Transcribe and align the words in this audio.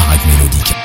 Arad 0.00 0.26
Mélodique. 0.26 0.79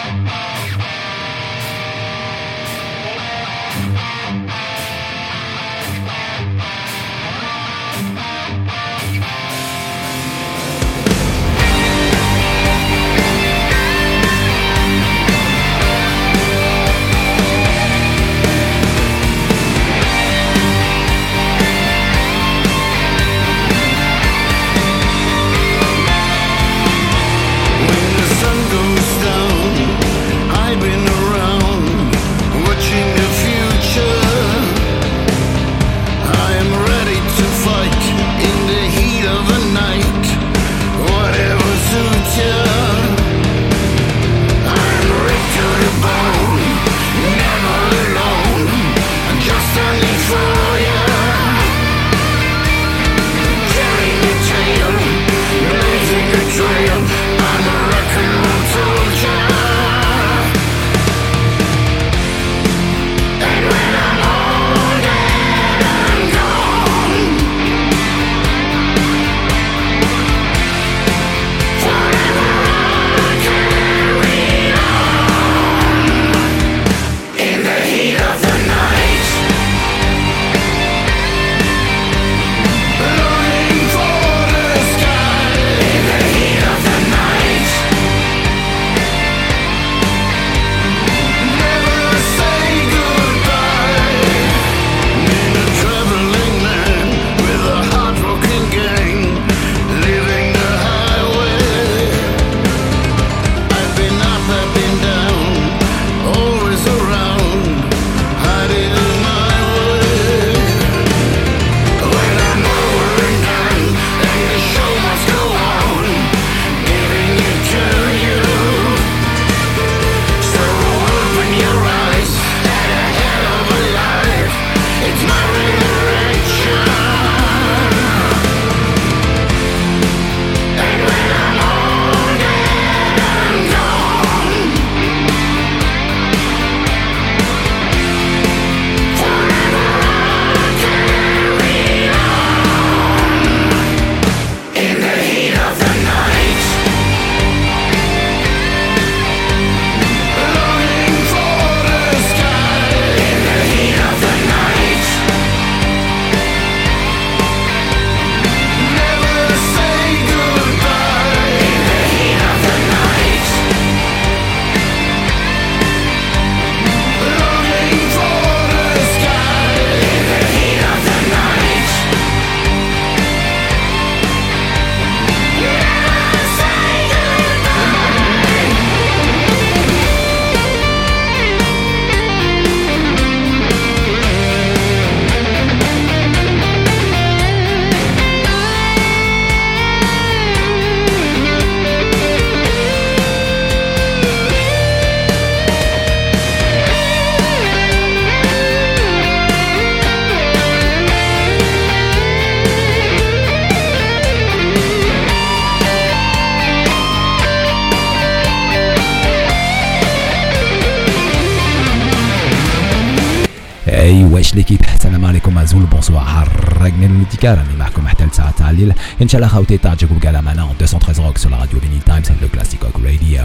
أي 214.05 214.23
واش 214.23 214.55
ليكيب 214.55 214.81
السلام 214.95 215.25
عليكم 215.25 215.57
عزول 215.57 215.83
بونسوار. 215.83 216.49
راجل 216.81 217.03
الابتكار 217.03 217.57
راني 217.57 217.75
معكم 217.79 218.07
حتى 218.07 218.23
ça 218.65 218.69
à 218.69 218.73
Lille. 218.73 218.95
Inch'Allah 219.21 219.49
Hauteta, 219.59 219.93
Djekou 219.97 220.15
Galamana 220.15 220.65
en 220.65 220.73
213 220.77 221.19
Rock 221.19 221.39
sur 221.39 221.49
la 221.49 221.57
radio 221.57 221.79
Vinyl 221.79 222.01
Times, 222.03 222.23
et 222.29 222.41
le 222.41 222.47
Classic 222.47 222.81
Rock 222.81 222.95
Radio. 223.03 223.41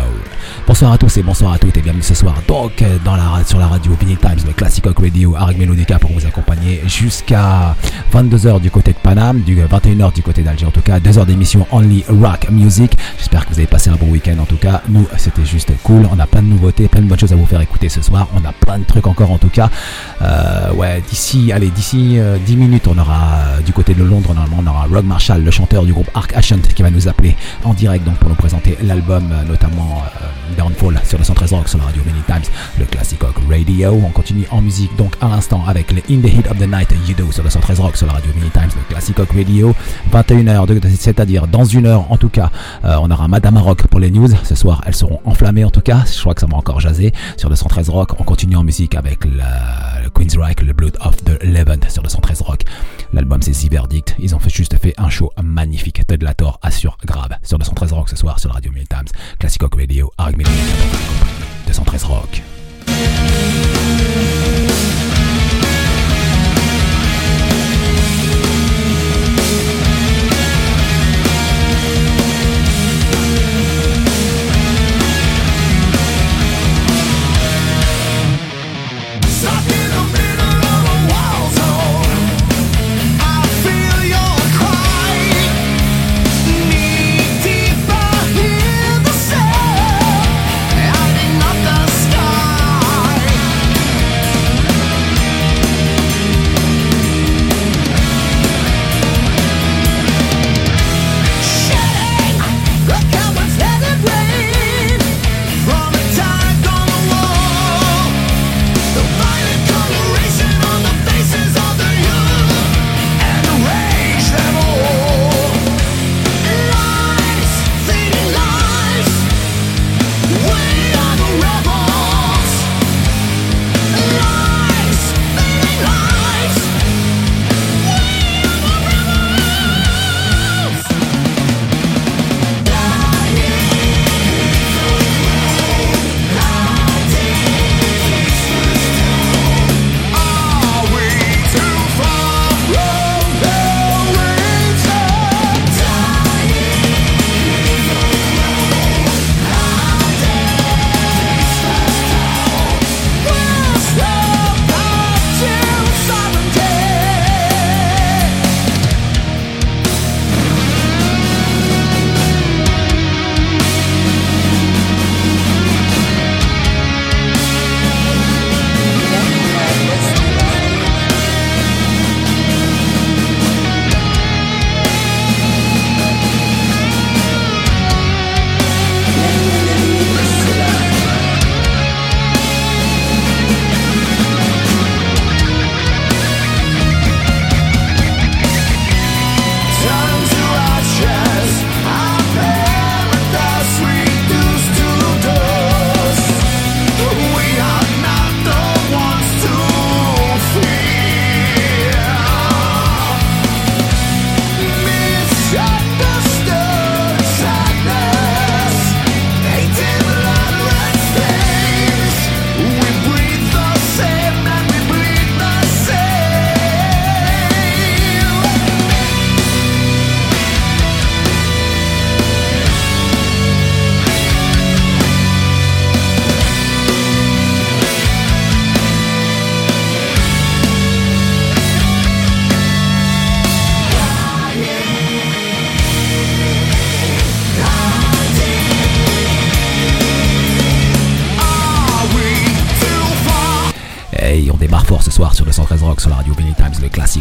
Bonsoir 0.66 0.92
à 0.92 0.98
tous 0.98 1.16
et 1.16 1.22
bonsoir 1.22 1.52
à 1.52 1.58
toutes 1.58 1.76
et 1.76 1.82
bienvenue 1.82 2.02
ce 2.02 2.14
soir 2.14 2.34
donc 2.46 2.82
dans 3.04 3.16
la, 3.16 3.44
sur 3.44 3.58
la 3.58 3.66
radio 3.66 3.92
Vinyl 4.00 4.18
Times, 4.18 4.38
le 4.46 4.52
Classic 4.52 4.84
Rock 4.84 5.00
Radio, 5.00 5.34
Arag 5.36 5.58
Melodica 5.58 5.98
pour 5.98 6.12
vous 6.12 6.26
accompagner 6.26 6.80
jusqu'à 6.86 7.76
22h 8.12 8.60
du 8.60 8.70
côté 8.70 8.92
de 8.92 8.98
Paname, 8.98 9.40
du 9.40 9.56
21h 9.56 10.14
du 10.14 10.22
côté 10.22 10.42
d'Alger 10.42 10.66
en 10.66 10.70
tout 10.70 10.80
cas, 10.80 10.98
2h 10.98 11.26
d'émission 11.26 11.66
Only 11.70 12.04
Rock 12.08 12.50
Music. 12.50 12.96
J'espère 13.18 13.46
que 13.46 13.52
vous 13.52 13.58
avez 13.58 13.66
passé 13.66 13.90
un 13.90 13.96
bon 13.96 14.10
week-end 14.10 14.38
en 14.38 14.46
tout 14.46 14.56
cas. 14.56 14.82
Nous, 14.88 15.06
c'était 15.16 15.44
juste 15.44 15.70
cool. 15.82 16.06
On 16.10 16.18
a 16.18 16.26
plein 16.26 16.42
de 16.42 16.48
nouveautés, 16.48 16.88
plein 16.88 17.02
de 17.02 17.06
bonnes 17.06 17.18
choses 17.18 17.32
à 17.32 17.36
vous 17.36 17.46
faire 17.46 17.60
écouter 17.60 17.88
ce 17.88 18.02
soir. 18.02 18.28
On 18.34 18.44
a 18.48 18.52
plein 18.52 18.78
de 18.78 18.84
trucs 18.84 19.06
encore 19.06 19.30
en 19.30 19.38
tout 19.38 19.48
cas. 19.48 19.70
Euh, 20.22 20.72
ouais, 20.72 21.02
d'ici, 21.08 21.52
allez, 21.52 21.68
d'ici 21.68 22.18
euh, 22.18 22.38
10 22.38 22.56
minutes, 22.56 22.86
on 22.88 22.98
aura 22.98 23.38
euh, 23.38 23.60
du 23.60 23.72
côté 23.72 23.94
de 23.94 24.02
Londres, 24.02 24.34
normalement, 24.34 24.58
on 24.60 24.66
aura 24.66 24.86
Rock 24.90 25.04
Marshall, 25.10 25.42
le 25.42 25.50
chanteur 25.50 25.84
du 25.84 25.92
groupe 25.92 26.08
Arc 26.14 26.36
Ascent, 26.36 26.62
qui 26.72 26.84
va 26.84 26.90
nous 26.90 27.08
appeler 27.08 27.34
en 27.64 27.74
direct 27.74 28.04
donc 28.04 28.14
pour 28.18 28.28
nous 28.28 28.36
présenter 28.36 28.78
l'album, 28.80 29.24
notamment 29.48 30.04
Downfall 30.56 31.00
sur 31.04 31.18
le 31.18 31.24
113 31.24 31.52
Rock 31.52 31.68
sur 31.68 31.78
la 31.78 31.84
radio 31.84 32.02
Many 32.06 32.20
Times, 32.26 32.52
le 32.78 32.84
classic 32.84 33.20
rock 33.22 33.34
radio. 33.48 33.92
On 33.92 34.10
continue 34.10 34.46
en 34.50 34.60
musique 34.60 34.94
donc 34.96 35.14
à 35.20 35.28
l'instant 35.28 35.64
avec 35.66 35.90
les 35.90 36.02
In 36.10 36.20
the 36.20 36.32
Heat 36.32 36.46
of 36.48 36.58
the 36.58 36.68
Night 36.68 36.94
You 37.08 37.14
Do 37.16 37.32
sur 37.32 37.42
le 37.42 37.50
113 37.50 37.80
Rock 37.80 37.96
sur 37.96 38.06
la 38.06 38.12
radio 38.14 38.30
Many 38.36 38.50
Times, 38.50 38.70
le 38.76 38.82
classic 38.88 39.16
rock 39.18 39.30
radio. 39.34 39.74
21h, 40.12 40.96
c'est-à-dire 40.96 41.46
dans 41.48 41.64
une 41.64 41.86
heure 41.86 42.10
en 42.10 42.16
tout 42.16 42.28
cas, 42.28 42.50
euh, 42.84 42.96
on 43.00 43.10
aura 43.10 43.26
Madame 43.26 43.58
Rock 43.58 43.86
pour 43.88 43.98
les 43.98 44.10
news. 44.10 44.28
Ce 44.44 44.54
soir, 44.54 44.80
elles 44.86 44.94
seront 44.94 45.20
enflammées 45.24 45.64
en 45.64 45.70
tout 45.70 45.80
cas. 45.80 46.04
Je 46.06 46.20
crois 46.20 46.34
que 46.34 46.40
ça 46.40 46.46
va 46.46 46.56
encore 46.56 46.78
jaser 46.80 47.12
sur 47.36 47.48
le 47.48 47.56
113 47.56 47.88
Rock. 47.88 48.12
On 48.20 48.24
continue 48.24 48.56
en 48.56 48.64
musique 48.64 48.94
avec 48.94 49.24
le 49.24 50.08
Queen's 50.14 50.36
Reich, 50.36 50.60
le 50.60 50.72
Blood 50.72 50.96
of 51.04 51.16
the 51.24 51.42
Eleven 51.42 51.80
sur 51.88 52.02
le 52.02 52.08
113 52.08 52.42
Rock. 52.42 52.62
L'album 53.12 53.42
c'est 53.42 53.68
Verdict. 53.68 54.14
Ils 54.18 54.34
ont 54.34 54.38
juste 54.46 54.76
fait 54.78 54.94
un 55.00 55.10
show 55.10 55.32
magnifique. 55.42 56.06
Ted 56.06 56.22
Lator 56.22 56.58
assure 56.62 56.96
grave. 57.04 57.36
Sur 57.42 57.58
le 57.58 57.64
113 57.64 57.92
Rock 57.92 58.08
ce 58.08 58.16
soir 58.16 58.38
sur 58.38 58.52
radio 58.52 58.70
Many 58.72 58.86
Times, 58.86 59.08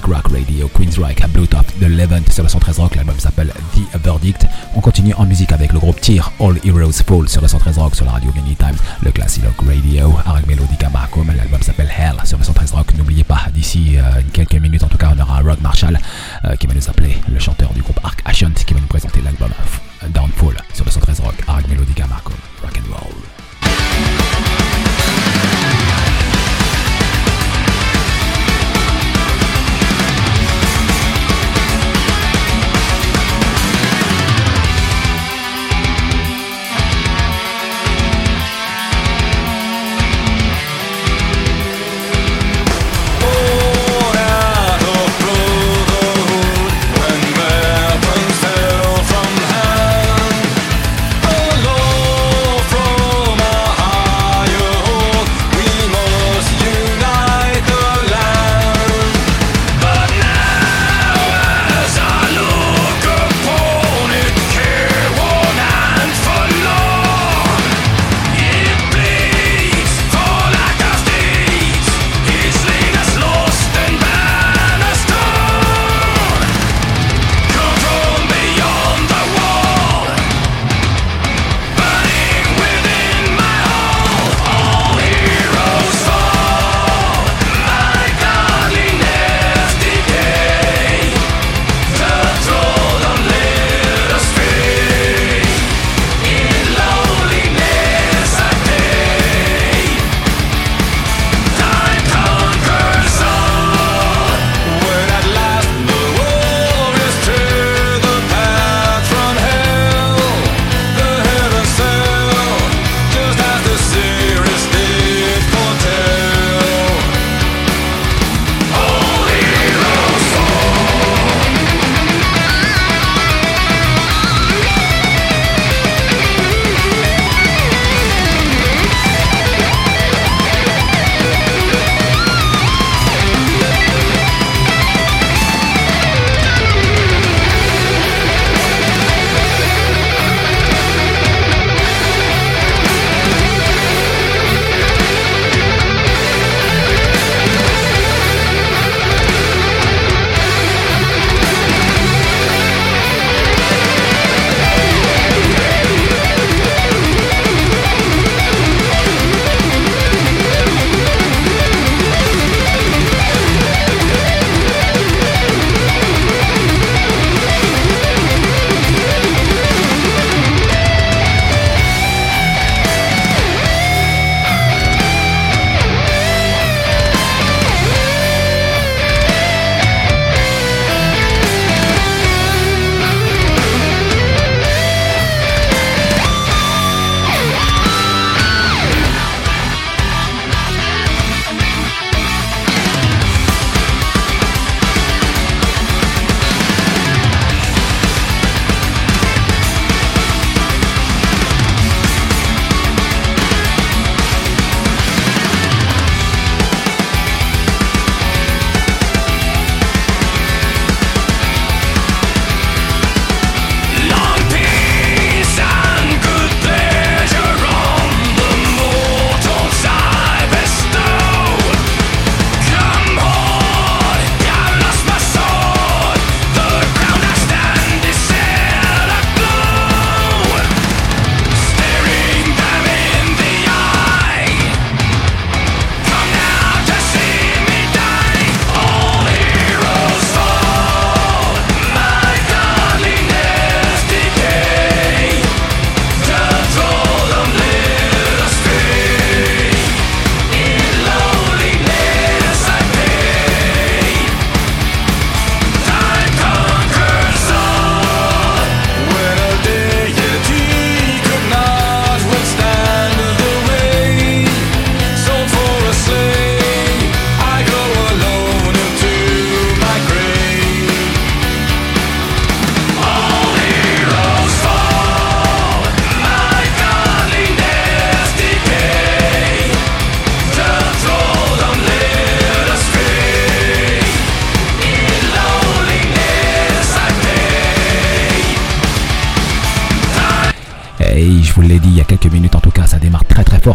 rock 0.05 0.27
radio, 0.31 0.67
Arg 0.67 1.29
213 1.33 2.79
Rock. 2.79 2.99
All 6.39 6.57
Heroes 6.63 7.03
Fall 7.05 7.27
sur 7.27 7.41
le 7.41 7.47
113 7.47 7.77
Rock 7.77 7.95
sur 7.95 8.05
la 8.05 8.11
radio 8.11 8.31
Many 8.35 8.55
Times, 8.55 8.77
le 9.03 9.11
Classic 9.11 9.43
Rock 9.43 9.67
Radio 9.67 10.13
avec 10.25 10.47
Melodica 10.47 10.89
Marcom, 10.89 11.27
l'album 11.35 11.61
s'appelle 11.61 11.89
Hell 11.97 12.15
sur 12.25 12.37
le 12.37 12.43
113 12.43 12.71
Rock. 12.71 12.93
N'oubliez 12.97 13.23
pas, 13.23 13.47
d'ici 13.53 13.97
euh, 13.97 14.21
quelques 14.33 14.55
minutes 14.55 14.83
en 14.83 14.87
tout 14.87 14.97
cas, 14.97 15.13
on 15.15 15.19
aura 15.21 15.41
Rock 15.41 15.61
Marshall 15.61 15.99
euh, 16.45 16.55
qui 16.55 16.67
va 16.67 16.73
nous 16.73 16.89
appeler, 16.89 17.17
le 17.31 17.39
chanteur 17.39 17.73
du 17.73 17.81
groupe 17.81 17.99
Arc 18.03 18.21
Ascent 18.25 18.53
qui 18.65 18.73
va 18.73 18.79
nous 18.79 18.87
présenter 18.87 19.21
l'album 19.21 19.49
Downfall 20.09 20.55
sur 20.73 20.85
le 20.85 20.91
113 20.91 21.19
Rock 21.21 21.35
avec 21.47 21.67
Melodica 21.69 22.07
Marcom. 22.07 22.28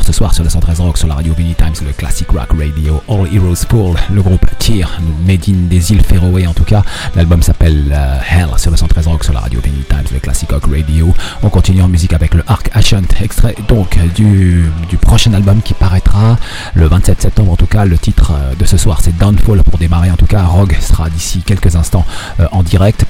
Ce 0.03 0.13
soir 0.13 0.35
sur 0.35 0.43
le 0.43 0.51
113 0.51 0.81
Rock, 0.81 0.99
sur 0.99 1.07
la 1.07 1.15
radio 1.15 1.35
Vinny 1.35 1.55
Times, 1.55 1.75
le 1.87 1.93
classic 1.93 2.29
rock 2.31 2.49
radio, 2.59 3.03
All 3.09 3.29
Heroes 3.33 3.65
Pool, 3.69 3.97
le 4.13 4.23
groupe 4.23 4.45
Tyr, 4.59 4.91
made 5.27 5.49
in 5.49 5.69
des 5.69 5.93
îles 5.93 6.03
Féroé 6.03 6.47
en 6.47 6.55
tout 6.55 6.65
cas. 6.65 6.83
L'album 7.15 7.43
s'appelle 7.43 7.93
euh, 7.93 8.19
Hell 8.29 8.49
sur 8.57 8.71
le 8.71 8.77
113 8.77 9.07
Rock, 9.07 9.25
sur 9.25 9.33
la 9.33 9.41
radio 9.41 9.61
Vinny 9.61 9.83
Times, 9.89 10.07
le 10.13 10.19
classic 10.19 10.51
rock 10.51 10.65
radio. 10.71 11.15
On 11.43 11.51
continue 11.51 11.83
en 11.83 11.89
musique 11.89 12.13
avec 12.13 12.35
le 12.35 12.43
Arc 12.47 12.71
Ascent, 12.73 13.03
extrait 13.23 13.55
donc 13.69 13.99
du, 14.15 14.65
du 14.89 14.97
prochain 14.97 15.33
album 15.35 15.61
qui 15.63 15.75
paraîtra 15.75 16.39
le 16.75 16.87
27 16.87 17.23
septembre. 17.23 17.53
En 17.53 17.57
tout 17.57 17.67
cas, 17.67 17.85
le 17.85 17.99
titre 17.99 18.33
euh, 18.33 18.55
de 18.55 18.65
ce 18.65 18.77
soir 18.77 19.01
c'est 19.03 19.17
Downfall 19.17 19.63
pour 19.63 19.79
démarrer. 19.79 20.11
En 20.11 20.17
tout 20.17 20.27
cas, 20.27 20.43
Rogue 20.43 20.77
sera 20.81 21.09
d'ici 21.11 21.43
quelques 21.43 21.77
instants 21.77 22.07
euh, 22.41 22.47
en 22.53 22.63
direct 22.63 23.05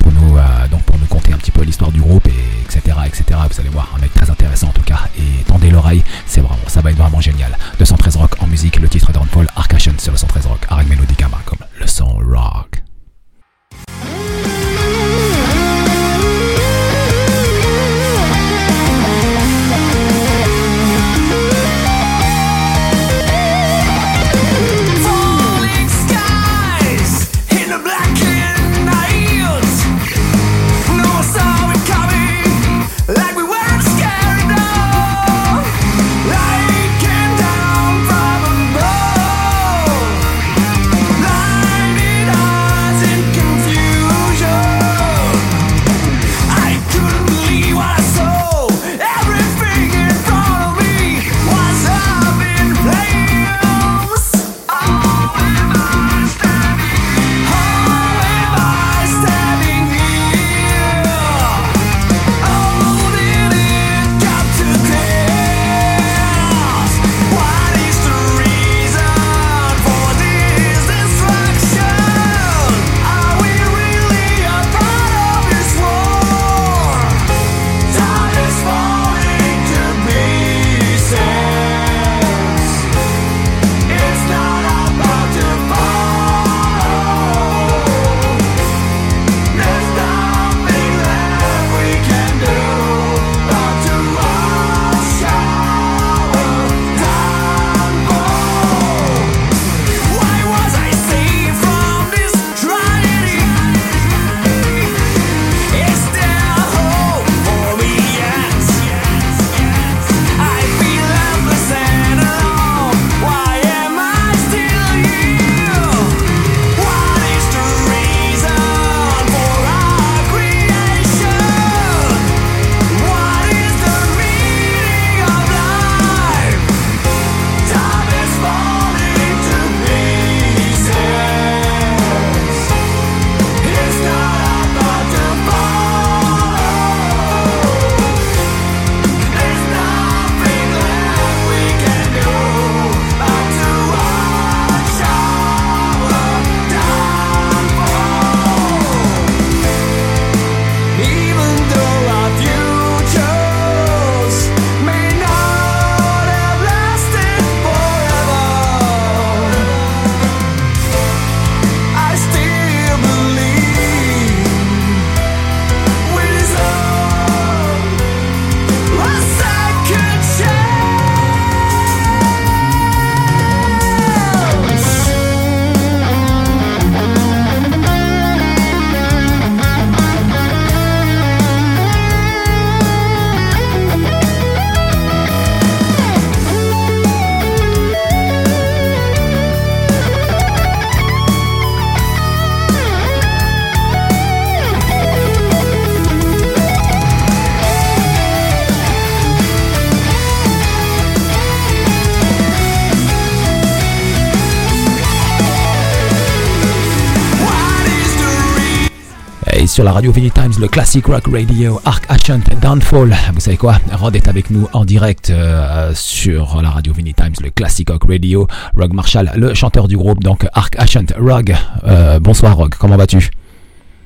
radio 209.95 210.11
Vinny 210.11 210.31
Times, 210.33 210.55
le 210.61 210.67
classic 210.67 211.07
rock 211.07 211.23
radio, 211.33 211.81
Arc 211.85 212.05
Ascent 212.09 212.41
Downfall. 212.61 213.15
Vous 213.33 213.39
savez 213.39 213.57
quoi? 213.57 213.77
Rod 213.93 214.17
est 214.17 214.27
avec 214.27 214.51
nous 214.51 214.67
en 214.73 214.85
direct 214.85 215.31
euh, 215.31 215.93
sur 215.95 216.61
la 216.61 216.71
radio 216.71 216.93
Vinny 216.93 217.15
Times, 217.15 217.35
le 217.41 217.51
classic 217.51 217.91
rock 217.91 218.03
radio. 218.09 218.49
Rogue 218.77 218.93
Marshall, 218.93 219.31
le 219.37 219.55
chanteur 219.55 219.87
du 219.87 219.97
groupe, 219.97 220.19
donc 220.19 220.49
Arc 220.53 220.75
Ascent. 220.81 221.07
Rogue, 221.17 221.55
euh, 221.87 222.19
bonsoir 222.19 222.57
Rogue, 222.57 222.75
comment 222.77 222.97
vas-tu? 222.97 223.31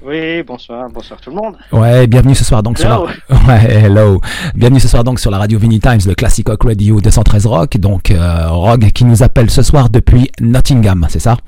Oui, 0.02 0.42
bonsoir, 0.42 0.90
bonsoir 0.90 1.22
tout 1.22 1.30
le 1.30 1.36
monde. 1.36 1.56
Ouais, 1.72 2.06
bienvenue 2.06 2.34
ce 2.34 2.44
soir 2.44 2.62
donc 2.62 2.78
sur 2.78 2.90
la 2.90 3.00
ouais, 3.48 3.72
hello. 3.72 4.20
Bienvenue 4.54 4.80
ce 4.80 4.88
soir 4.88 5.04
donc 5.04 5.18
sur 5.18 5.30
la 5.30 5.38
radio 5.38 5.58
Vinny 5.58 5.80
Times, 5.80 6.00
le 6.06 6.14
classic 6.14 6.48
rock 6.48 6.64
radio 6.64 7.00
213 7.00 7.46
rock. 7.46 7.78
Donc 7.78 8.10
euh, 8.10 8.50
Rogue 8.50 8.90
qui 8.90 9.06
nous 9.06 9.22
appelle 9.22 9.48
ce 9.48 9.62
soir 9.62 9.88
depuis 9.88 10.30
Nottingham, 10.38 11.06
c'est 11.08 11.18
ça? 11.18 11.38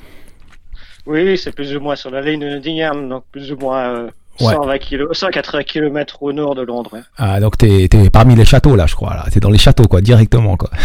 Oui, 1.05 1.37
c'est 1.37 1.53
plus 1.55 1.77
ou 1.77 1.81
moins 1.81 1.97
sur 1.97 2.11
la 2.11 2.23
ligne 2.23 2.41
de 2.41 2.49
Nottingham, 2.49 3.07
donc 3.07 3.25
plus 3.31 3.53
ou 3.53 3.57
moins 3.57 4.09
120 4.45 4.79
km, 4.79 5.15
180 5.15 5.63
km 5.65 6.23
au 6.23 6.33
nord 6.33 6.55
de 6.55 6.63
Londres. 6.63 6.97
Ah, 7.17 7.41
donc 7.41 7.59
t'es 7.59 7.85
es 7.85 8.11
parmi 8.11 8.35
les 8.35 8.45
châteaux 8.45 8.77
là, 8.77 8.87
je 8.87 8.95
crois. 8.95 9.15
Là. 9.15 9.25
T'es 9.31 9.41
dans 9.41 9.51
les 9.51 9.59
châteaux, 9.59 9.87
quoi, 9.87 10.01
directement, 10.01 10.57
quoi. 10.57 10.71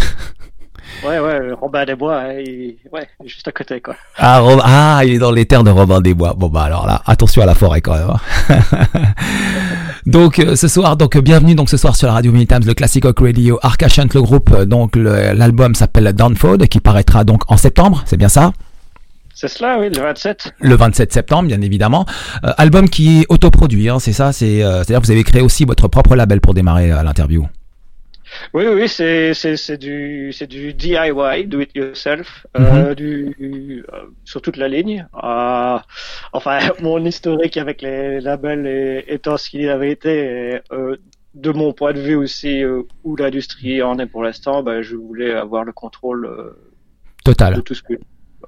Ouais, 1.04 1.20
ouais, 1.20 1.52
Robin 1.60 1.86
des 1.86 1.96
Bois, 1.96 2.22
hein, 2.22 2.39
il... 2.39 2.78
ouais, 2.91 3.08
juste 3.26 3.48
à 3.48 3.52
côté, 3.52 3.82
quoi. 3.82 3.96
Ah, 4.18 4.41
ah, 4.63 5.02
il 5.04 5.15
est 5.15 5.20
dans 5.20 5.32
les 5.32 5.46
terres 5.46 5.63
de 5.63 5.70
Robin 5.70 6.00
des 6.00 6.13
Bois. 6.13 6.34
Bon, 6.38 6.48
bah 6.48 6.63
alors 6.63 6.88
là, 6.88 7.02
attention 7.06 7.41
à 7.41 7.46
la 7.46 7.56
forêt 7.56 7.82
quand 7.82 7.94
même. 7.94 8.10
Hein. 8.10 8.60
donc 10.06 10.39
euh, 10.39 10.56
ce 10.56 10.68
soir, 10.68 10.96
donc 10.96 11.18
bienvenue 11.18 11.56
donc 11.56 11.70
ce 11.70 11.78
soir 11.78 11.96
sur 11.96 12.08
la 12.08 12.13
radio 12.13 12.32
Mini 12.32 12.48
Times, 12.48 12.63
le 12.65 12.74
Classic 12.74 13.04
Rock 13.04 13.20
Radio, 13.20 13.60
Arcachant, 13.62 14.08
le 14.13 14.22
groupe. 14.22 14.52
Euh, 14.52 14.65
donc 14.65 14.96
l'album 14.96 15.76
s'appelle 15.76 16.12
Downfall, 16.13 16.68
qui 16.68 16.80
paraîtra 16.80 17.24
donc 17.24 17.41
en 17.52 17.58
septembre, 17.58 18.04
c'est 18.06 18.18
bien 18.18 18.30
ça? 18.30 18.54
C'est 19.48 19.58
cela, 19.58 19.80
oui, 19.80 19.90
le 19.90 20.02
27. 20.02 20.54
Le 20.60 20.76
27 20.76 21.14
septembre, 21.14 21.48
bien 21.48 21.62
évidemment. 21.62 22.06
Euh, 22.44 22.52
album 22.58 22.90
qui 22.90 23.22
est 23.22 23.26
autoproduit, 23.30 23.90
hein, 23.90 24.00
c'est 24.00 24.14
ça. 24.14 24.32
C'est, 24.34 24.64
euh, 24.64 24.82
à 24.82 24.84
dire 24.84 25.00
que 25.00 25.06
vous 25.06 25.12
avez 25.12 25.24
créé 25.24 25.42
aussi 25.42 25.66
votre 25.66 25.88
propre 25.88 26.16
label 26.16 26.42
pour 26.42 26.54
démarrer 26.54 26.92
euh, 26.92 27.04
l'interview. 27.04 27.48
Oui, 28.54 28.66
oui, 28.68 28.88
c'est 28.88 29.34
c'est 29.34 29.78
du 29.78 30.32
c'est 30.34 30.48
du 30.48 30.74
DIY, 30.74 31.46
do 31.48 31.60
it 31.60 31.76
yourself, 31.76 32.46
euh, 32.58 32.90
mhm. 32.90 32.96
du 32.96 33.86
euh, 33.94 33.98
sur 34.24 34.42
toute 34.42 34.58
la 34.58 34.68
ligne. 34.68 35.08
Euh, 35.24 35.78
enfin, 36.34 36.60
mon 36.82 37.04
historique 37.06 37.58
avec 37.58 37.82
les 37.82 38.20
labels 38.22 39.04
étant 39.08 39.38
ce 39.38 39.50
qu'il 39.50 39.70
avait 39.70 39.92
été, 39.92 40.60
de 41.34 41.52
mon 41.52 41.74
point 41.74 41.94
de 41.94 42.00
vue 42.00 42.16
aussi 42.16 42.64
où 43.04 43.16
l'industrie 43.16 43.82
en 43.82 44.00
est 44.00 44.08
pour 44.08 44.24
l'instant, 44.24 44.64
ben, 44.64 44.82
je 44.82 44.96
voulais 44.96 45.34
avoir 45.34 45.64
le 45.64 45.74
contrôle 45.74 46.30
total 47.24 47.56
de 47.56 47.62
tout 47.62 47.76
ce 47.76 47.84
que 47.84 47.94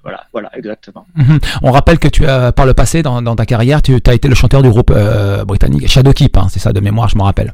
voilà, 0.03 0.23
voilà, 0.31 0.49
exactement. 0.55 1.05
Mhm. 1.15 1.39
On 1.63 1.71
rappelle 1.71 1.99
que 1.99 2.07
tu 2.07 2.25
as, 2.25 2.51
par 2.51 2.65
le 2.65 2.73
passé, 2.73 3.03
dans, 3.03 3.21
dans 3.21 3.35
ta 3.35 3.45
carrière, 3.45 3.81
tu 3.81 3.97
as 4.05 4.13
été 4.13 4.27
le 4.27 4.35
chanteur 4.35 4.61
du 4.61 4.69
groupe 4.69 4.93
britannique 5.45 5.87
Shadowkeep, 5.87 6.37
hein, 6.37 6.47
c'est 6.49 6.59
ça 6.59 6.73
de 6.73 6.79
mémoire, 6.79 7.09
je 7.09 7.17
me 7.17 7.23
rappelle. 7.23 7.53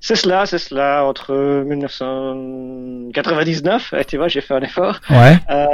C'est 0.00 0.16
cela, 0.16 0.46
c'est 0.46 0.58
cela. 0.58 1.04
Entre 1.04 1.62
1999, 1.64 3.94
eh, 3.96 4.04
tu 4.04 4.16
vois, 4.16 4.26
j'ai 4.28 4.40
fait 4.40 4.54
un 4.54 4.62
effort, 4.62 5.00
ouais. 5.10 5.36
euh, 5.50 5.66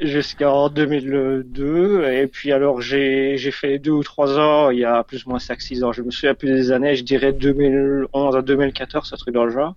jusqu'en 0.00 0.70
2002. 0.70 2.04
Et 2.10 2.26
puis 2.26 2.52
alors, 2.52 2.80
j'ai 2.80 3.36
j'ai 3.36 3.50
fait 3.50 3.78
deux 3.78 3.90
ou 3.90 4.02
trois 4.02 4.38
ans, 4.38 4.70
il 4.70 4.78
y 4.78 4.84
a 4.84 5.04
plus 5.04 5.26
ou 5.26 5.30
moins 5.30 5.38
5-6 5.38 5.84
ans. 5.84 5.92
Je 5.92 6.00
me 6.02 6.10
souviens 6.10 6.34
plus 6.34 6.48
des 6.48 6.72
années, 6.72 6.96
je 6.96 7.04
dirais 7.04 7.32
2011 7.32 8.36
à 8.36 8.42
2014, 8.42 9.08
ce 9.08 9.16
truc 9.16 9.32
dans 9.34 9.44
le 9.44 9.52
genre. 9.52 9.74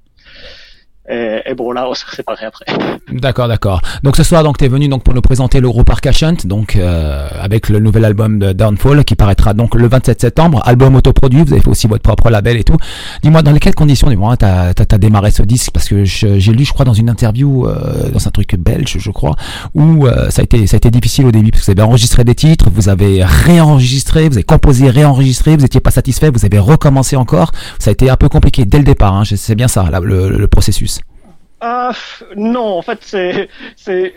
Et, 1.09 1.53
bon, 1.55 1.71
là, 1.71 1.87
on 1.89 1.93
s'est 1.93 2.05
séparés 2.15 2.45
après. 2.45 2.65
D'accord, 3.11 3.47
d'accord. 3.47 3.81
Donc 4.03 4.17
ce 4.17 4.23
soir, 4.23 4.43
donc, 4.43 4.57
tu 4.57 4.67
venu 4.67 4.87
donc, 4.87 5.03
pour 5.03 5.13
nous 5.13 5.21
présenter 5.21 5.59
le 5.59 5.69
groupe 5.69 5.89
Arcashant, 5.89 6.35
donc 6.43 6.75
euh, 6.75 7.27
avec 7.39 7.69
le 7.69 7.79
nouvel 7.79 8.03
album 8.03 8.39
de 8.39 8.51
Downfall 8.51 9.05
qui 9.05 9.15
paraîtra 9.15 9.53
donc 9.53 9.75
le 9.75 9.87
27 9.87 10.19
septembre. 10.19 10.61
Album 10.65 10.95
autoproduit, 10.95 11.43
vous 11.43 11.53
avez 11.53 11.61
fait 11.61 11.69
aussi 11.69 11.87
votre 11.87 12.03
propre 12.03 12.29
label 12.29 12.57
et 12.57 12.63
tout. 12.63 12.77
Dis-moi, 13.23 13.41
dans 13.41 13.53
quelles 13.55 13.75
conditions, 13.75 14.09
dis-moi, 14.09 14.35
tu 14.35 14.45
as, 14.45 14.73
as, 14.77 14.97
démarré 14.97 15.31
ce 15.31 15.43
disque? 15.43 15.71
Parce 15.71 15.87
que 15.87 16.03
j'ai 16.03 16.51
lu, 16.51 16.65
je 16.65 16.73
crois, 16.73 16.85
dans 16.85 16.93
une 16.93 17.09
interview, 17.09 17.65
euh, 17.65 18.09
dans 18.11 18.27
un 18.27 18.31
truc 18.31 18.55
belge, 18.57 18.97
je 18.99 19.11
crois, 19.11 19.35
où 19.73 20.05
euh, 20.07 20.29
ça, 20.29 20.41
a 20.41 20.43
été, 20.43 20.67
ça 20.67 20.75
a 20.75 20.77
été 20.77 20.91
difficile 20.91 21.25
au 21.25 21.31
début, 21.31 21.51
parce 21.51 21.61
que 21.65 21.71
vous 21.71 21.79
avez 21.79 21.87
enregistré 21.87 22.23
des 22.25 22.35
titres, 22.35 22.69
vous 22.69 22.89
avez 22.89 23.23
réenregistré, 23.23 24.27
vous 24.27 24.35
avez 24.35 24.43
composé, 24.43 24.89
réenregistré, 24.89 25.55
vous 25.55 25.61
n'étiez 25.61 25.79
pas 25.79 25.91
satisfait, 25.91 26.29
vous 26.29 26.45
avez 26.45 26.59
recommencé 26.59 27.15
encore. 27.15 27.51
Ça 27.79 27.91
a 27.91 27.93
été 27.93 28.09
un 28.09 28.17
peu 28.17 28.27
compliqué 28.27 28.65
dès 28.65 28.79
le 28.79 28.83
départ, 28.83 29.13
hein, 29.13 29.23
c'est 29.25 29.55
bien 29.55 29.69
ça, 29.69 29.89
le 30.03 30.47
processus. 30.47 30.96
Ah 31.59 31.91
non, 32.35 32.77
en 32.77 32.81
fait 32.83 32.99
c'est 33.01 33.49
c'est 33.75 34.13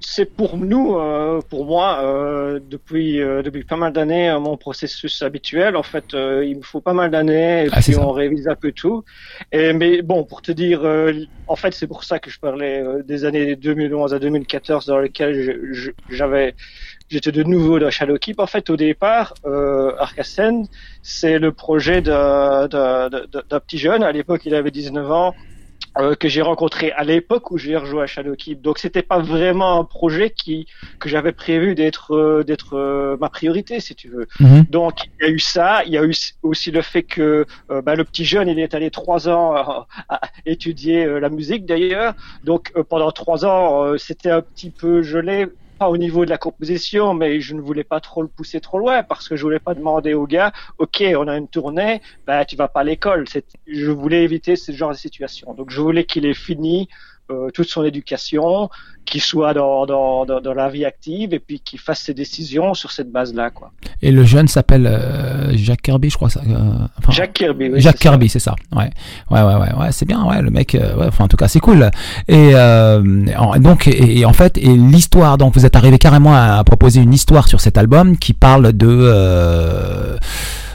c'est 0.00 0.26
pour 0.26 0.58
nous, 0.58 0.98
euh, 0.98 1.40
pour 1.48 1.64
moi 1.64 2.00
euh, 2.02 2.60
depuis 2.68 3.22
euh, 3.22 3.40
depuis 3.40 3.64
pas 3.64 3.76
mal 3.76 3.94
d'années 3.94 4.36
mon 4.38 4.58
processus 4.58 5.22
habituel. 5.22 5.76
En 5.76 5.82
fait, 5.82 6.12
il 6.12 6.56
me 6.58 6.62
faut 6.62 6.82
pas 6.82 6.92
mal 6.92 7.10
d'années 7.10 7.64
et 7.64 7.68
ah, 7.72 7.80
puis 7.80 7.96
on 7.96 8.12
révise 8.12 8.46
un 8.46 8.56
peu 8.56 8.72
tout. 8.72 9.04
Et 9.52 9.72
mais 9.72 10.02
bon, 10.02 10.24
pour 10.24 10.42
te 10.42 10.52
dire, 10.52 10.82
en 11.46 11.56
fait 11.56 11.72
c'est 11.72 11.86
pour 11.86 12.04
ça 12.04 12.18
que 12.18 12.30
je 12.30 12.38
parlais 12.38 12.84
des 13.04 13.24
années 13.24 13.56
2011 13.56 14.12
à 14.12 14.18
2014 14.18 14.84
dans 14.84 14.98
lesquelles 14.98 15.72
j'avais 16.10 16.54
j'étais 17.12 17.32
de 17.32 17.42
nouveau 17.42 17.78
dans 17.78 17.90
Shadowkeep. 17.90 18.40
En 18.40 18.46
fait, 18.46 18.70
au 18.70 18.76
départ, 18.76 19.34
euh, 19.44 19.92
Arcasen, 19.98 20.66
c'est 21.02 21.38
le 21.38 21.52
projet 21.52 22.00
d'un 22.00 22.68
petit 23.66 23.78
jeune. 23.78 24.02
À 24.02 24.12
l'époque, 24.12 24.42
il 24.46 24.54
avait 24.54 24.70
19 24.70 25.10
ans. 25.10 25.34
Euh, 25.98 26.14
que 26.14 26.26
j'ai 26.26 26.40
rencontré 26.40 26.90
à 26.92 27.04
l'époque 27.04 27.50
où 27.50 27.58
j'ai 27.58 27.76
rejoint 27.76 28.06
Shadowkeep. 28.06 28.62
Donc 28.62 28.78
c'était 28.78 29.02
pas 29.02 29.18
vraiment 29.18 29.78
un 29.78 29.84
projet 29.84 30.30
qui 30.30 30.66
que 30.98 31.10
j'avais 31.10 31.32
prévu 31.32 31.74
d'être 31.74 32.16
euh, 32.16 32.44
d'être 32.44 32.78
euh, 32.78 33.18
ma 33.20 33.28
priorité 33.28 33.78
si 33.78 33.94
tu 33.94 34.08
veux. 34.08 34.26
Mhm. 34.40 34.64
Donc 34.70 35.04
il 35.04 35.26
y 35.26 35.28
a 35.28 35.30
eu 35.30 35.38
ça, 35.38 35.84
il 35.84 35.92
y 35.92 35.98
a 35.98 36.04
eu 36.04 36.14
aussi 36.42 36.70
le 36.70 36.80
fait 36.80 37.02
que 37.02 37.44
bah, 37.68 37.94
le 37.94 38.04
petit 38.04 38.24
jeune 38.24 38.48
il 38.48 38.58
est 38.58 38.74
allé 38.74 38.90
trois 38.90 39.28
ans 39.28 39.54
à 40.08 40.22
étudier 40.46 41.04
la 41.20 41.28
musique 41.28 41.66
d'ailleurs. 41.66 42.14
Donc 42.42 42.72
pendant 42.88 43.12
trois 43.12 43.44
ans 43.44 43.98
c'était 43.98 44.30
un 44.30 44.40
petit 44.40 44.70
peu 44.70 45.02
gelé 45.02 45.46
au 45.88 45.96
niveau 45.96 46.24
de 46.24 46.30
la 46.30 46.38
composition, 46.38 47.14
mais 47.14 47.40
je 47.40 47.54
ne 47.54 47.60
voulais 47.60 47.84
pas 47.84 48.00
trop 48.00 48.22
le 48.22 48.28
pousser 48.28 48.60
trop 48.60 48.78
loin 48.78 49.02
parce 49.02 49.28
que 49.28 49.36
je 49.36 49.42
voulais 49.42 49.58
pas 49.58 49.74
demander 49.74 50.14
au 50.14 50.26
gars, 50.26 50.52
ok, 50.78 51.04
on 51.16 51.28
a 51.28 51.36
une 51.36 51.48
tournée, 51.48 52.00
ben 52.26 52.44
tu 52.44 52.56
vas 52.56 52.68
pas 52.68 52.80
à 52.80 52.84
l'école. 52.84 53.24
Je 53.66 53.90
voulais 53.90 54.24
éviter 54.24 54.56
ce 54.56 54.72
genre 54.72 54.90
de 54.90 54.96
situation. 54.96 55.54
Donc 55.54 55.70
je 55.70 55.80
voulais 55.80 56.04
qu'il 56.04 56.26
ait 56.26 56.34
fini 56.34 56.88
euh, 57.32 57.50
toute 57.50 57.68
son 57.68 57.84
éducation, 57.84 58.68
qu'il 59.04 59.20
soit 59.20 59.54
dans, 59.54 59.86
dans, 59.86 60.24
dans, 60.24 60.54
la 60.54 60.68
vie 60.68 60.84
active 60.84 61.34
et 61.34 61.40
puis 61.40 61.60
qu'il 61.60 61.78
fasse 61.78 62.00
ses 62.00 62.14
décisions 62.14 62.74
sur 62.74 62.92
cette 62.92 63.10
base-là. 63.10 63.50
quoi. 63.50 63.72
Et 64.00 64.10
le 64.10 64.24
jeune 64.24 64.48
s'appelle 64.48 64.86
euh, 64.86 65.56
Jacques 65.56 65.82
Kirby, 65.82 66.10
je 66.10 66.16
crois. 66.16 66.30
Ça, 66.30 66.40
euh, 66.46 67.10
Jacques 67.10 67.32
Kirby, 67.32 67.70
oui. 67.70 67.80
Jacques 67.80 67.98
Kirby, 67.98 68.28
c'est 68.28 68.38
ça. 68.38 68.54
Ouais, 68.72 68.90
ouais, 69.30 69.42
ouais, 69.42 69.54
ouais, 69.54 69.74
ouais 69.80 69.92
c'est 69.92 70.06
bien. 70.06 70.24
Ouais, 70.24 70.40
le 70.40 70.50
mec. 70.50 70.74
Ouais, 70.74 71.06
enfin, 71.06 71.24
en 71.24 71.28
tout 71.28 71.36
cas, 71.36 71.48
c'est 71.48 71.60
cool. 71.60 71.90
Et 72.28 72.52
donc, 72.52 73.88
et, 73.88 74.24
en 74.24 74.32
fait, 74.32 74.58
et 74.58 74.76
l'histoire. 74.76 75.38
Donc, 75.38 75.54
vous 75.54 75.66
êtes 75.66 75.76
arrivé 75.76 75.98
carrément 75.98 76.34
à, 76.34 76.62
proposer 76.64 77.00
une 77.00 77.14
histoire 77.14 77.48
sur 77.48 77.60
cet 77.60 77.78
album 77.78 78.16
qui 78.16 78.32
parle 78.34 78.72
de 78.72 80.18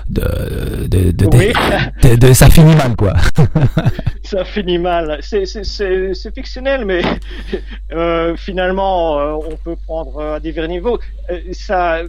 de, 0.09 0.87
de, 0.87 1.11
de, 1.11 2.15
de, 2.15 2.33
ça 2.33 2.49
finit 2.49 2.75
mal 2.75 2.95
quoi. 2.95 3.13
ça 4.23 4.45
finit 4.45 4.77
mal. 4.77 5.19
C'est 5.21 6.33
fictionnel, 6.33 6.85
mais 6.85 7.01
euh, 7.91 8.35
finalement 8.37 9.19
euh, 9.19 9.33
on 9.33 9.55
peut 9.57 9.75
prendre 9.75 10.21
à 10.21 10.39
divers 10.39 10.67
niveaux. 10.67 10.99
Euh, 11.29 11.39
ça 11.51 12.01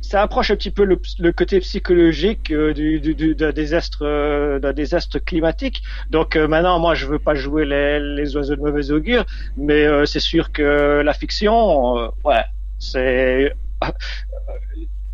ça 0.00 0.20
approche 0.20 0.50
un 0.50 0.56
petit 0.56 0.70
peu 0.70 0.84
le, 0.84 1.00
le 1.18 1.32
côté 1.32 1.60
psychologique 1.60 2.52
du, 2.52 3.00
du, 3.00 3.14
du, 3.14 3.34
d'un 3.34 3.52
désastre, 3.52 4.58
d'un 4.58 4.72
désastre 4.74 5.18
climatique. 5.18 5.82
Donc 6.10 6.36
maintenant, 6.36 6.78
moi, 6.78 6.94
je 6.94 7.06
veux 7.06 7.18
pas 7.18 7.34
jouer 7.34 7.64
les, 7.64 8.00
les 8.00 8.36
oiseaux 8.36 8.54
de 8.54 8.60
mauvais 8.60 8.90
augure, 8.90 9.24
mais 9.56 9.86
c'est 10.04 10.20
sûr 10.20 10.52
que 10.52 11.00
la 11.02 11.14
fiction, 11.14 12.12
ouais, 12.22 12.44
c'est 12.78 13.54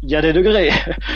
il 0.03 0.11
y 0.11 0.17
a 0.17 0.23
des 0.23 0.33
degrés. 0.33 0.71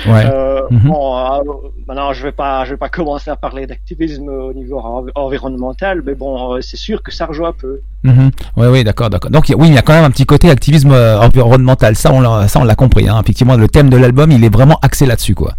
Ouais. 0.06 0.26
Euh, 0.26 0.60
mhm. 0.70 0.90
Bon, 0.90 1.16
euh, 1.16 1.40
maintenant 1.88 2.12
je 2.12 2.22
vais 2.22 2.32
pas, 2.32 2.64
je 2.66 2.72
vais 2.72 2.76
pas 2.76 2.90
commencer 2.90 3.30
à 3.30 3.36
parler 3.36 3.66
d'activisme 3.66 4.28
au 4.28 4.52
niveau 4.52 4.78
environnemental, 5.14 6.02
mais 6.04 6.14
bon, 6.14 6.54
euh, 6.54 6.60
c'est 6.60 6.76
sûr 6.76 7.02
que 7.02 7.10
ça 7.10 7.24
rejoint 7.24 7.50
un 7.50 7.52
peu. 7.52 7.80
Mhm. 8.02 8.30
Oui, 8.58 8.66
oui, 8.66 8.84
d'accord, 8.84 9.08
d'accord. 9.08 9.30
Donc 9.30 9.46
oui, 9.56 9.68
il 9.68 9.74
y 9.74 9.78
a 9.78 9.82
quand 9.82 9.94
même 9.94 10.04
un 10.04 10.10
petit 10.10 10.26
côté 10.26 10.50
activisme 10.50 10.92
environnemental. 10.92 11.96
Ça, 11.96 12.12
on 12.12 12.20
l'a, 12.20 12.48
ça, 12.48 12.60
on 12.60 12.64
l'a 12.64 12.74
compris. 12.74 13.08
Hein. 13.08 13.18
Effectivement, 13.22 13.56
le 13.56 13.68
thème 13.68 13.88
de 13.88 13.96
l'album, 13.96 14.30
il 14.30 14.44
est 14.44 14.52
vraiment 14.52 14.78
axé 14.82 15.06
là-dessus, 15.06 15.34
quoi. 15.34 15.54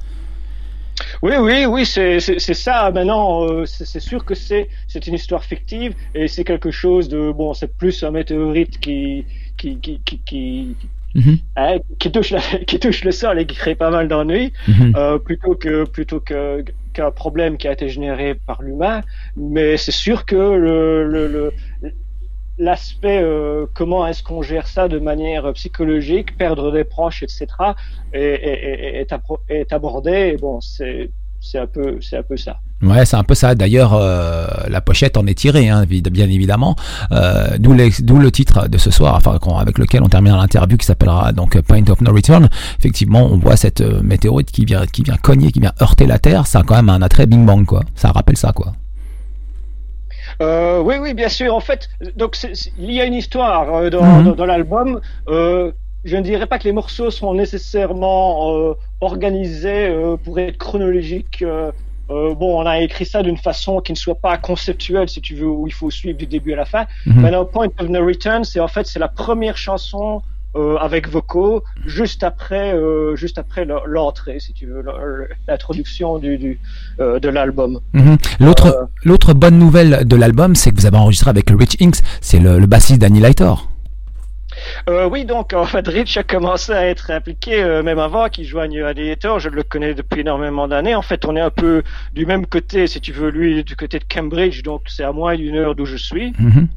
Oui, 1.24 1.34
oui, 1.40 1.66
oui, 1.66 1.86
c'est, 1.86 2.20
ça. 2.20 2.92
Maintenant, 2.92 3.66
c'est, 3.66 3.86
c'est 3.86 4.00
sûr 4.00 4.24
que 4.24 4.36
c'est, 4.36 4.70
c'est 4.88 5.08
une 5.08 5.16
histoire 5.16 5.44
fictive 5.44 5.94
et 6.14 6.28
c'est 6.28 6.44
quelque 6.44 6.70
chose 6.70 7.10
de 7.10 7.32
bon. 7.32 7.54
C'est 7.54 7.76
plus 7.76 8.04
un 8.04 8.12
météorite 8.12 8.80
qui, 8.80 9.26
qui, 9.58 9.80
qui, 9.80 10.00
qui, 10.26 10.76
qui 11.16 11.20
Mhm. 11.20 11.38
Hein, 11.56 11.78
qui, 12.00 12.12
touche 12.12 12.34
qui 12.68 12.80
touche 12.80 13.04
le 13.04 13.12
sol 13.12 13.40
et 13.40 13.46
qui 13.46 13.56
crée 13.56 13.76
pas 13.76 13.90
mal 13.90 14.08
d'ennuis, 14.08 14.54
mhm. 14.68 14.94
euh, 14.96 15.18
plutôt 15.18 15.56
que 15.56 15.86
plutôt 15.86 16.20
que 16.20 16.64
qu'un 16.94 17.12
problème 17.12 17.58
qui 17.58 17.68
a 17.68 17.74
été 17.74 17.90
généré 17.90 18.36
par 18.36 18.62
l'humain. 18.62 19.02
Mais 19.36 19.78
c'est 19.78 19.92
sûr 19.92 20.26
que 20.26 20.36
le, 20.36 21.28
le, 21.28 21.54
l'aspect 22.58 23.22
euh, 23.22 23.66
comment 23.74 24.08
est-ce 24.08 24.24
qu'on 24.24 24.42
gère 24.42 24.68
ça 24.68 24.88
de 24.88 25.00
manière 25.00 25.52
psychologique, 25.54 26.38
perdre 26.38 26.72
des 26.72 26.84
proches, 26.84 27.24
etc., 27.24 27.48
est, 28.14 28.22
est, 28.22 29.12
est, 29.12 29.50
est 29.50 29.74
abordé. 29.74 30.34
Et 30.34 30.38
bon, 30.38 30.62
c'est 30.62 31.10
c'est 31.46 31.60
un 31.60 31.68
peu 31.68 31.98
c'est 32.02 32.18
un 32.18 32.24
peu 32.24 32.38
ça. 32.38 32.58
Ouais, 32.82 33.06
c'est 33.06 33.16
un 33.16 33.24
peu 33.24 33.36
ça. 33.36 33.56
D'ailleurs, 33.56 33.94
euh, 33.94 34.48
la 34.68 34.82
pochette 34.82 35.18
en 35.18 35.26
est 35.28 35.38
tirée, 35.38 35.70
hein, 35.70 35.86
bien 35.88 36.30
évidemment. 36.30 36.76
Euh, 37.12 37.58
D'où 37.58 37.74
le 37.74 38.32
titre 38.32 38.68
de 38.68 38.78
ce 38.78 38.92
soir, 38.92 39.16
enfin, 39.16 39.40
avec 39.60 39.78
lequel 39.78 40.04
on 40.04 40.10
termine 40.10 40.34
l'interview 40.34 40.78
qui 40.78 40.86
s'appellera 40.86 41.32
donc 41.32 41.60
Point 41.62 41.88
of 41.90 42.02
No 42.02 42.14
Return. 42.14 42.50
Effectivement, 42.80 43.26
on 43.26 43.38
voit 43.38 43.56
cette 43.56 43.82
euh, 43.82 44.02
météorite 44.04 44.52
qui 44.52 44.66
vient, 44.66 44.86
qui 44.86 45.04
vient 45.04 45.16
cogner, 45.16 45.52
qui 45.52 45.60
vient 45.60 45.74
heurter 45.82 46.06
la 46.06 46.20
Terre. 46.20 46.48
Ça 46.48 46.60
a 46.60 46.64
quand 46.64 46.76
même 46.76 46.90
un 46.90 47.02
attrait 47.02 47.28
Bing 47.28 47.46
Bang, 47.46 47.66
quoi. 47.66 47.84
Ça 47.96 48.12
rappelle 48.12 48.38
ça, 48.38 48.52
quoi. 48.52 48.74
Euh, 50.42 50.82
oui, 50.82 50.96
oui, 51.00 51.14
bien 51.14 51.30
sûr. 51.30 51.56
En 51.56 51.62
fait, 51.62 51.90
donc 52.18 52.36
il 52.78 52.92
y 52.92 53.00
a 53.00 53.06
une 53.06 53.14
histoire 53.14 53.74
euh, 53.74 53.90
dans, 53.90 54.04
mhm. 54.04 54.26
dans, 54.26 54.36
dans 54.36 54.46
l'album. 54.46 55.00
Euh, 56.06 56.10
je 56.10 56.16
ne 56.16 56.22
dirais 56.22 56.46
pas 56.46 56.60
que 56.60 56.66
les 56.66 56.72
morceaux 56.72 57.12
sont 57.12 57.34
nécessairement 57.34 58.56
euh, 58.56 58.74
organisés 59.02 59.88
euh, 59.88 60.18
pour 60.18 60.40
être 60.40 60.58
chronologiques. 60.58 61.44
Euh, 61.44 61.72
bon, 62.10 62.62
on 62.62 62.66
a 62.66 62.80
écrit 62.80 63.06
ça 63.06 63.24
d'une 63.24 63.38
façon 63.38 63.82
qui 63.82 63.92
ne 63.92 63.98
soit 63.98 64.16
pas 64.16 64.38
conceptuelle, 64.38 65.10
si 65.10 65.22
tu 65.22 65.36
veux, 65.36 65.48
où 65.48 65.68
il 65.68 65.74
faut 65.74 65.90
suivre 65.90 66.18
du 66.18 66.28
début 66.28 66.54
à 66.54 66.58
la 66.58 66.66
fin. 66.66 66.86
Mm 67.06 67.22
Maintenant, 67.22 67.46
Point 67.46 67.70
of 67.80 67.90
No 67.90 68.06
Return, 68.06 68.44
c'est 68.44 68.60
en 68.60 68.68
fait 68.68 68.86
c'est 68.86 69.00
la 69.00 69.08
première 69.08 69.58
chanson 69.58 70.22
avec 70.80 71.10
vocaux 71.10 71.64
juste 71.86 72.24
après 72.24 72.74
juste 73.16 73.38
après 73.38 73.68
l'entrée, 73.88 74.40
si 74.40 74.54
tu 74.54 74.68
veux, 74.68 74.86
l'introduction 75.50 76.18
du, 76.18 76.38
du 76.38 76.60
de 76.98 77.28
l'album. 77.28 77.82
Mhm. 77.92 78.18
L'autre 78.40 78.88
l'autre 79.04 79.34
bonne 79.34 79.60
nouvelle 79.60 80.08
de 80.08 80.16
l'album, 80.16 80.56
c'est 80.56 80.72
que 80.72 80.78
vous 80.78 80.86
avez 80.86 80.96
enregistré 80.96 81.30
avec 81.30 81.50
Rich 81.50 81.76
Inks, 81.82 81.98
c'est 82.22 82.40
le, 82.40 82.58
le 82.58 82.68
bassiste 82.68 83.02
Danny 83.02 83.20
Lightor. 83.20 83.68
Euh, 84.90 85.08
oui, 85.08 85.26
donc 85.26 85.54
en 85.54 85.66
fait, 85.66 85.88
Rich 85.88 86.18
a 86.18 86.24
commencé 86.24 86.72
à 86.72 86.88
être 86.88 87.12
impliqué 87.12 87.62
euh, 87.62 87.84
même 87.84 88.00
avant 88.00 88.30
qu'il 88.30 88.46
joigne 88.46 88.82
Alligator. 88.82 89.40
Je 89.40 89.50
le 89.50 89.64
connais 89.64 89.94
depuis 89.94 90.22
énormément 90.22 90.68
d'années. 90.68 90.96
En 90.96 91.02
fait, 91.02 91.26
on 91.26 91.36
est 91.36 91.42
un 91.42 91.50
peu 91.50 91.84
du 92.14 92.26
même 92.26 92.46
côté, 92.46 92.88
si 92.88 93.02
tu 93.02 93.12
veux, 93.12 93.30
lui 93.30 93.64
du 93.64 93.76
côté 93.76 94.00
de 94.00 94.06
Cambridge, 94.06 94.64
donc 94.64 94.84
c'est 94.88 95.04
à 95.04 95.12
moins 95.12 95.36
d'une 95.36 95.56
heure 95.56 95.76
d'où 95.76 95.86
je 95.86 95.98
suis. 95.98 96.34
Mhm. 96.40 96.68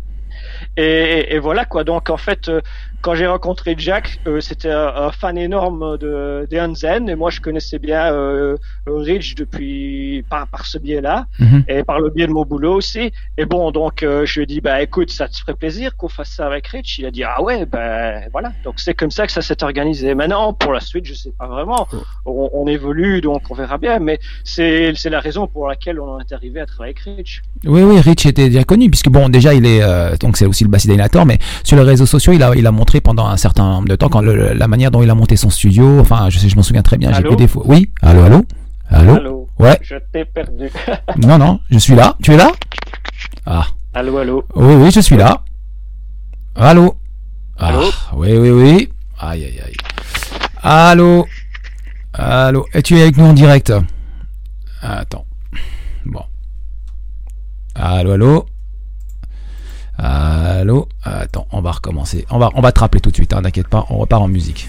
Et, 0.76 1.34
et, 1.34 1.38
voilà 1.38 1.64
quoi. 1.64 1.84
Donc 1.84 2.10
en 2.10 2.16
fait, 2.16 2.48
euh, 2.48 2.60
quand 3.02 3.14
j'ai 3.14 3.26
rencontré 3.26 3.74
Jack, 3.78 4.18
euh, 4.26 4.40
c'était 4.40 4.70
un, 4.70 4.88
un, 4.96 5.10
fan 5.12 5.38
énorme 5.38 5.98
de, 5.98 6.46
de 6.50 6.58
Hansen 6.58 7.08
et 7.08 7.14
moi 7.14 7.30
je 7.30 7.40
connaissais 7.40 7.78
bien 7.78 8.12
euh, 8.12 8.56
Rich 8.86 9.34
depuis 9.34 10.24
par, 10.28 10.46
par 10.48 10.66
ce 10.66 10.78
biais-là 10.78 11.26
Mhm. 11.38 11.64
et 11.68 11.84
par 11.84 12.00
le 12.00 12.10
biais 12.10 12.26
de 12.26 12.32
mon 12.32 12.44
boulot 12.44 12.74
aussi. 12.74 13.12
Et 13.36 13.44
bon, 13.44 13.70
donc 13.70 14.02
euh, 14.02 14.26
je 14.26 14.34
lui 14.40 14.42
ai 14.44 14.46
dit 14.46 14.60
bah 14.60 14.82
écoute, 14.82 15.10
ça 15.10 15.28
te 15.28 15.36
ferait 15.36 15.54
plaisir 15.54 15.96
qu'on 15.96 16.08
fasse 16.08 16.30
ça 16.30 16.46
avec 16.46 16.66
Rich? 16.68 16.98
Il 16.98 17.06
a 17.06 17.10
dit 17.10 17.24
ah 17.24 17.42
ouais 17.42 17.66
ben 17.66 18.22
voilà. 18.32 18.52
Donc 18.64 18.74
c'est 18.78 18.94
comme 18.94 19.10
ça 19.10 19.26
que 19.26 19.32
ça 19.32 19.42
s'est 19.42 19.62
organisé. 19.62 20.14
Maintenant 20.14 20.52
pour 20.52 20.72
la 20.72 20.80
suite, 20.80 21.04
je 21.04 21.14
sais 21.14 21.32
pas 21.38 21.46
vraiment. 21.46 21.86
On, 22.26 22.50
on 22.52 22.66
évolue 22.66 23.20
donc 23.20 23.42
on 23.50 23.54
verra 23.54 23.78
bien. 23.78 23.98
Mais 23.98 24.18
c'est 24.44 24.92
la 25.04 25.20
raison 25.20 25.46
pour 25.46 25.68
laquelle 25.68 26.00
on 26.00 26.14
en 26.14 26.20
est 26.20 26.32
arrivé 26.32 26.60
à 26.60 26.66
travailler 26.66 26.94
avec 27.06 27.18
Rich. 27.18 27.42
Oui, 27.64 27.82
oui, 27.82 28.00
Rich 28.00 28.26
était 28.26 28.48
déjà 28.48 28.64
connu, 28.64 28.88
puisque 28.88 29.08
bon, 29.08 29.28
déjà, 29.28 29.52
il 29.52 29.66
est, 29.66 29.82
euh, 29.82 30.16
donc 30.20 30.36
c'est 30.36 30.46
aussi 30.46 30.64
le 30.64 30.70
bassiste 30.70 30.88
d'Alligator, 30.88 31.26
mais 31.26 31.38
sur 31.64 31.76
les 31.76 31.82
réseaux 31.82 32.06
sociaux, 32.06 32.32
il 32.32 32.42
a, 32.42 32.54
il 32.54 32.66
a 32.66 32.70
montré 32.72 32.87
pendant 33.00 33.26
un 33.26 33.36
certain 33.36 33.64
nombre 33.64 33.88
de 33.88 33.96
temps, 33.96 34.08
quand 34.08 34.20
le, 34.20 34.52
la 34.54 34.68
manière 34.68 34.90
dont 34.90 35.02
il 35.02 35.10
a 35.10 35.14
monté 35.14 35.36
son 35.36 35.50
studio, 35.50 36.00
enfin, 36.00 36.28
je 36.30 36.38
sais, 36.38 36.48
je 36.48 36.56
m'en 36.56 36.62
souviens 36.62 36.82
très 36.82 36.96
bien, 36.96 37.12
j'ai 37.12 37.22
vu 37.28 37.36
des 37.36 37.46
fois. 37.48 37.62
Oui, 37.66 37.90
allô, 38.02 38.22
allô 38.22 38.44
Allô 38.90 39.14
Allô. 39.14 39.48
Ouais, 39.58 39.78
Je 39.82 39.96
t'ai 40.12 40.24
perdu. 40.24 40.70
non, 41.18 41.36
non, 41.38 41.60
je 41.70 41.78
suis 41.78 41.94
là. 41.94 42.16
Tu 42.22 42.32
es 42.32 42.36
là? 42.36 42.50
Ah, 43.44 43.66
allô, 43.94 44.16
allô. 44.18 44.44
oui, 44.54 44.74
oui, 44.74 44.90
je 44.90 45.00
suis 45.00 45.16
là. 45.16 45.42
Allô? 46.54 46.96
Ah, 47.58 47.68
Allô 47.68 47.82
Oui, 48.14 48.36
oui, 48.36 48.50
oui. 48.50 48.88
Aïe, 49.18 49.44
aïe, 49.44 49.60
aïe. 49.66 49.76
Allô? 50.62 51.26
Allô? 52.14 52.66
Et 52.72 52.82
tu 52.82 52.96
es 52.96 53.02
avec 53.02 53.16
nous 53.16 53.26
en 53.26 53.32
direct? 53.32 53.72
Attends. 54.80 55.26
Bon. 56.06 56.22
Allô, 57.74 58.12
allô? 58.12 58.46
Allô? 59.98 60.88
Attends, 61.02 61.46
on 61.52 61.60
va 61.60 61.72
recommencer. 61.72 62.24
On 62.30 62.38
va, 62.38 62.50
on 62.54 62.60
va 62.60 62.72
te 62.72 62.80
rappeler 62.80 63.00
tout 63.00 63.10
de 63.10 63.16
suite, 63.16 63.32
hein, 63.32 63.42
t'inquiète 63.42 63.68
pas, 63.68 63.86
on 63.90 63.98
repart 63.98 64.22
en 64.22 64.28
musique. 64.28 64.68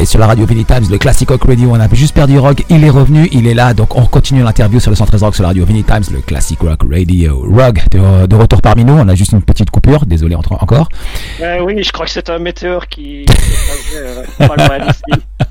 Et 0.00 0.06
sur 0.06 0.18
la 0.18 0.26
radio 0.26 0.46
Vinny 0.46 0.64
Times, 0.64 0.84
le 0.90 0.96
Classic 0.96 1.28
Rock 1.28 1.44
Radio, 1.44 1.72
on 1.72 1.78
a 1.78 1.86
juste 1.92 2.14
perdu 2.14 2.38
Rock, 2.38 2.64
il 2.70 2.82
est 2.82 2.88
revenu, 2.88 3.28
il 3.32 3.46
est 3.46 3.52
là, 3.52 3.74
donc 3.74 3.94
on 3.96 4.06
continue 4.06 4.42
l'interview 4.42 4.80
sur 4.80 4.90
le 4.90 4.96
113 4.96 5.22
Rock 5.22 5.34
sur 5.34 5.42
la 5.42 5.48
radio 5.48 5.66
Vinny 5.66 5.84
Times, 5.84 6.04
le 6.10 6.22
Classic 6.22 6.58
Rock 6.58 6.80
Radio. 6.90 7.44
Rock, 7.54 7.86
de, 7.90 8.26
de 8.26 8.34
retour 8.34 8.62
parmi 8.62 8.86
nous, 8.86 8.94
on 8.94 9.06
a 9.08 9.14
juste 9.14 9.32
une 9.32 9.42
petite 9.42 9.70
coupure, 9.70 10.06
désolé 10.06 10.34
encore. 10.34 10.88
Euh, 11.42 11.60
oui, 11.60 11.82
je 11.82 11.92
crois 11.92 12.06
que 12.06 12.12
c'est 12.12 12.30
un 12.30 12.38
météore 12.38 12.86
qui 12.86 13.26
euh, 13.94 14.24
pas 14.38 14.56
loin 14.56 14.86
d'ici. 14.86 15.22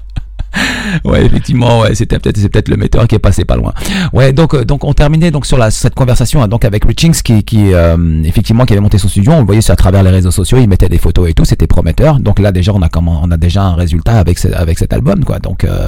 Ouais, 1.05 1.23
effectivement, 1.25 1.81
ouais, 1.81 1.93
c'était 1.95 2.17
peut-être 2.19 2.37
c'est 2.37 2.49
peut-être 2.49 2.67
le 2.69 2.75
metteur 2.77 3.07
qui 3.07 3.15
est 3.15 3.19
passé 3.19 3.45
pas 3.45 3.55
loin. 3.55 3.73
Ouais, 4.13 4.33
donc 4.33 4.53
euh, 4.55 4.65
donc 4.65 4.83
on 4.83 4.93
terminait 4.93 5.29
donc 5.31 5.45
sur 5.45 5.57
la 5.57 5.69
cette 5.71 5.93
conversation 5.95 6.41
hein, 6.41 6.47
donc 6.47 6.65
avec 6.65 6.83
Richings 6.85 7.21
qui 7.21 7.43
qui 7.43 7.73
euh, 7.73 8.23
effectivement 8.23 8.65
qui 8.65 8.73
avait 8.73 8.81
monté 8.81 8.97
son 8.97 9.07
studio, 9.07 9.31
on 9.33 9.39
le 9.39 9.45
voyait 9.45 9.61
sur 9.61 9.73
à 9.73 9.75
travers 9.75 10.01
les 10.03 10.09
réseaux 10.09 10.31
sociaux, 10.31 10.57
il 10.59 10.67
mettait 10.67 10.89
des 10.89 10.97
photos 10.97 11.29
et 11.29 11.33
tout, 11.33 11.45
c'était 11.45 11.67
prometteur. 11.67 12.19
Donc 12.19 12.39
là 12.39 12.51
déjà 12.51 12.73
on 12.73 12.81
a 12.81 12.89
comment 12.89 13.21
on 13.23 13.29
a 13.31 13.37
déjà 13.37 13.61
un 13.63 13.75
résultat 13.75 14.17
avec 14.19 14.39
ce- 14.39 14.51
avec 14.53 14.79
cet 14.79 14.91
album 14.93 15.23
quoi. 15.23 15.37
Donc 15.39 15.63
euh, 15.63 15.87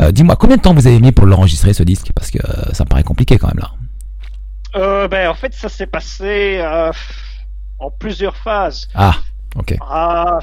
euh, 0.00 0.12
dis-moi 0.12 0.36
combien 0.36 0.56
de 0.56 0.62
temps 0.62 0.74
vous 0.74 0.86
avez 0.86 1.00
mis 1.00 1.12
pour 1.12 1.26
l'enregistrer 1.26 1.72
ce 1.72 1.82
disque? 1.82 2.08
Parce 2.14 2.30
que 2.30 2.38
ça 2.72 2.84
me 2.84 2.88
paraît 2.88 3.02
compliqué 3.04 3.38
quand 3.38 3.48
même 3.48 3.60
là. 3.60 3.70
Euh, 4.76 5.06
ben, 5.08 5.28
en 5.30 5.34
fait, 5.34 5.54
ça 5.54 5.68
s'est 5.68 5.86
passé 5.86 6.60
en 7.78 7.90
plusieurs 7.90 8.36
phases. 8.36 8.88
Ah, 8.94 9.14
OK. 9.56 9.76
Ah, 9.80 10.40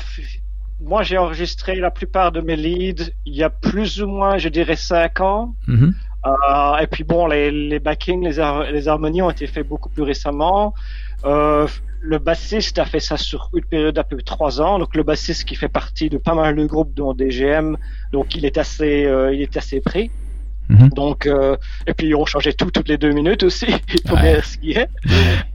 moi, 0.81 1.03
j'ai 1.03 1.17
enregistré 1.17 1.75
la 1.75 1.91
plupart 1.91 2.31
de 2.31 2.41
mes 2.41 2.55
leads 2.55 3.11
il 3.25 3.35
y 3.35 3.43
a 3.43 3.49
plus 3.49 4.01
ou 4.01 4.07
moins, 4.07 4.37
je 4.37 4.49
dirais, 4.49 4.75
cinq 4.75 5.19
ans. 5.21 5.55
Mhm. 5.67 5.93
Euh, 6.25 6.77
et 6.77 6.87
puis 6.87 7.03
bon, 7.03 7.25
les, 7.27 7.49
les 7.51 7.79
backings, 7.79 8.23
les, 8.23 8.39
har- 8.39 8.63
les 8.71 8.87
harmonies 8.87 9.21
ont 9.21 9.29
été 9.31 9.47
faits 9.47 9.67
beaucoup 9.67 9.89
plus 9.89 10.03
récemment. 10.03 10.73
Euh, 11.25 11.67
le 11.99 12.17
bassiste 12.17 12.79
a 12.79 12.85
fait 12.85 12.99
ça 12.99 13.17
sur 13.17 13.49
une 13.53 13.63
période 13.65 13.95
d'à 13.95 14.03
peu 14.03 14.17
près 14.17 14.23
trois 14.23 14.61
ans. 14.61 14.79
Donc 14.79 14.95
le 14.95 15.03
bassiste 15.03 15.45
qui 15.45 15.55
fait 15.55 15.69
partie 15.69 16.09
de 16.09 16.17
pas 16.17 16.33
mal 16.35 16.55
de 16.55 16.65
groupes 16.65 16.93
dont 16.93 17.13
DGM, 17.13 17.77
donc 18.11 18.35
il 18.35 18.45
est 18.45 18.57
assez, 18.57 19.05
euh, 19.05 19.33
il 19.33 19.41
est 19.41 19.55
assez 19.57 19.81
pris. 19.81 20.11
Mhm. 20.71 20.89
Donc 20.89 21.25
euh, 21.25 21.57
et 21.85 21.93
puis 21.93 22.15
on 22.15 22.25
changeait 22.25 22.53
tout 22.53 22.71
toutes 22.71 22.87
les 22.87 22.97
deux 22.97 23.11
minutes 23.11 23.43
aussi. 23.43 23.65
Il 23.93 24.09
faut 24.09 24.15
bien 24.15 24.41
ce 24.41 24.57
qui 24.57 24.71
est. 24.71 24.89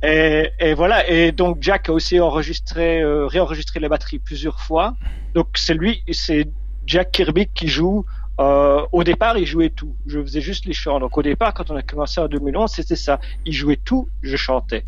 Et, 0.03 0.51
et 0.61 0.75
voilà. 0.75 1.09
Et 1.09 1.33
donc 1.33 1.59
Jack 1.61 1.89
a 1.89 1.93
aussi 1.93 2.21
enregistré, 2.21 3.01
euh, 3.01 3.27
réenregistré 3.27 3.81
les 3.81 3.89
batteries 3.89 4.19
plusieurs 4.19 4.61
fois. 4.61 4.95
Donc 5.35 5.49
c'est 5.55 5.75
lui, 5.75 6.03
c'est 6.13 6.49
Jack 6.87 7.13
Kirby 7.13 7.49
qui 7.55 7.69
joue. 7.69 8.05
Euh, 8.38 8.83
au 8.92 9.03
départ, 9.03 9.38
il 9.38 9.46
jouait 9.46 9.70
tout. 9.70 9.94
Je 10.07 10.20
faisais 10.20 10.40
juste 10.42 10.66
les 10.66 10.75
chants. 10.75 11.01
Donc 11.01 11.16
au 11.16 11.22
départ, 11.22 11.55
quand 11.55 11.70
on 11.70 11.77
a 11.77 11.83
commencé 11.83 12.20
en 12.20 12.29
2011, 12.29 12.70
c'était 12.70 12.96
ça. 12.96 13.18
Il 13.46 13.53
jouait 13.53 13.79
tout, 13.83 14.09
je 14.22 14.37
chantais. 14.37 14.85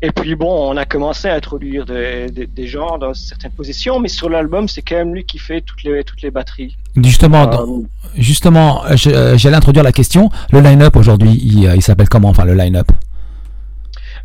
Et 0.00 0.12
puis 0.12 0.34
bon, 0.36 0.70
on 0.70 0.76
a 0.76 0.84
commencé 0.84 1.28
à 1.28 1.34
introduire 1.34 1.84
des, 1.84 2.30
des, 2.30 2.46
des 2.46 2.66
gens 2.66 2.98
dans 2.98 3.12
certaines 3.14 3.50
positions, 3.52 3.98
mais 3.98 4.08
sur 4.08 4.28
l'album, 4.28 4.68
c'est 4.68 4.82
quand 4.82 4.96
même 4.96 5.14
lui 5.14 5.24
qui 5.24 5.38
fait 5.38 5.60
toutes 5.62 5.82
les 5.82 6.04
toutes 6.04 6.22
les 6.22 6.30
batteries. 6.30 6.76
Justement, 6.96 7.50
Euh, 7.50 7.82
justement, 8.16 8.84
euh, 8.84 9.36
j'allais 9.36 9.56
introduire 9.56 9.82
la 9.84 9.92
question. 9.92 10.30
Le 10.52 10.60
line-up 10.60 10.94
aujourd'hui, 10.96 11.40
il, 11.42 11.66
euh, 11.66 11.74
il 11.74 11.82
s'appelle 11.82 12.08
comment? 12.08 12.28
Enfin, 12.28 12.44
le 12.44 12.54
line-up. 12.54 12.92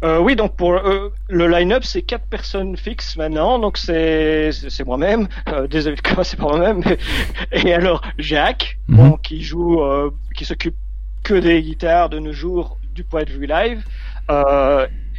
Euh, 0.04 0.20
oui, 0.20 0.36
donc 0.36 0.56
pour 0.56 0.74
euh, 0.74 1.12
le 1.30 1.48
line-up, 1.48 1.84
c'est 1.84 2.02
quatre 2.04 2.26
personnes 2.28 2.78
fixes 2.78 3.18
maintenant. 3.18 3.58
Donc 3.60 3.78
c'est 3.78 4.52
c'est 4.52 4.70
c'est 4.70 4.84
moi-même. 4.86 5.28
Euh, 5.50 5.68
désolé 5.68 5.96
de 5.96 6.02
commencer 6.02 6.38
par 6.38 6.50
moi-même. 6.50 6.82
Et 7.52 7.74
alors 7.74 8.02
Jacques, 8.18 8.78
Mhm. 8.88 8.98
bon, 8.98 9.12
qui 9.18 9.42
joue, 9.42 9.82
euh, 9.82 10.12
qui 10.36 10.46
s'occupe 10.46 10.76
que 11.24 11.34
des 11.34 11.62
guitares 11.62 12.10
de 12.10 12.20
nos 12.20 12.32
jours 12.34 12.78
du 12.94 13.04
point 13.04 13.24
de 13.24 13.32
vue 13.32 13.48
live. 13.48 13.84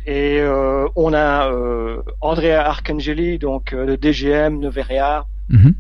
Et 0.07 0.41
on 0.97 1.13
a 1.13 1.51
Andrea 2.21 2.61
Arcangeli, 2.67 3.39
donc 3.39 3.75
de 3.75 3.95
DGM, 4.01 4.59
Noveria, 4.59 5.27
Mhm. 5.51 5.75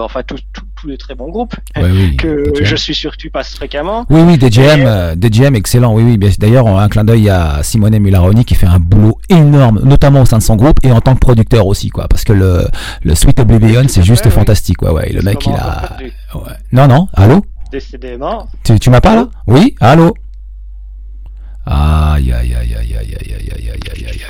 enfin 0.00 0.22
tous- 0.22 0.42
tous 0.80 0.86
les 0.88 0.96
très 0.96 1.14
bons 1.14 1.28
groupes 1.28 1.54
Ouais, 1.76 1.90
oui, 1.90 2.16
que 2.16 2.52
DJM. 2.54 2.64
je 2.64 2.76
suis 2.76 2.94
sûr 2.94 3.12
que 3.12 3.16
tu 3.16 3.30
passes 3.30 3.54
fréquemment. 3.54 4.04
Oui, 4.10 4.20
oui, 4.22 4.38
DJM, 4.38 4.82
euh, 4.86 5.14
DJM, 5.20 5.54
excellent. 5.54 5.94
Oui, 5.94 6.02
oui. 6.04 6.18
D'ailleurs, 6.38 6.66
un 6.66 6.88
clin 6.88 7.04
d'œil 7.04 7.28
à 7.30 7.62
Simone 7.62 7.98
Mularoni 7.98 8.44
qui 8.44 8.54
fait 8.54 8.66
un 8.66 8.78
boulot 8.78 9.18
énorme, 9.28 9.80
notamment 9.84 10.22
au 10.22 10.26
sein 10.26 10.38
de 10.38 10.42
son 10.42 10.56
groupe 10.56 10.78
et 10.84 10.92
en 10.92 11.00
tant 11.00 11.14
que 11.14 11.20
producteur 11.20 11.66
aussi, 11.66 11.88
quoi. 11.90 12.06
Parce 12.08 12.24
que 12.24 12.32
le, 12.32 12.66
le 13.02 13.14
Sweet 13.14 13.40
Oblivion, 13.40 13.82
c'est 13.88 14.02
juste 14.02 14.28
fantastique, 14.30 14.82
ouais, 14.82 14.90
ouais. 14.90 15.12
Le 15.12 15.22
mec, 15.22 15.44
il 15.46 15.52
a. 15.52 15.96
Ouais. 16.34 16.42
Non, 16.72 16.86
non. 16.86 17.08
Allô? 17.14 17.44
Décidément. 17.72 18.46
Tu, 18.64 18.78
tu 18.78 18.88
m'as 18.90 19.00
pas 19.00 19.14
là? 19.14 19.28
Oui 19.46 19.74
Allô? 19.80 20.14
Aïe, 21.70 22.32
aïe, 22.32 22.54
aïe, 22.54 22.74
aïe, 22.74 22.96
aïe, 22.96 22.96
aïe, 22.96 23.16
aïe, 23.20 23.70
aïe, 23.70 23.80
aïe, 23.92 24.06
aïe. 24.08 24.20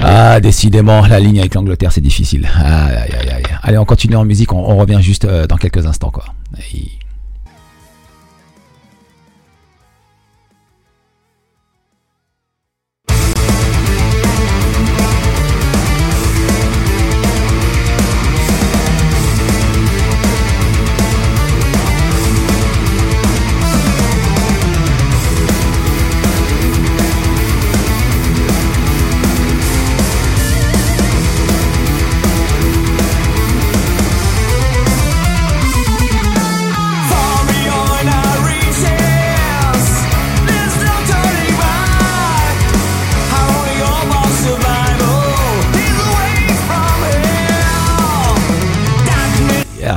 Ah, 0.00 0.40
décidément, 0.40 1.06
la 1.06 1.20
ligne 1.20 1.38
avec 1.38 1.54
l'Angleterre, 1.54 1.92
c'est 1.92 2.00
difficile. 2.00 2.48
Aïe, 2.56 2.96
aïe, 2.96 3.12
aïe, 3.20 3.30
aïe. 3.30 3.42
Allez, 3.62 3.78
on 3.78 3.84
continue 3.84 4.16
en 4.16 4.24
musique, 4.24 4.52
on, 4.52 4.58
on 4.58 4.76
revient 4.76 4.98
juste 5.00 5.24
euh, 5.24 5.46
dans 5.46 5.56
quelques 5.56 5.86
instants, 5.86 6.10
quoi. 6.10 6.24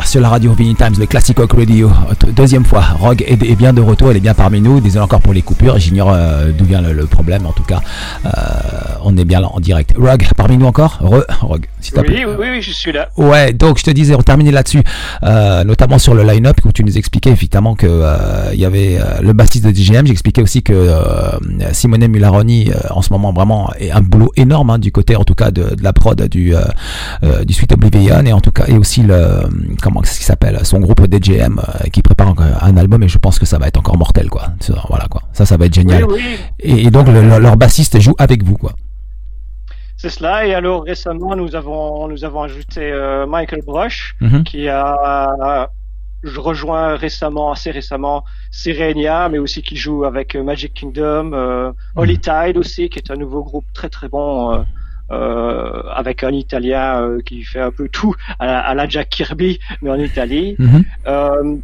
Sur 0.06 0.22
la 0.22 0.30
radio 0.30 0.54
Vinny 0.54 0.76
Times, 0.76 0.94
le 1.00 1.06
Classic 1.06 1.38
Rock 1.38 1.54
Radio. 1.54 1.92
Deuxième 2.36 2.64
fois, 2.64 2.82
Rogue 3.00 3.24
est, 3.28 3.56
bien 3.56 3.74
de 3.74 3.82
retour, 3.82 4.12
elle 4.12 4.18
est 4.18 4.22
bien 4.22 4.34
parmi 4.34 4.62
nous. 4.62 4.80
Désolé 4.80 5.04
encore 5.04 5.22
pour 5.22 5.34
les 5.34 5.42
coupures, 5.42 5.80
j'ignore 5.80 6.12
euh, 6.14 6.52
d'où 6.52 6.66
vient 6.66 6.82
le, 6.82 7.06
problème 7.06 7.46
en 7.46 7.52
tout 7.52 7.64
cas. 7.64 7.82
Euh, 8.26 8.30
on 9.04 9.18
est 9.18 9.26
bien 9.26 9.40
là 9.40 9.48
en 9.52 9.60
direct. 9.60 9.94
Rogue, 9.98 10.26
parmi 10.38 10.58
nous 10.58 10.66
encore? 10.66 11.00
Re, 11.02 11.24
Rogue, 11.42 11.66
s'il 11.82 11.98
oui, 11.98 12.24
oui, 12.26 12.48
oui, 12.52 12.62
je 12.62 12.72
suis 12.72 12.92
là. 12.92 13.10
Ouais, 13.18 13.54
donc 13.54 13.80
je 13.80 13.84
te 13.84 13.92
disais, 13.92 14.16
on 14.16 14.22
terminait 14.22 14.52
là-dessus, 14.52 14.84
euh, 15.24 15.64
notamment 15.64 15.98
sur 15.98 16.14
le 16.14 16.24
line-up, 16.24 16.58
où 16.66 16.72
tu 16.72 16.84
nous 16.84 16.98
expliquais 16.98 17.32
effectivement 17.32 17.76
que 17.76 18.04
il 18.54 18.60
y 18.60 18.66
avait 18.66 19.00
le 19.22 19.34
bassiste 19.34 19.66
de 19.66 19.72
DGM. 19.72 20.06
J'expliquais 20.08 20.42
aussi 20.42 20.62
que 20.62 20.92
Simone 21.72 22.08
Mularoni, 22.08 22.72
en 22.90 23.02
ce 23.02 23.12
moment, 23.12 23.34
vraiment, 23.34 23.72
est 23.80 23.92
un 23.92 24.02
boulot 24.02 24.32
énorme 24.36 24.70
hein, 24.70 24.80
du 24.80 24.92
côté, 24.92 25.16
en 25.16 25.24
tout 25.24 25.36
cas, 25.36 25.52
de, 25.52 25.76
la 25.82 25.94
prod 25.94 26.22
du, 26.28 26.54
du 27.46 27.54
Sweet 27.54 27.74
Oblivion, 27.74 28.26
et 28.26 28.34
en 28.34 28.42
tout 28.42 28.52
cas, 28.52 28.66
et 28.68 28.78
aussi 28.78 29.02
le, 29.02 29.50
comment 29.82 29.95
ce 30.04 30.18
qui 30.18 30.26
s'appelle, 30.26 30.60
son 30.66 30.80
groupe 30.80 31.02
DJM 31.12 31.62
qui 31.92 32.02
prépare 32.02 32.34
un 32.62 32.78
album, 32.78 33.04
et 33.04 33.08
je 33.08 33.18
pense 33.18 33.40
que 33.40 33.46
ça 33.46 33.58
va 33.58 33.68
être 33.68 33.78
encore 33.78 33.98
mortel, 33.98 34.30
quoi. 34.30 34.48
Voilà, 34.90 35.06
quoi. 35.08 35.22
Ça, 35.34 35.46
ça 35.46 35.58
va 35.58 35.66
être 35.66 35.74
génial. 35.74 36.06
Et, 36.60 36.90
donc, 36.90 37.08
leur 37.08 37.58
bassiste 37.58 38.00
joue 38.00 38.16
avec 38.18 38.44
vous, 38.44 38.58
quoi. 38.58 38.74
C'est 39.98 40.10
cela. 40.10 40.46
Et 40.46 40.54
alors 40.54 40.84
récemment, 40.84 41.36
nous 41.38 41.56
avons 41.56 42.10
nous 42.10 42.26
avons 42.26 42.44
ajouté 42.44 42.82
euh, 42.82 43.26
Michael 43.26 43.62
Brush, 43.66 44.16
mhm. 44.20 44.44
qui 44.44 44.68
a 44.68 45.70
rejoint 46.26 46.96
récemment, 46.96 47.52
assez 47.52 47.72
récemment, 47.72 48.24
Sirenia, 48.52 49.30
mais 49.30 49.38
aussi 49.38 49.62
qui 49.62 49.76
joue 49.76 50.06
avec 50.06 50.36
euh, 50.36 50.44
Magic 50.44 50.74
Kingdom, 50.74 51.32
euh, 51.34 51.70
mhm. 51.70 51.76
Holy 51.96 52.20
Tide 52.20 52.58
aussi, 52.58 52.90
qui 52.90 53.00
est 53.00 53.12
un 53.12 53.16
nouveau 53.16 53.44
groupe 53.44 53.66
très 53.74 53.90
très 53.90 54.08
bon. 54.08 54.54
Euh, 54.54 54.62
avec 55.10 56.24
un 56.24 56.32
Italien 56.32 57.18
qui 57.26 57.44
fait 57.44 57.62
un 57.62 57.72
peu 57.72 57.90
tout 57.90 58.16
à 58.40 58.74
la, 58.74 58.88
Jack 58.88 59.10
Kirby, 59.10 59.60
mais 59.82 59.90
en 59.90 60.00
Italie. 60.00 60.56
Mhm. 60.60 61.62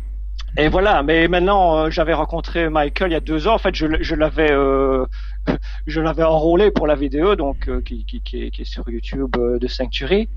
Et 0.57 0.67
voilà, 0.67 1.01
mais 1.01 1.29
maintenant 1.29 1.77
euh, 1.77 1.89
j'avais 1.89 2.13
rencontré 2.13 2.69
Michael 2.69 3.11
il 3.11 3.13
y 3.13 3.17
a 3.17 3.21
deux 3.21 3.47
ans. 3.47 3.55
En 3.55 3.57
fait, 3.57 3.73
je, 3.73 3.85
je 4.01 4.15
l'avais, 4.15 4.51
euh, 4.51 5.05
je 5.87 6.01
l'avais 6.01 6.23
enrôlé 6.23 6.71
pour 6.71 6.87
la 6.87 6.95
vidéo, 6.95 7.35
donc 7.37 7.69
euh, 7.69 7.81
qui, 7.81 8.03
qui, 8.03 8.21
qui, 8.21 8.43
est, 8.43 8.51
qui, 8.51 8.63
est, 8.63 8.65
sur 8.65 8.89
YouTube 8.89 9.37
de 9.37 9.67
Sanctuary. 9.67 10.27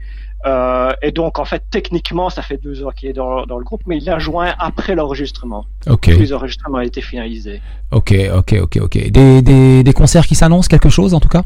et 1.03 1.13
donc 1.13 1.41
en 1.41 1.45
fait, 1.45 1.65
techniquement, 1.69 2.31
ça 2.31 2.43
fait 2.43 2.59
deux 2.59 2.85
ans 2.85 2.91
qu'il 2.91 3.09
est 3.09 3.13
dans, 3.13 3.45
dans, 3.45 3.59
le 3.59 3.65
groupe, 3.65 3.83
mais 3.87 3.99
il 3.99 4.09
a 4.09 4.21
joint 4.21 4.55
après 4.59 4.95
l'enregistrement. 4.95 5.67
Ok. 5.89 6.07
Les 6.07 6.33
enregistrements 6.33 6.79
ont 6.79 6.83
été 6.83 7.01
finalisés. 7.01 7.61
Ok, 7.91 8.15
ok, 8.33 8.55
ok, 8.63 8.79
ok. 8.83 9.11
Des, 9.11 9.43
des, 9.43 9.83
des 9.83 9.93
concerts 9.93 10.27
qui 10.27 10.37
s'annoncent, 10.37 10.69
quelque 10.69 10.91
chose 10.91 11.13
en 11.13 11.21
tout 11.21 11.29
cas? 11.29 11.43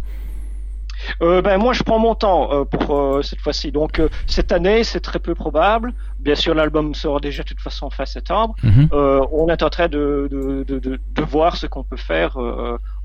Euh, 1.23 1.43
ben 1.43 1.59
moi 1.59 1.73
je 1.73 1.83
prends 1.83 1.99
mon 1.99 2.15
temps 2.15 2.53
euh, 2.53 2.65
pour 2.65 2.99
euh, 2.99 3.23
cette 3.23 3.41
fois-ci. 3.41 3.73
Donc 3.73 3.99
euh, 3.99 4.09
cette 4.27 4.53
année 4.53 4.85
c'est 4.85 5.01
très 5.01 5.19
peu 5.19 5.35
probable. 5.35 5.93
Bien 6.21 6.35
sûr 6.35 6.55
l'album 6.55 6.95
sort 6.95 7.21
déjà 7.21 7.43
de 7.43 7.49
toute 7.49 7.61
façon 7.61 7.91
fin 7.91 8.07
septembre. 8.07 8.55
Mhm. 8.63 8.89
on 8.93 9.49
est 9.49 9.63
en 9.63 9.71
train 9.71 9.89
de, 9.89 10.29
de, 10.31 10.65
de, 10.65 10.79
de, 10.79 11.01
de 11.15 11.23
voir 11.23 11.57
ce 11.57 11.67
qu'on 11.67 11.85
peut 11.85 11.97
faire 11.97 12.37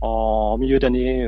en 0.03 0.57
milieu 0.57 0.79
d'année, 0.79 1.27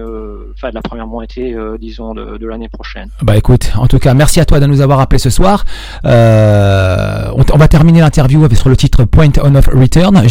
enfin 0.53 0.69
de 0.69 0.75
la 0.75 0.81
première 0.81 1.07
moitié 1.07 1.55
disons 1.79 2.13
de, 2.13 2.45
l'année 2.45 2.69
prochaine. 2.69 3.09
Bah 3.21 3.38
écoute, 3.38 3.71
en 3.75 3.88
tout 3.88 3.99
cas 3.99 4.13
merci 4.13 4.39
à 4.39 4.45
toi 4.45 4.59
de 4.59 4.65
nous 4.65 4.81
avoir 4.81 4.99
appelé 4.99 5.17
ce 5.17 5.29
soir. 5.29 5.63
On, 6.03 7.43
on, 7.53 7.57
va 7.57 7.67
terminer 7.67 8.01
l'interview 8.01 8.43
avec 8.43 8.57
sur 8.57 8.69
le 8.69 8.77
titre 8.77 9.05
Point 9.05 9.31
on 9.43 9.55
of 9.55 9.67
Return. 9.67 10.21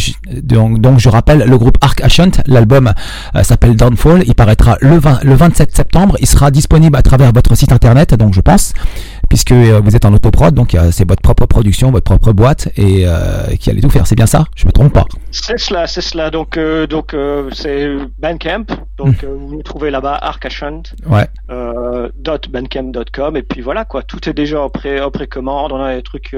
donc, 0.43 0.99
je 0.99 1.09
rappelle 1.09 1.45
le 1.47 1.57
groupe 1.57 1.77
Arc 1.81 2.01
Ascent, 2.01 2.41
l'album 2.47 2.91
s'appelle 3.41 3.75
Downfall. 3.75 4.23
Il 4.25 4.35
paraîtra 4.35 4.77
le, 4.81 4.97
20, 4.97 5.23
le 5.23 5.33
27 5.35 5.75
septembre. 5.75 6.17
Il 6.19 6.27
sera 6.27 6.51
disponible 6.51 6.95
à 6.95 7.01
travers 7.01 7.31
votre 7.31 7.55
site 7.55 7.71
internet, 7.71 8.13
donc 8.13 8.33
je 8.33 8.41
pense, 8.41 8.73
puisque 9.27 9.51
euh, 9.51 9.81
vous 9.83 9.95
êtes 9.95 10.05
en 10.05 10.13
autoprod, 10.13 10.53
donc 10.53 10.77
c'est 10.91 11.07
votre 11.07 11.21
propre 11.21 11.45
production, 11.45 11.91
votre 11.91 12.03
propre 12.03 12.33
boîte, 12.33 12.69
et 12.77 13.03
euh, 13.05 13.55
qui 13.59 13.69
allait 13.69 13.81
tout 13.81 13.89
faire. 13.89 14.07
C'est 14.07 14.15
bien 14.15 14.25
ça? 14.25 14.45
Je 14.55 14.65
me 14.65 14.71
trompe 14.71 14.93
pas 14.93 15.05
C'est 15.31 15.59
cela, 15.59 15.87
c'est 15.87 16.01
cela. 16.01 16.29
Donc, 16.29 16.57
euh, 16.57 16.87
donc 16.87 17.15
c'est 17.53 17.89
Bandcamp. 18.19 18.65
Donc 18.97 19.23
hmm. 19.23 19.27
vous 19.27 19.55
nous 19.55 19.63
trouvez 19.63 19.91
là-bas, 19.91 20.17
Arcashant. 20.21 20.83
Ouais. 21.07 21.27
.bandcamp.com 22.49 23.37
et 23.37 23.43
puis 23.43 23.61
voilà 23.61 23.85
quoi. 23.85 24.03
Tout 24.03 24.29
est 24.29 24.33
déjà 24.33 24.61
en 24.61 24.69
pré 24.69 25.01
en 25.01 25.11
précommande. 25.11 25.71
On 25.71 25.81
a 25.81 25.95
des 25.95 26.03
trucs 26.03 26.35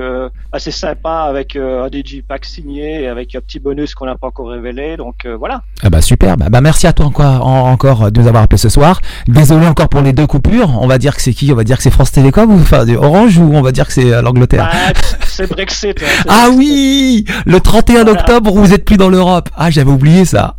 assez 0.52 0.72
sympas 0.72 1.24
avec 1.24 1.56
un 1.56 1.90
digipack 1.90 2.46
signé 2.46 3.04
et 3.04 3.08
avec 3.08 3.36
un 3.36 3.42
petit 3.42 3.60
bonus 3.60 3.96
qu'on 3.96 4.06
n'a 4.06 4.16
pas 4.16 4.28
encore 4.28 4.50
révélé. 4.50 4.98
Donc 4.98 5.28
voilà. 5.40 5.62
Ah 5.84 5.90
bah 5.90 6.02
super. 6.02 6.38
Bah, 6.38 6.48
bah, 6.50 6.62
merci 6.62 6.88
à 6.88 6.94
toi 6.94 7.06
encore, 7.06 7.46
encore 7.46 8.12
de 8.12 8.20
nous 8.20 8.28
avoir 8.28 8.44
appelé 8.44 8.58
ce 8.58 8.70
soir. 8.70 9.00
Désolé 9.28 9.68
encore 9.68 9.90
pour 9.90 10.02
les 10.02 10.14
deux 10.14 10.28
coupures. 10.28 10.82
On 10.82 10.88
va 10.88 10.98
dire 10.98 11.16
que 11.16 11.22
c'est 11.22 11.34
qui? 11.34 11.52
On 11.52 11.56
va 11.56 11.64
dire 11.64 11.78
que 11.78 11.84
c'est 11.84 11.92
France 11.92 12.12
Télécom 12.12 12.52
ou 12.52 12.58
enfin 12.84 12.96
Orange 12.96 13.38
ou 13.38 13.52
on 13.54 13.62
va 13.62 13.72
dire 13.72 13.88
que 13.88 13.94
c'est 13.94 14.22
l'Angleterre 14.22 14.70
bah, 14.72 14.94
C'est 15.28 15.50
Brexit. 15.50 16.04
ah 16.28 16.50
oui 16.54 17.26
Le 17.46 17.60
31 17.60 18.08
octobre, 18.08 18.52
vous 18.52 18.74
êtes 18.74 18.86
plus 18.86 18.98
dans 18.98 19.10
l'Europe. 19.10 19.50
Ah, 19.56 19.70
j'avais 19.70 19.92
oublié 19.92 20.26
ça. 20.26 20.56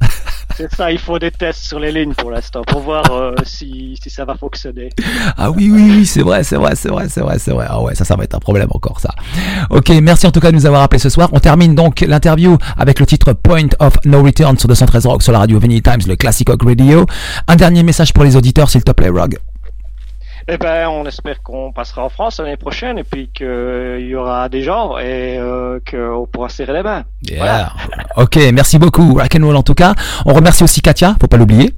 C'est 0.57 0.75
ça, 0.75 0.91
il 0.91 0.99
faut 0.99 1.21
des 1.21 1.31
tests 1.31 1.63
sur 1.63 1.79
les 1.79 1.93
lignes 1.93 2.15
pour 2.15 2.33
l'instant 2.33 2.63
pour 2.63 2.81
voir 2.81 3.05
euh, 3.13 3.33
si, 3.45 3.97
si, 4.03 4.11
ça 4.11 4.25
va 4.25 4.35
fonctionner. 4.35 4.89
Ah 5.37 5.53
oui, 5.53 5.71
oui, 5.73 5.89
oui, 5.89 6.07
c'est 6.07 6.23
vrai, 6.23 6.43
c'est 6.43 6.57
vrai, 6.57 6.75
c'est 6.75 6.89
vrai, 6.89 7.09
c'est 7.09 7.21
vrai, 7.21 7.39
c'est 7.39 7.53
vrai. 7.53 7.67
Ah 7.69 7.81
ouais, 7.81 7.95
ça, 7.95 8.05
ça 8.05 8.17
va 8.17 8.25
être 8.25 8.35
un 8.35 8.41
problème 8.41 8.69
encore, 8.73 8.99
ça. 8.99 9.11
Ok, 9.71 9.91
merci 10.03 10.27
en 10.27 10.33
tout 10.33 10.41
cas 10.41 10.51
de 10.51 10.57
nous 10.57 10.67
avoir 10.67 10.83
appelé 10.83 10.99
ce 10.99 11.11
soir. 11.11 11.29
On 11.33 11.39
termine 11.39 11.77
donc 11.77 12.01
l'interview 12.01 12.59
avec 12.77 12.99
le 12.99 13.07
titre 13.07 13.35
Point 13.35 13.69
of 13.79 13.95
No 14.05 14.23
Return 14.23 14.59
sur 14.59 14.69
213 14.69 15.07
Rock 15.07 15.23
sur 15.23 15.33
la 15.33 15.39
radio 15.39 15.61
Vinny 15.61 15.81
Times, 15.81 16.03
le 16.09 16.17
Classic 16.17 16.49
Rock 16.49 16.65
Radio. 16.65 17.07
Un 17.47 17.55
dernier 17.55 17.85
message 17.85 18.13
pour 18.13 18.25
les 18.25 18.35
auditeurs, 18.35 18.69
s'il 18.69 18.83
te 18.83 18.91
plaît, 18.91 19.11
Rog. 19.11 19.39
Eh 20.51 20.57
ben, 20.57 20.89
on 20.89 21.05
espère 21.05 21.43
qu'on 21.43 21.73
passera 21.73 22.05
en 22.05 22.09
France 22.09 22.41
l'année 22.41 22.57
prochaine 22.57 22.99
et 22.99 23.05
puis 23.05 23.29
qu'il 23.29 24.07
y 24.09 24.15
aura 24.15 24.49
des 24.49 24.63
gens 24.63 24.97
et 24.97 25.37
euh, 25.39 25.79
qu'on 25.89 26.27
pourra 26.27 26.49
serrer 26.49 26.73
les 26.73 26.83
mains. 26.83 27.05
Voilà. 27.37 27.73
Ok, 28.17 28.37
merci 28.53 28.79
beaucoup, 28.81 29.15
Rock'n'Roll 29.15 29.55
en 29.55 29.63
tout 29.63 29.75
cas. 29.75 29.95
On 30.27 30.33
remercie 30.33 30.65
aussi 30.65 30.81
Katia, 30.81 31.15
faut 31.21 31.29
pas 31.29 31.37
l'oublier. 31.37 31.73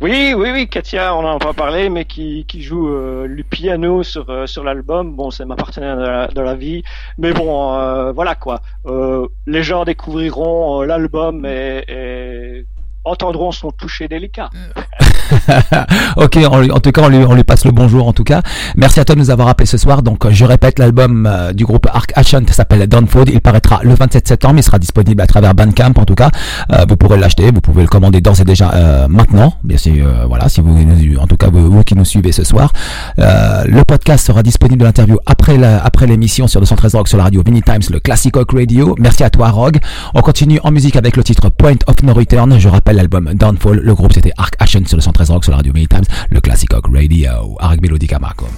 Oui, 0.00 0.34
oui, 0.36 0.50
oui, 0.52 0.68
Katia, 0.68 1.14
on 1.14 1.20
en 1.20 1.36
a 1.36 1.38
pas 1.38 1.54
parlé, 1.54 1.88
mais 1.88 2.04
qui, 2.04 2.44
qui 2.46 2.62
joue 2.62 2.88
euh, 2.88 3.26
le 3.26 3.42
piano 3.42 4.02
sur, 4.02 4.28
euh, 4.28 4.46
sur 4.46 4.64
l'album. 4.64 5.14
Bon, 5.14 5.30
c'est 5.30 5.44
ma 5.44 5.56
partenaire 5.56 6.28
de 6.28 6.40
la, 6.40 6.54
vie, 6.54 6.82
mais 7.16 7.32
bon, 7.32 7.74
euh, 7.74 8.12
voilà 8.12 8.34
quoi. 8.34 8.60
les 9.46 9.62
gens 9.62 9.84
découvriront 9.84 10.82
l'album 10.82 11.46
et, 11.46 11.84
et 11.88 12.66
entendront 13.06 13.52
son 13.52 13.70
toucher 13.70 14.08
délicat. 14.08 14.50
ok, 16.16 16.38
en 16.70 16.80
tout 16.80 16.92
cas, 16.92 17.02
on 17.02 17.08
lui, 17.08 17.18
on 17.18 17.34
lui, 17.34 17.44
passe 17.44 17.64
le 17.64 17.70
bonjour 17.70 18.06
en 18.06 18.12
tout 18.12 18.24
cas. 18.24 18.42
Merci 18.76 19.00
à 19.00 19.04
toi 19.04 19.14
de 19.14 19.20
nous 19.20 19.30
avoir 19.30 19.48
appelé 19.48 19.66
ce 19.66 19.78
soir. 19.78 20.02
Donc, 20.02 20.28
je 20.28 20.44
répète, 20.44 20.78
l'album 20.78 21.26
euh, 21.26 21.52
du 21.52 21.64
groupe 21.64 21.86
Arc 21.92 22.12
Action 22.14 22.42
s'appelle 22.50 22.86
Downfall. 22.86 23.30
Il 23.30 23.40
paraîtra 23.40 23.80
le 23.82 23.94
27 23.94 24.28
septembre. 24.28 24.54
Il 24.58 24.62
sera 24.62 24.78
disponible 24.78 25.20
à 25.22 25.26
travers 25.26 25.54
Bandcamp 25.54 25.92
en 25.96 26.04
tout 26.04 26.14
cas. 26.14 26.30
Euh, 26.72 26.84
vous 26.88 26.96
pourrez 26.96 27.18
l'acheter, 27.18 27.50
vous 27.50 27.60
pouvez 27.60 27.82
le 27.82 27.88
commander 27.88 28.20
d'ores 28.20 28.40
et 28.40 28.44
déjà 28.44 28.72
euh, 28.74 29.08
maintenant. 29.08 29.54
Bien 29.62 29.78
sûr, 29.78 30.06
voilà, 30.28 30.48
si 30.48 30.60
vous, 30.60 30.76
en 31.18 31.26
tout 31.26 31.36
cas 31.36 31.48
vous, 31.48 31.82
qui 31.84 31.94
nous 31.94 32.04
suivez 32.04 32.32
ce 32.32 32.44
soir. 32.44 32.72
le 33.16 33.82
podcast 33.84 34.26
sera 34.26 34.42
disponible 34.42 34.80
de 34.80 34.84
l'interview 34.84 35.18
après 35.26 35.56
après 35.62 36.06
l'émission 36.06 36.48
sur 36.48 36.60
213 36.60 36.94
Rock 36.96 37.08
sur 37.08 37.18
la 37.18 37.24
radio 37.24 37.42
Mini 37.46 37.62
Times, 37.62 37.82
le 37.90 38.00
Classic 38.00 38.34
Rock 38.34 38.52
Radio. 38.52 38.94
Merci 38.98 39.24
à 39.24 39.30
toi, 39.30 39.50
Rogue. 39.50 39.78
On 40.14 40.20
continue 40.20 40.60
en 40.62 40.70
musique 40.70 40.96
avec 40.96 41.16
le 41.16 41.24
titre 41.24 41.48
Point 41.48 41.76
of 41.86 42.02
No 42.02 42.12
Return. 42.12 42.58
Je 42.58 42.68
rappelle 42.68 42.95
l'album 42.96 43.32
Downfall. 43.34 43.80
Le 43.80 43.94
groupe 43.94 44.12
c'était 44.12 44.32
Arc 44.36 44.54
Action 44.58 44.84
sur 44.86 44.96
le 44.96 45.02
113 45.02 45.30
Rock 45.30 45.44
sur 45.44 45.52
la 45.52 45.58
radio 45.58 45.72
Many 45.72 45.86
Times, 45.86 46.04
le 46.30 46.40
Classic 46.40 46.72
Rock 46.72 46.86
Radio, 46.92 47.56
avec 47.60 47.80
Melodica 47.82 48.18
Marcom. 48.18 48.48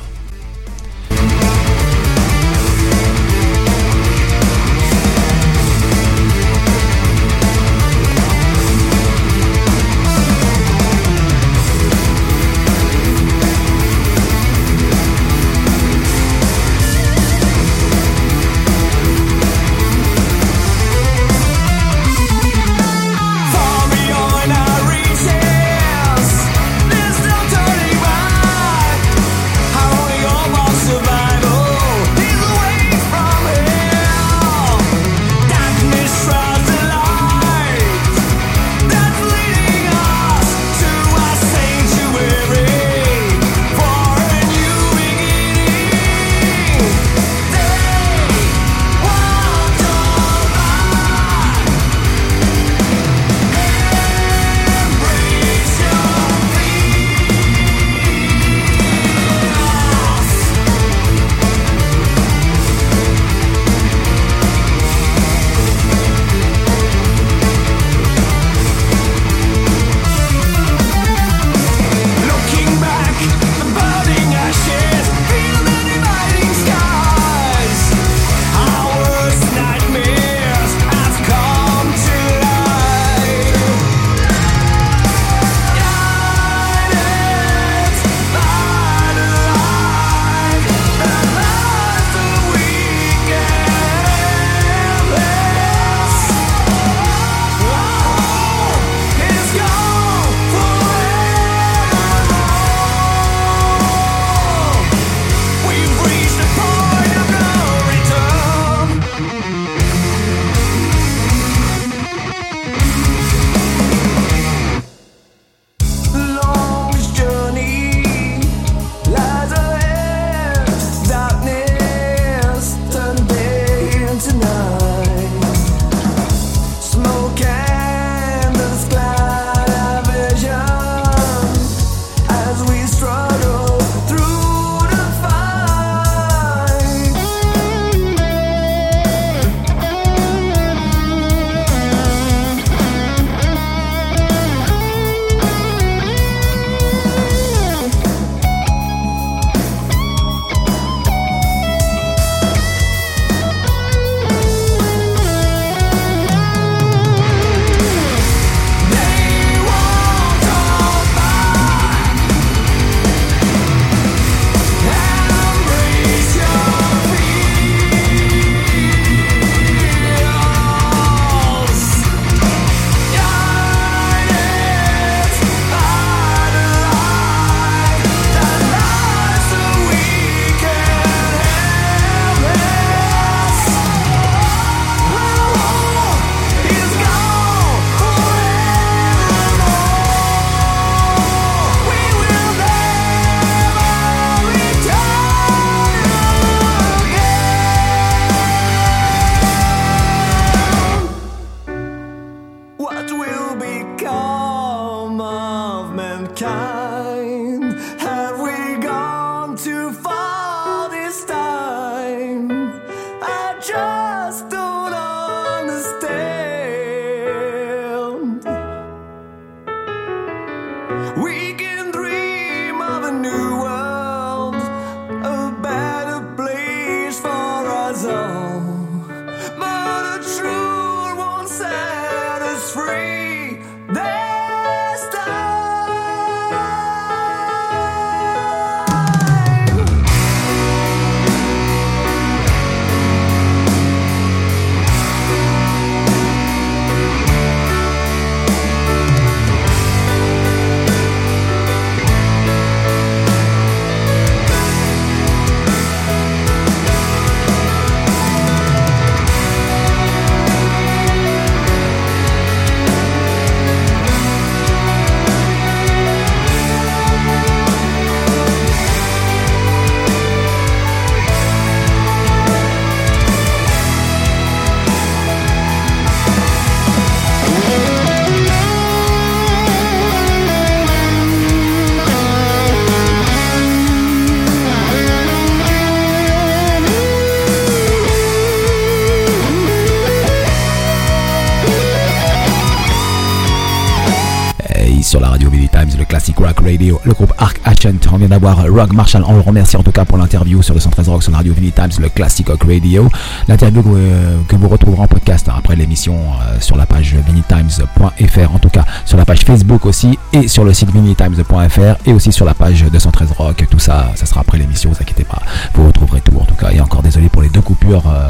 On 298.13 298.17
vient 298.17 298.29
d'avoir 298.29 298.65
Rock 298.69 298.93
Marshall. 298.93 299.23
On 299.27 299.35
le 299.35 299.41
remercie 299.41 299.77
en 299.77 299.83
tout 299.83 299.93
cas 299.93 300.05
pour 300.05 300.19
l'interview 300.19 300.63
sur 300.63 300.75
le 300.75 300.81
113 300.81 301.09
Rock 301.09 301.23
sur 301.23 301.33
radio 301.33 301.53
Vinny 301.53 301.73
Times, 301.73 301.91
le 302.01 302.09
Classic 302.09 302.47
Rock 302.49 302.65
Radio. 302.65 303.09
L'interview 303.49 303.83
que, 303.83 304.57
vous 304.57 304.69
retrouverez 304.69 305.03
en 305.03 305.07
podcast 305.07 305.49
après 305.55 305.77
l'émission 305.77 306.15
euh, 306.15 306.61
sur 306.61 306.77
la 306.77 306.87
page 306.87 307.15
vinnytimes.fr, 307.15 308.55
en 308.55 308.59
tout 308.59 308.71
cas 308.71 308.85
sur 309.05 309.17
la 309.17 309.25
page 309.25 309.41
Facebook 309.41 309.87
aussi 309.87 310.19
et 310.33 310.49
sur 310.49 310.65
le 310.65 310.73
site 310.73 310.91
vinnytimes.fr 310.91 312.07
et 312.07 312.13
aussi 312.13 312.33
sur 312.33 312.45
la 312.45 312.55
page 312.55 312.85
213 312.85 313.33
Rock. 313.37 313.65
Tout 313.71 313.79
ça, 313.79 314.13
ça 314.15 314.27
sera 314.27 314.41
après 314.41 314.59
l'émission, 314.59 314.91
vous 314.91 314.97
inquiétez 315.01 315.25
pas. 315.25 315.43
Vous 315.75 315.87
retrouverez 315.87 316.21
tout 316.21 316.37
en 316.39 316.45
tout 316.45 316.57
cas. 316.57 316.71
Et 316.71 316.81
encore 316.81 317.03
désolé 317.03 317.29
pour 317.29 317.43
les 317.43 317.49
deux 317.49 317.63
coupures. 317.63 318.05
Euh, 318.07 318.29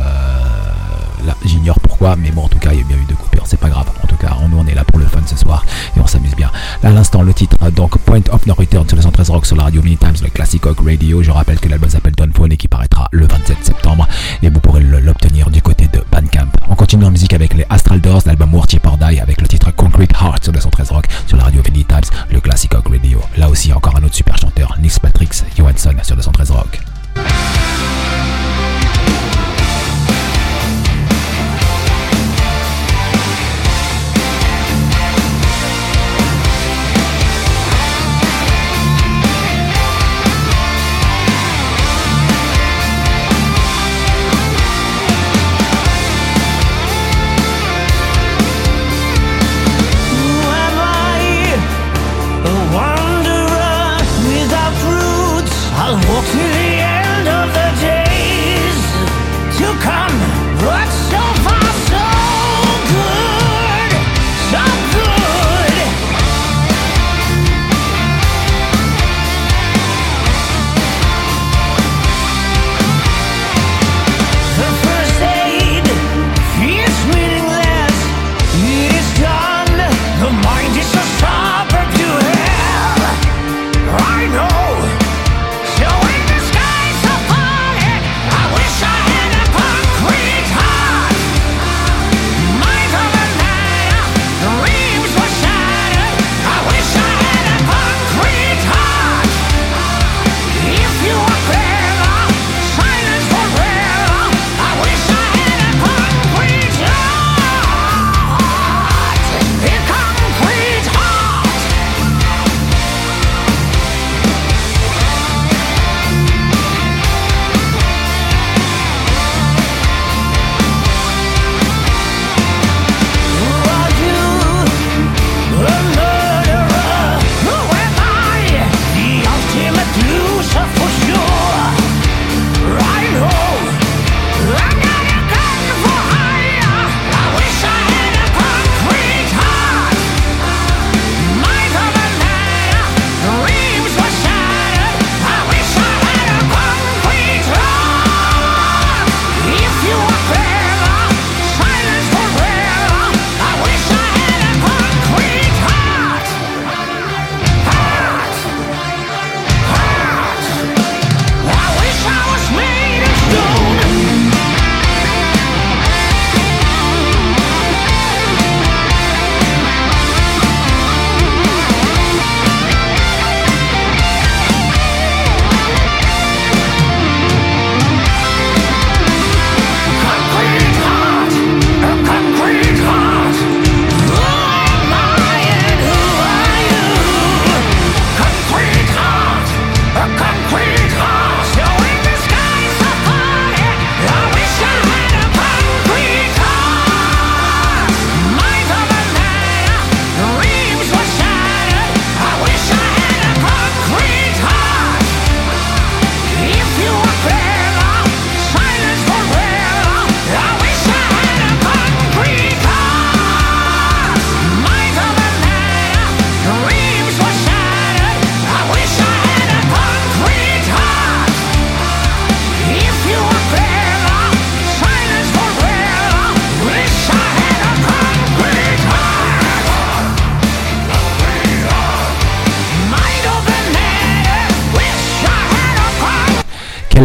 j'ignore 1.44 1.78
pourquoi, 1.80 2.16
mais 2.16 2.30
bon, 2.30 2.44
en 2.44 2.48
tout 2.48 2.58
cas, 2.58 2.70
il 2.72 2.78
y 2.78 2.82
a 2.82 2.84
bien 2.84 2.96
eu 2.96 3.04
deux 3.08 3.14
coupures, 3.14 3.44
c'est 3.46 3.58
pas 3.58 3.68
grave. 3.68 3.86
En 4.02 4.06
tout 4.06 4.16
cas, 4.16 4.36
nous, 4.50 4.58
on 4.58 4.66
est 4.66 4.74
là 4.74 4.84
pour 4.84 4.98
le 4.98 5.06
fun 5.06 5.20
ce 5.26 5.36
soir 5.36 5.64
et 5.96 6.00
on 6.00 6.06
s'amuse 6.06 6.34
bien. 6.34 6.50
Là, 6.82 6.90
à 6.90 6.92
l'instant, 6.92 7.22
le 7.22 7.32
titre, 7.34 7.47
Point 8.08 8.32
of 8.32 8.46
No 8.46 8.54
Return 8.54 8.88
sur 8.88 8.96
le 8.96 9.02
113 9.02 9.28
Rock 9.28 9.44
sur 9.44 9.54
la 9.54 9.64
radio 9.64 9.82
Mini 9.82 9.98
Times, 9.98 10.14
le 10.22 10.30
Classic 10.30 10.64
Rock 10.64 10.78
Radio. 10.82 11.22
Je 11.22 11.30
rappelle 11.30 11.60
que 11.60 11.68
l'album 11.68 11.90
s'appelle 11.90 12.14
Don't 12.14 12.32
Phone 12.34 12.50
et 12.50 12.56
qui 12.56 12.66
paraîtra 12.66 13.06
le 13.12 13.26
27 13.26 13.57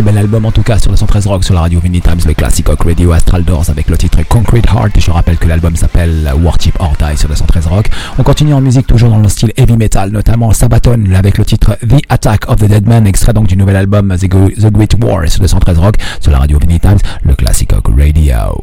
bel 0.03 0.17
album 0.17 0.45
en 0.45 0.51
tout 0.51 0.63
cas 0.63 0.79
sur 0.79 0.91
le 0.91 0.97
113 0.97 1.27
Rock, 1.27 1.43
sur 1.43 1.53
la 1.53 1.61
radio 1.61 1.79
Vinny 1.79 2.01
Times, 2.01 2.19
le 2.25 2.33
classic 2.33 2.67
Rock 2.67 2.83
Radio 2.83 3.11
Astral 3.13 3.43
Doors 3.43 3.69
avec 3.69 3.89
le 3.89 3.97
titre 3.97 4.21
Concrete 4.27 4.67
Heart. 4.67 4.99
Je 4.99 5.11
rappelle 5.11 5.37
que 5.37 5.47
l'album 5.47 5.75
s'appelle 5.75 6.29
Warship 6.41 6.75
or 6.79 6.93
Die 6.99 7.17
sur 7.17 7.29
le 7.29 7.35
113 7.35 7.67
Rock. 7.67 7.89
On 8.17 8.23
continue 8.23 8.53
en 8.53 8.61
musique 8.61 8.85
toujours 8.85 9.09
dans 9.09 9.19
le 9.19 9.29
style 9.29 9.53
heavy 9.55 9.77
metal, 9.77 10.11
notamment 10.11 10.51
Sabaton 10.51 11.05
avec 11.15 11.37
le 11.37 11.45
titre 11.45 11.77
The 11.87 12.01
Attack 12.09 12.49
of 12.49 12.57
the 12.57 12.65
Dead 12.65 12.87
Man, 12.87 13.07
extrait 13.07 13.33
donc 13.33 13.47
du 13.47 13.55
nouvel 13.55 13.77
album 13.77 14.13
The, 14.17 14.27
Great 14.27 14.95
War 15.01 15.27
sur 15.29 15.41
le 15.41 15.47
113 15.47 15.77
Rock, 15.77 15.95
sur 16.19 16.31
la 16.31 16.39
radio 16.39 16.59
Vinny 16.59 16.79
Times, 16.79 16.99
le 17.23 17.35
classic 17.35 17.71
Rock 17.71 17.87
Radio. 17.97 18.62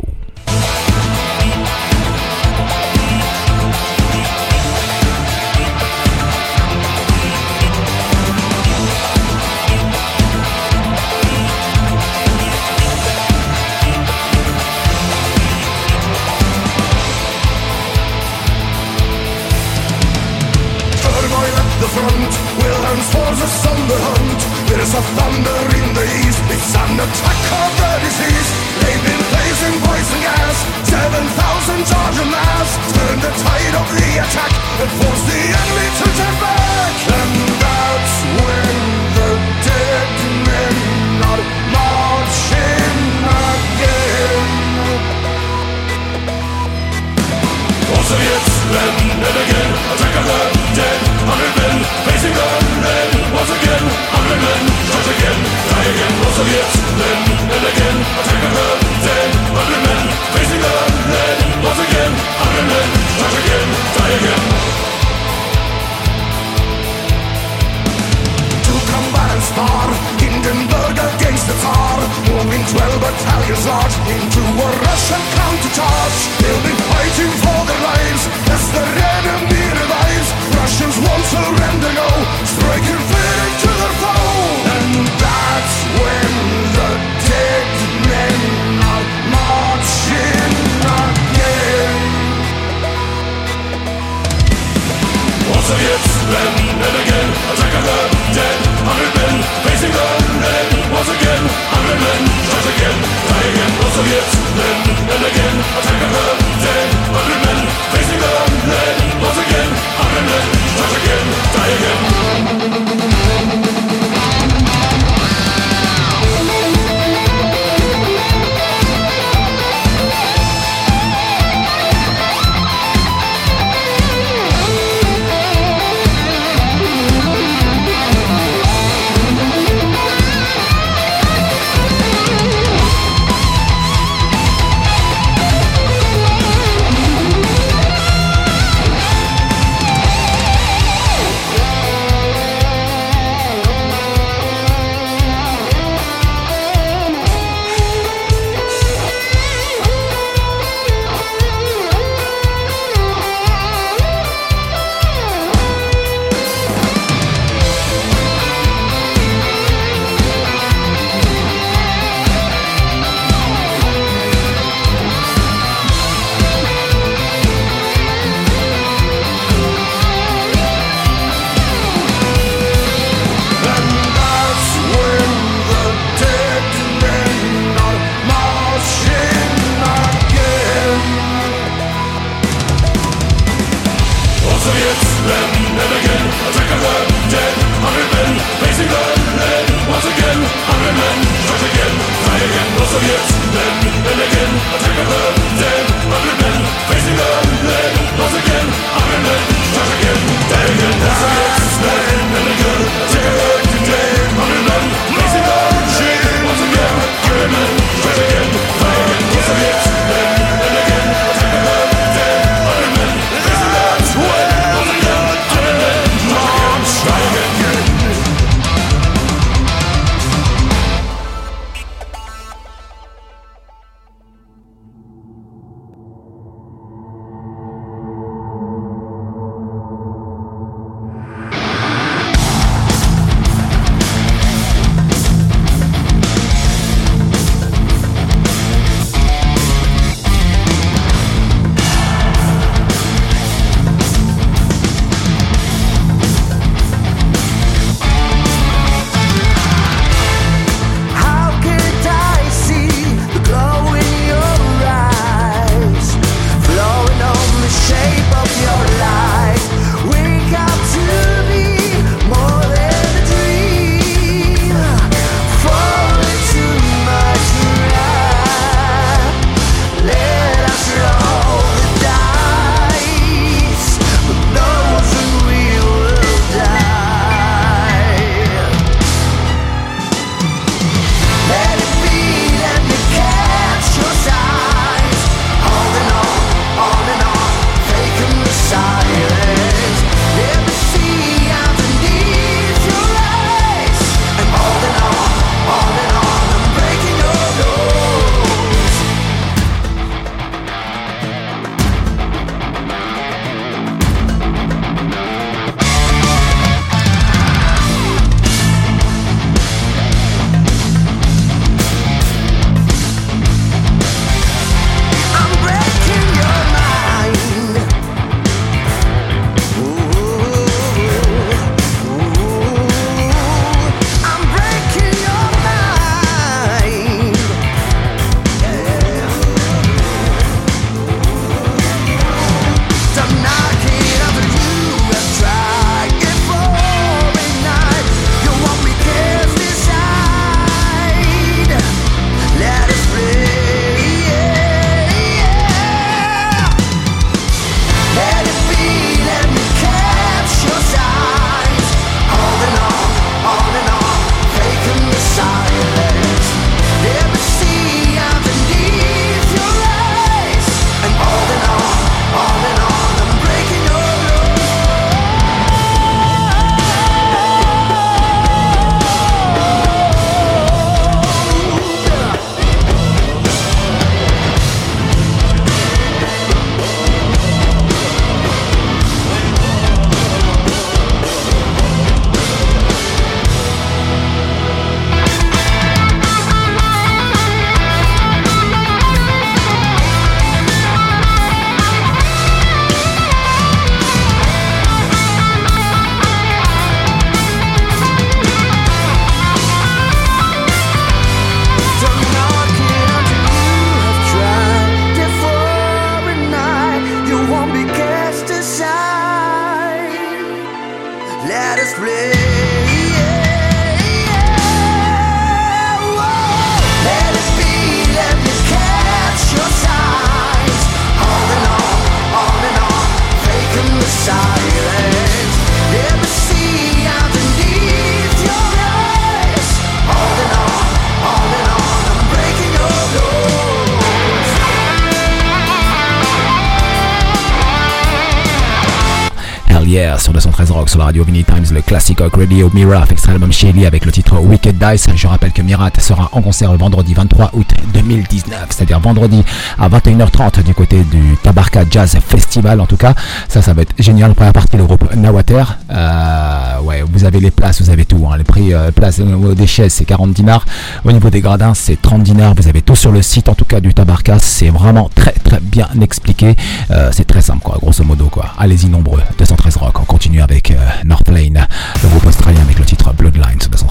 213 440.40 440.70
Rock 440.70 440.88
sur 440.88 440.98
la 440.98 441.04
radio 441.04 441.22
Vinny 441.22 441.44
Times, 441.44 441.66
le 441.70 441.82
classic 441.82 442.18
rock 442.20 442.34
radio 442.34 442.70
Mira, 442.72 443.04
extrait 443.10 443.32
l'album 443.32 443.52
Shelly 443.52 443.84
avec 443.84 444.06
le 444.06 444.10
titre 444.10 444.40
Wicked 444.40 444.78
Dice. 444.78 445.10
Je 445.14 445.26
rappelle 445.26 445.52
que 445.52 445.60
Mirat 445.60 445.90
sera 445.98 446.30
en 446.32 446.40
concert 446.40 446.72
le 446.72 446.78
vendredi 446.78 447.12
23 447.12 447.50
août 447.52 447.66
2019, 447.92 448.68
c'est-à-dire 448.70 449.00
vendredi 449.00 449.44
à 449.78 449.90
21h30 449.90 450.62
du 450.62 450.72
côté 450.72 451.04
du 451.04 451.36
Tabarka 451.42 451.84
Jazz 451.90 452.16
Festival 452.26 452.80
en 452.80 452.86
tout 452.86 452.96
cas. 452.96 453.12
Ça, 453.50 453.60
ça 453.60 453.74
va 453.74 453.82
être 453.82 453.92
génial. 453.98 454.32
Première 454.34 454.54
partie, 454.54 454.78
le 454.78 454.86
groupe 454.86 455.14
Nawater. 455.14 455.76
Euh, 455.90 456.80
ouais, 456.84 457.02
vous 457.06 457.24
avez 457.24 457.40
les 457.40 457.50
places, 457.50 457.82
vous 457.82 457.90
avez 457.90 458.06
tout. 458.06 458.26
Hein. 458.26 458.38
Les 458.38 458.44
prix 458.44 458.72
euh, 458.72 458.90
places 458.92 459.20
des 459.20 459.66
chaises, 459.66 459.92
c'est 459.92 460.06
40 460.06 460.32
dinars. 460.32 460.64
Au 461.04 461.12
niveau 461.12 461.28
des 461.28 461.42
gradins, 461.42 461.74
c'est 461.74 462.00
30 462.00 462.22
dinars. 462.22 462.54
Vous 462.54 462.66
avez 462.66 462.80
tout 462.80 462.96
sur 462.96 463.12
le 463.12 463.20
site 463.20 463.50
en 463.50 463.54
tout 463.54 463.66
cas 463.66 463.80
du 463.80 463.92
Tabarka. 463.92 464.38
C'est 464.38 464.70
vraiment 464.70 465.10
très 465.14 465.32
très 465.32 465.60
bien 465.60 465.88
expliqué. 466.00 466.56
Euh, 466.90 467.10
c'est 467.12 467.26
très 467.26 467.42
simple 467.42 467.59
grosso 467.90 468.04
modo 468.04 468.28
quoi. 468.28 468.52
Allez-y 468.56 468.88
nombreux. 468.88 469.20
213 469.36 469.76
Rock. 469.78 469.98
On 470.00 470.04
continue 470.04 470.40
avec 470.40 470.70
euh, 470.70 470.76
North 471.04 471.28
Lane, 471.28 471.66
le 472.02 472.08
groupe 472.08 472.24
australien 472.24 472.60
avec 472.60 472.78
le 472.78 472.84
titre 472.84 473.12
Bloodline 473.12 473.60
sur 473.60 473.68
213 473.68 473.89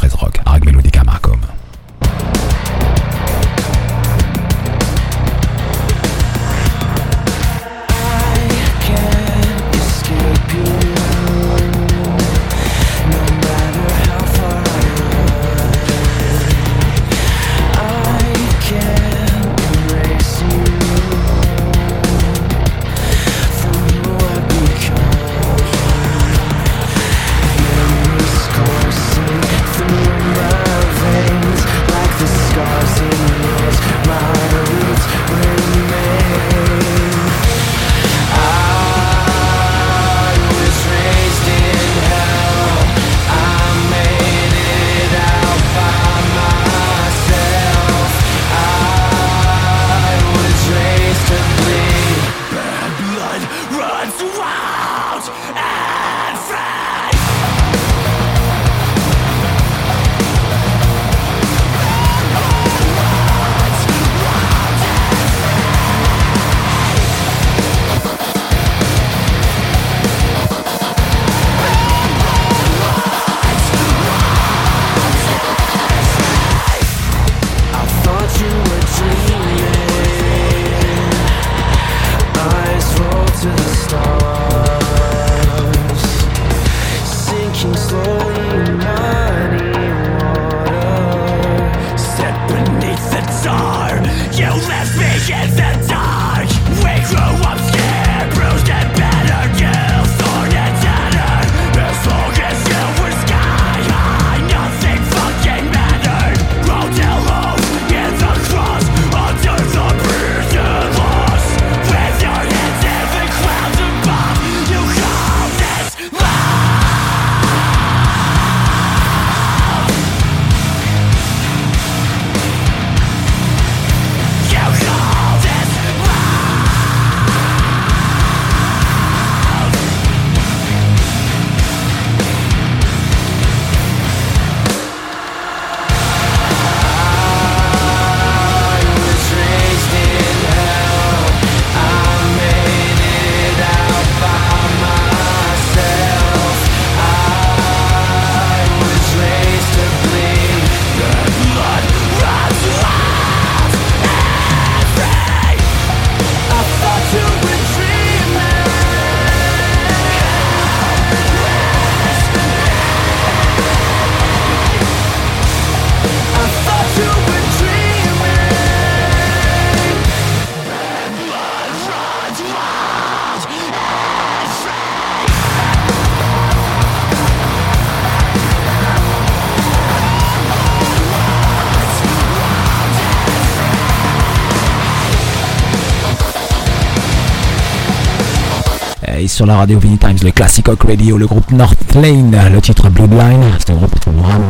sur 189.40 189.46
la 189.46 189.56
radio 189.56 189.80
Vinny 189.80 189.98
Times, 189.98 190.18
le 190.22 190.32
Classic 190.32 190.68
Rock 190.68 190.84
Radio, 190.84 191.18
le 191.18 191.26
groupe 191.26 191.50
North 191.52 191.96
Lane, 191.96 192.36
le 192.52 192.60
titre 192.60 192.90
Bloodline. 192.90 193.42
C'est 193.58 193.70
un 193.70 193.76
groupe 193.76 193.96
vraiment 194.06 194.44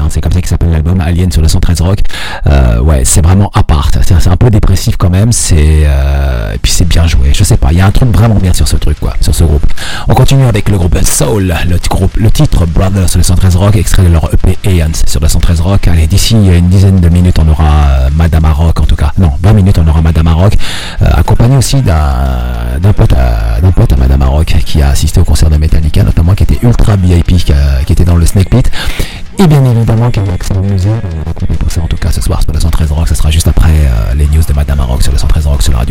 hein. 0.00 0.06
c'est 0.08 0.22
comme 0.22 0.32
ça 0.32 0.40
qu'il 0.40 0.48
s'appelle 0.48 0.70
l'album 0.70 0.98
Alien 0.98 1.30
sur 1.30 1.42
le 1.42 1.48
113 1.48 1.82
Rock. 1.82 1.98
Euh, 2.46 2.80
ouais, 2.80 3.02
c'est 3.04 3.20
vraiment 3.20 3.50
à 3.52 3.62
part. 3.62 3.90
C'est 4.00 4.28
un 4.28 4.36
peu 4.38 4.48
dépressif 4.48 4.96
quand 4.96 5.10
même. 5.10 5.30
C'est 5.30 5.82
euh, 5.84 6.54
et 6.54 6.58
puis 6.58 6.72
c'est 6.72 6.88
bien 6.88 7.06
joué. 7.06 7.32
Je 7.34 7.44
sais 7.44 7.58
pas, 7.58 7.68
il 7.72 7.78
y 7.78 7.80
a 7.82 7.86
un 7.86 7.90
truc 7.90 8.08
vraiment 8.08 8.36
bien 8.36 8.54
sur 8.54 8.66
ce 8.66 8.76
truc 8.76 8.98
quoi, 8.98 9.12
sur 9.20 9.34
ce 9.34 9.44
groupe. 9.44 9.66
On 10.08 10.14
continue 10.14 10.46
avec 10.46 10.70
le 10.70 10.78
groupe 10.78 10.96
Soul, 11.04 11.54
le 11.68 11.76
groupe, 11.90 12.16
le 12.16 12.30
titre 12.30 12.64
Brother 12.64 13.10
sur 13.10 13.18
le 13.18 13.24
113 13.24 13.56
Rock, 13.56 13.76
extrait 13.76 14.04
de 14.04 14.08
leur 14.08 14.32
EP 14.32 14.56
Aeons 14.64 15.02
sur 15.06 15.20
le 15.20 15.28
113 15.28 15.60
Rock. 15.60 15.86
Allez, 15.86 16.06
d'ici 16.06 16.34
une 16.34 16.68
dizaine 16.68 17.00
de 17.00 17.08
minutes, 17.10 17.36
on 17.38 17.48
aura 17.50 17.64
euh, 17.64 18.08
Madame 18.16 18.46
Rock 18.46 18.80
en 18.80 18.86
tout 18.86 18.96
cas. 18.96 19.12
Non, 19.18 19.32
20 19.42 19.52
minutes, 19.52 19.78
on 19.78 19.86
aura 19.86 20.00
Madame 20.00 20.28
Rock, 20.28 20.54
accompagné 21.00 21.58
aussi 21.58 21.82
d'un 21.82 22.92
pote 22.96 23.14
d'un 23.60 23.70
pote 23.72 23.89
Qui 24.64 24.80
a 24.80 24.88
assisté 24.90 25.20
au 25.20 25.24
concert 25.24 25.50
de 25.50 25.56
Metallica, 25.56 26.04
notamment 26.04 26.34
qui 26.34 26.44
était 26.44 26.58
ultra 26.62 26.96
VIP, 26.96 27.36
qui, 27.36 27.52
était 27.92 28.04
dans 28.04 28.14
le 28.14 28.24
Snake 28.24 28.48
Pit. 28.48 28.70
Et 29.38 29.46
bien 29.46 29.64
évidemment 29.64 30.10
qui 30.10 30.20
a 30.20 30.32
accès 30.32 30.54
au 30.56 30.62
musée. 30.62 30.88
pour 31.58 31.70
ça 31.70 31.82
en 31.82 31.86
tout 31.88 31.96
cas 31.96 32.12
ce 32.12 32.20
soir 32.20 32.40
sur 32.40 32.52
le 32.52 32.60
113 32.60 32.92
Rock. 32.92 33.08
Ce 33.08 33.14
sera 33.14 33.30
juste 33.30 33.48
après 33.48 33.70
euh, 33.70 34.14
les 34.14 34.26
news 34.28 34.42
de 34.46 34.52
Madame 34.52 34.80
Rock 34.80 35.02
sur 35.02 35.12
le 35.12 35.18
113 35.18 35.46
Rock 35.46 35.62
sur 35.62 35.72
la 35.72 35.78
radio 35.78 35.89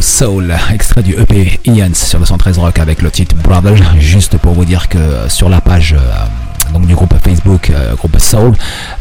Soul, 0.00 0.52
extrait 0.72 1.02
du 1.02 1.12
EP 1.12 1.60
Ians 1.64 1.94
sur 1.94 2.18
le 2.18 2.24
113 2.24 2.58
Rock 2.58 2.80
avec 2.80 3.02
le 3.02 3.10
titre 3.10 3.36
Brother. 3.36 3.76
Juste 4.00 4.36
pour 4.36 4.52
vous 4.52 4.64
dire 4.64 4.88
que 4.88 5.28
sur 5.28 5.48
la 5.48 5.60
page 5.60 5.94
euh, 5.94 6.78
du 6.80 6.94
groupe 6.94 7.14
Facebook, 7.22 7.70
euh, 7.70 7.94
groupe 7.94 8.18
Soul, 8.18 8.52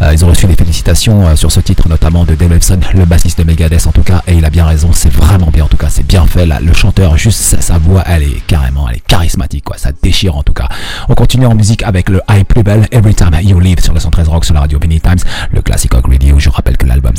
euh, 0.01 0.13
ils 0.13 0.23
ont 0.23 0.27
reçu 0.27 0.45
des 0.45 0.55
félicitations 0.55 1.35
sur 1.35 1.51
ce 1.51 1.59
titre, 1.59 1.89
notamment 1.89 2.23
de 2.23 2.35
Dave 2.35 2.53
Epson, 2.53 2.79
le 2.93 3.05
bassiste 3.05 3.39
de 3.39 3.43
Megadeth 3.43 3.87
en 3.87 3.91
tout 3.91 4.03
cas, 4.03 4.21
et 4.27 4.33
il 4.35 4.45
a 4.45 4.49
bien 4.49 4.65
raison, 4.65 4.91
c'est 4.93 5.11
vraiment 5.11 5.47
bien 5.47 5.65
en 5.65 5.67
tout 5.67 5.77
cas, 5.77 5.89
c'est 5.89 6.05
bien 6.05 6.25
fait. 6.27 6.45
Le 6.45 6.73
chanteur, 6.73 7.17
juste 7.17 7.39
sa, 7.59 7.77
voix, 7.79 8.03
elle 8.05 8.23
est 8.23 8.45
carrément, 8.45 8.87
elle 8.87 8.97
est 8.97 9.07
charismatique, 9.07 9.65
quoi, 9.65 9.77
ça 9.77 9.89
déchire 10.03 10.37
en 10.37 10.43
tout 10.43 10.53
cas. 10.53 10.69
On 11.09 11.15
continue 11.15 11.47
en 11.47 11.55
musique 11.55 11.83
avec 11.83 12.09
le 12.09 12.21
High 12.29 12.45
Plus 12.45 12.63
Belle 12.63 12.87
Every 12.91 13.15
Time 13.15 13.35
You 13.41 13.59
Leave 13.59 13.79
sur 13.81 13.93
le 13.93 13.99
113 13.99 14.27
Rock 14.27 14.45
sur 14.45 14.53
la 14.53 14.61
radio 14.61 14.79
Vinny 14.79 15.01
Times, 15.01 15.19
le 15.51 15.61
Classic 15.61 15.91
Rock 15.91 16.05
Radio. 16.07 16.39
Je 16.39 16.49
rappelle 16.49 16.77
que 16.77 16.85
l'album 16.85 17.14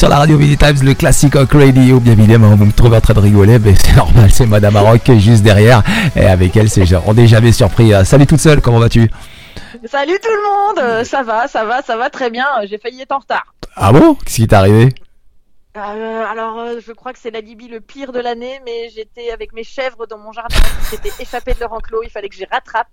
sur 0.00 0.08
la 0.08 0.16
radio 0.16 0.38
Mini 0.38 0.56
Times, 0.56 0.82
le 0.82 0.94
classique 0.94 1.34
Rock 1.34 1.52
Radio. 1.52 2.00
Bien 2.00 2.14
évidemment, 2.14 2.56
vous 2.56 2.64
me 2.64 2.72
trouvez 2.72 2.96
en 2.96 3.00
train 3.02 3.12
de 3.12 3.20
rigoler, 3.20 3.58
mais 3.58 3.74
c'est 3.74 3.94
normal, 3.96 4.30
c'est 4.32 4.46
Madame 4.46 4.72
Maroc 4.72 5.02
juste 5.18 5.42
derrière. 5.42 5.82
Et 6.16 6.24
avec 6.24 6.56
elle, 6.56 6.70
c'est 6.70 6.86
on 7.06 7.12
n'est 7.12 7.26
jamais 7.26 7.52
surpris. 7.52 7.92
Salut 8.06 8.26
toute 8.26 8.40
seule, 8.40 8.62
comment 8.62 8.78
vas-tu? 8.78 9.10
Salut 9.84 10.18
tout 10.22 10.30
le 10.30 10.42
monde, 10.42 10.78
euh, 10.78 11.04
ça 11.04 11.22
va, 11.22 11.48
ça 11.48 11.66
va, 11.66 11.82
ça 11.82 11.98
va 11.98 12.08
très 12.08 12.30
bien. 12.30 12.46
J'ai 12.64 12.78
failli 12.78 13.02
être 13.02 13.12
en 13.12 13.18
retard. 13.18 13.54
Ah 13.76 13.92
bon? 13.92 14.14
Qu'est-ce 14.14 14.36
qui 14.36 14.48
t'est 14.48 14.56
arrivé? 14.56 14.88
Euh, 15.76 16.24
alors, 16.24 16.58
euh, 16.58 16.80
je 16.80 16.92
crois 16.92 17.12
que 17.12 17.18
c'est 17.18 17.30
l'alibi 17.30 17.68
le 17.68 17.82
pire 17.82 18.12
de 18.12 18.20
l'année, 18.20 18.58
mais 18.64 18.88
j'étais 18.88 19.30
avec 19.30 19.52
mes 19.52 19.64
chèvres 19.64 20.06
dans 20.06 20.16
mon 20.16 20.32
jardin 20.32 20.56
qui 20.56 20.96
s'étaient 20.96 21.12
échappées 21.22 21.52
de 21.52 21.60
leur 21.60 21.74
enclos. 21.74 22.04
Il 22.04 22.10
fallait 22.10 22.30
que 22.30 22.36
j'y 22.36 22.46
rattrape. 22.46 22.88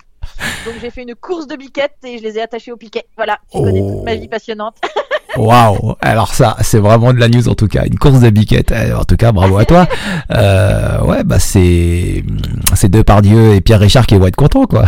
Donc, 0.66 0.74
j'ai 0.82 0.90
fait 0.90 1.04
une 1.04 1.16
course 1.16 1.48
de 1.48 1.56
biquettes 1.56 1.96
et 2.04 2.18
je 2.18 2.24
les 2.24 2.38
ai 2.38 2.42
attachées 2.42 2.74
au 2.74 2.78
piquet. 2.78 3.06
Voilà, 3.16 3.40
tu 3.50 3.60
connais 3.60 3.80
toute 3.80 4.04
ma 4.04 4.16
vie 4.16 4.28
passionnante. 4.28 4.76
Waouh 5.38 5.96
Alors 6.02 6.34
ça, 6.34 6.58
c'est 6.62 6.80
vraiment 6.80 7.14
de 7.14 7.20
la 7.20 7.30
news 7.30 7.48
en 7.48 7.54
tout 7.54 7.68
cas, 7.68 7.86
une 7.86 7.98
course 7.98 8.20
de 8.20 8.30
biquettes. 8.30 8.72
Eh, 8.72 8.94
en 8.94 9.04
tout 9.04 9.16
cas, 9.16 9.32
bravo 9.32 9.58
à 9.58 9.66
toi. 9.66 9.88
Euh, 10.32 11.02
ouais, 11.02 11.24
bah 11.24 11.40
c'est 11.40 12.24
c'est 12.74 12.90
Dieu 13.22 13.54
et 13.54 13.62
Pierre 13.62 13.80
Richard 13.80 14.06
qui 14.08 14.16
vont 14.16 14.28
être 14.28 14.36
contents 14.36 14.66
quoi. 14.66 14.86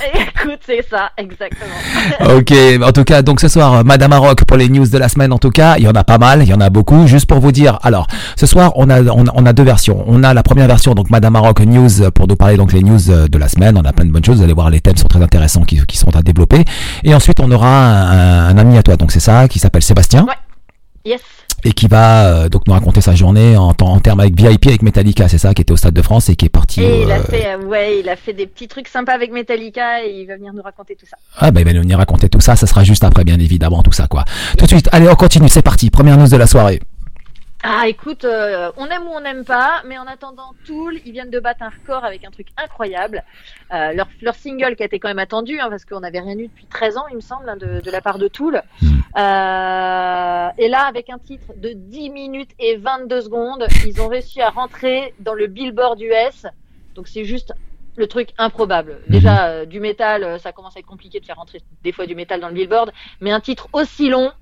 Écoute, 0.14 0.60
c'est 0.66 0.84
ça, 0.88 1.10
exactement. 1.16 1.70
ok, 2.36 2.52
en 2.82 2.92
tout 2.92 3.04
cas, 3.04 3.22
donc 3.22 3.40
ce 3.40 3.48
soir, 3.48 3.84
Madame 3.84 4.10
Maroc 4.10 4.44
pour 4.44 4.56
les 4.56 4.68
news 4.68 4.86
de 4.86 4.98
la 4.98 5.08
semaine 5.08 5.32
en 5.32 5.38
tout 5.38 5.50
cas, 5.50 5.76
il 5.78 5.84
y 5.84 5.88
en 5.88 5.94
a 5.94 6.04
pas 6.04 6.18
mal, 6.18 6.42
il 6.42 6.48
y 6.48 6.54
en 6.54 6.60
a 6.60 6.70
beaucoup. 6.70 7.06
Juste 7.06 7.26
pour 7.26 7.40
vous 7.40 7.52
dire, 7.52 7.78
alors 7.82 8.06
ce 8.36 8.46
soir, 8.46 8.72
on 8.76 8.90
a 8.90 9.02
on, 9.02 9.46
a 9.46 9.52
deux 9.52 9.62
versions. 9.62 10.04
On 10.06 10.22
a 10.24 10.34
la 10.34 10.42
première 10.42 10.66
version, 10.66 10.94
donc 10.94 11.10
Madame 11.10 11.34
Maroc 11.34 11.60
News 11.60 12.10
pour 12.14 12.28
nous 12.28 12.36
parler 12.36 12.56
donc 12.56 12.72
les 12.72 12.82
news 12.82 13.00
de 13.00 13.38
la 13.38 13.48
semaine. 13.48 13.76
On 13.76 13.84
a 13.84 13.92
plein 13.92 14.04
de 14.04 14.10
bonnes 14.10 14.24
choses. 14.24 14.38
Vous 14.38 14.44
allez 14.44 14.52
voir, 14.52 14.70
les 14.70 14.80
thèmes 14.80 14.96
sont 14.96 15.08
très 15.08 15.22
intéressants 15.22 15.62
qui, 15.62 15.84
qui 15.86 15.96
sont 15.96 16.14
à 16.16 16.22
développer. 16.22 16.64
Et 17.04 17.14
ensuite, 17.14 17.40
on 17.40 17.50
aura 17.50 17.68
un, 17.68 18.48
un 18.48 18.58
ami 18.58 18.78
à 18.78 18.82
toi, 18.82 18.96
donc 18.96 19.12
c'est 19.12 19.20
ça, 19.20 19.48
qui 19.48 19.58
s'appelle 19.58 19.82
Sébastien. 19.82 20.24
Ouais. 20.24 20.34
Yes. 21.04 21.20
Et 21.64 21.72
qui 21.72 21.86
va 21.86 22.26
euh, 22.26 22.48
donc 22.48 22.66
nous 22.66 22.72
raconter 22.72 23.00
sa 23.00 23.14
journée 23.14 23.56
en, 23.56 23.72
en 23.78 24.00
termes 24.00 24.20
avec 24.20 24.34
VIP 24.34 24.66
avec 24.66 24.82
Metallica, 24.82 25.28
c'est 25.28 25.38
ça, 25.38 25.54
qui 25.54 25.62
était 25.62 25.72
au 25.72 25.76
Stade 25.76 25.94
de 25.94 26.02
France 26.02 26.28
et 26.28 26.36
qui 26.36 26.46
est 26.46 26.48
parti. 26.48 26.82
Et 26.82 27.02
il 27.02 27.10
a 27.10 27.18
euh, 27.18 27.22
fait, 27.22 27.46
euh, 27.54 27.64
ouais, 27.64 28.00
il 28.00 28.08
a 28.08 28.16
fait 28.16 28.32
des 28.32 28.46
petits 28.46 28.68
trucs 28.68 28.88
sympas 28.88 29.12
avec 29.12 29.32
Metallica 29.32 30.04
et 30.04 30.10
il 30.10 30.26
va 30.26 30.36
venir 30.36 30.52
nous 30.52 30.62
raconter 30.62 30.96
tout 30.96 31.06
ça. 31.06 31.16
Ah 31.38 31.50
bah 31.50 31.60
il 31.60 31.66
va 31.66 31.72
nous 31.72 31.82
venir 31.82 31.98
raconter 31.98 32.28
tout 32.28 32.40
ça, 32.40 32.56
ça 32.56 32.66
sera 32.66 32.82
juste 32.82 33.04
après 33.04 33.24
bien 33.24 33.38
évidemment 33.38 33.82
tout 33.82 33.92
ça 33.92 34.06
quoi. 34.08 34.24
Tout 34.58 34.64
de 34.64 34.70
suite, 34.70 34.88
allez 34.92 35.08
on 35.08 35.14
continue, 35.14 35.48
c'est 35.48 35.62
parti, 35.62 35.90
première 35.90 36.18
news 36.18 36.28
de 36.28 36.36
la 36.36 36.46
soirée. 36.46 36.80
Ah, 37.64 37.86
écoute, 37.86 38.24
euh, 38.24 38.72
on 38.76 38.86
aime 38.86 39.06
ou 39.06 39.10
on 39.10 39.20
n'aime 39.20 39.44
pas, 39.44 39.82
mais 39.86 39.96
en 39.96 40.06
attendant, 40.06 40.52
Tool, 40.66 40.98
ils 41.04 41.12
viennent 41.12 41.30
de 41.30 41.38
battre 41.38 41.62
un 41.62 41.68
record 41.68 42.04
avec 42.04 42.24
un 42.24 42.30
truc 42.30 42.48
incroyable. 42.56 43.22
Euh, 43.72 43.92
leur, 43.92 44.08
leur 44.20 44.34
single 44.34 44.74
qui 44.74 44.82
a 44.82 44.86
été 44.86 44.98
quand 44.98 45.08
même 45.08 45.20
attendu, 45.20 45.60
hein, 45.60 45.68
parce 45.70 45.84
qu'on 45.84 46.00
n'avait 46.00 46.20
rien 46.20 46.36
eu 46.36 46.48
depuis 46.48 46.66
13 46.66 46.96
ans, 46.98 47.06
il 47.10 47.16
me 47.16 47.20
semble, 47.20 47.48
hein, 47.48 47.56
de, 47.56 47.80
de 47.80 47.90
la 47.90 48.00
part 48.00 48.18
de 48.18 48.26
Tool. 48.26 48.62
Mm. 48.80 48.86
Euh, 49.16 50.48
et 50.58 50.68
là, 50.68 50.86
avec 50.86 51.08
un 51.08 51.18
titre 51.18 51.52
de 51.56 51.72
10 51.72 52.10
minutes 52.10 52.50
et 52.58 52.76
22 52.76 53.20
secondes, 53.20 53.66
ils 53.86 54.00
ont 54.00 54.08
réussi 54.08 54.40
à 54.40 54.50
rentrer 54.50 55.14
dans 55.20 55.34
le 55.34 55.46
Billboard 55.46 56.00
US. 56.00 56.46
Donc 56.94 57.08
c'est 57.08 57.24
juste 57.24 57.54
le 57.96 58.06
truc 58.06 58.30
improbable. 58.38 59.00
Déjà, 59.08 59.48
euh, 59.48 59.66
du 59.66 59.80
métal, 59.80 60.24
euh, 60.24 60.38
ça 60.38 60.52
commence 60.52 60.76
à 60.76 60.80
être 60.80 60.86
compliqué 60.86 61.20
de 61.20 61.26
faire 61.26 61.36
rentrer 61.36 61.60
des 61.82 61.92
fois 61.92 62.06
du 62.06 62.14
métal 62.14 62.40
dans 62.40 62.48
le 62.48 62.54
Billboard, 62.54 62.92
mais 63.20 63.30
un 63.30 63.40
titre 63.40 63.68
aussi 63.72 64.08
long, 64.08 64.32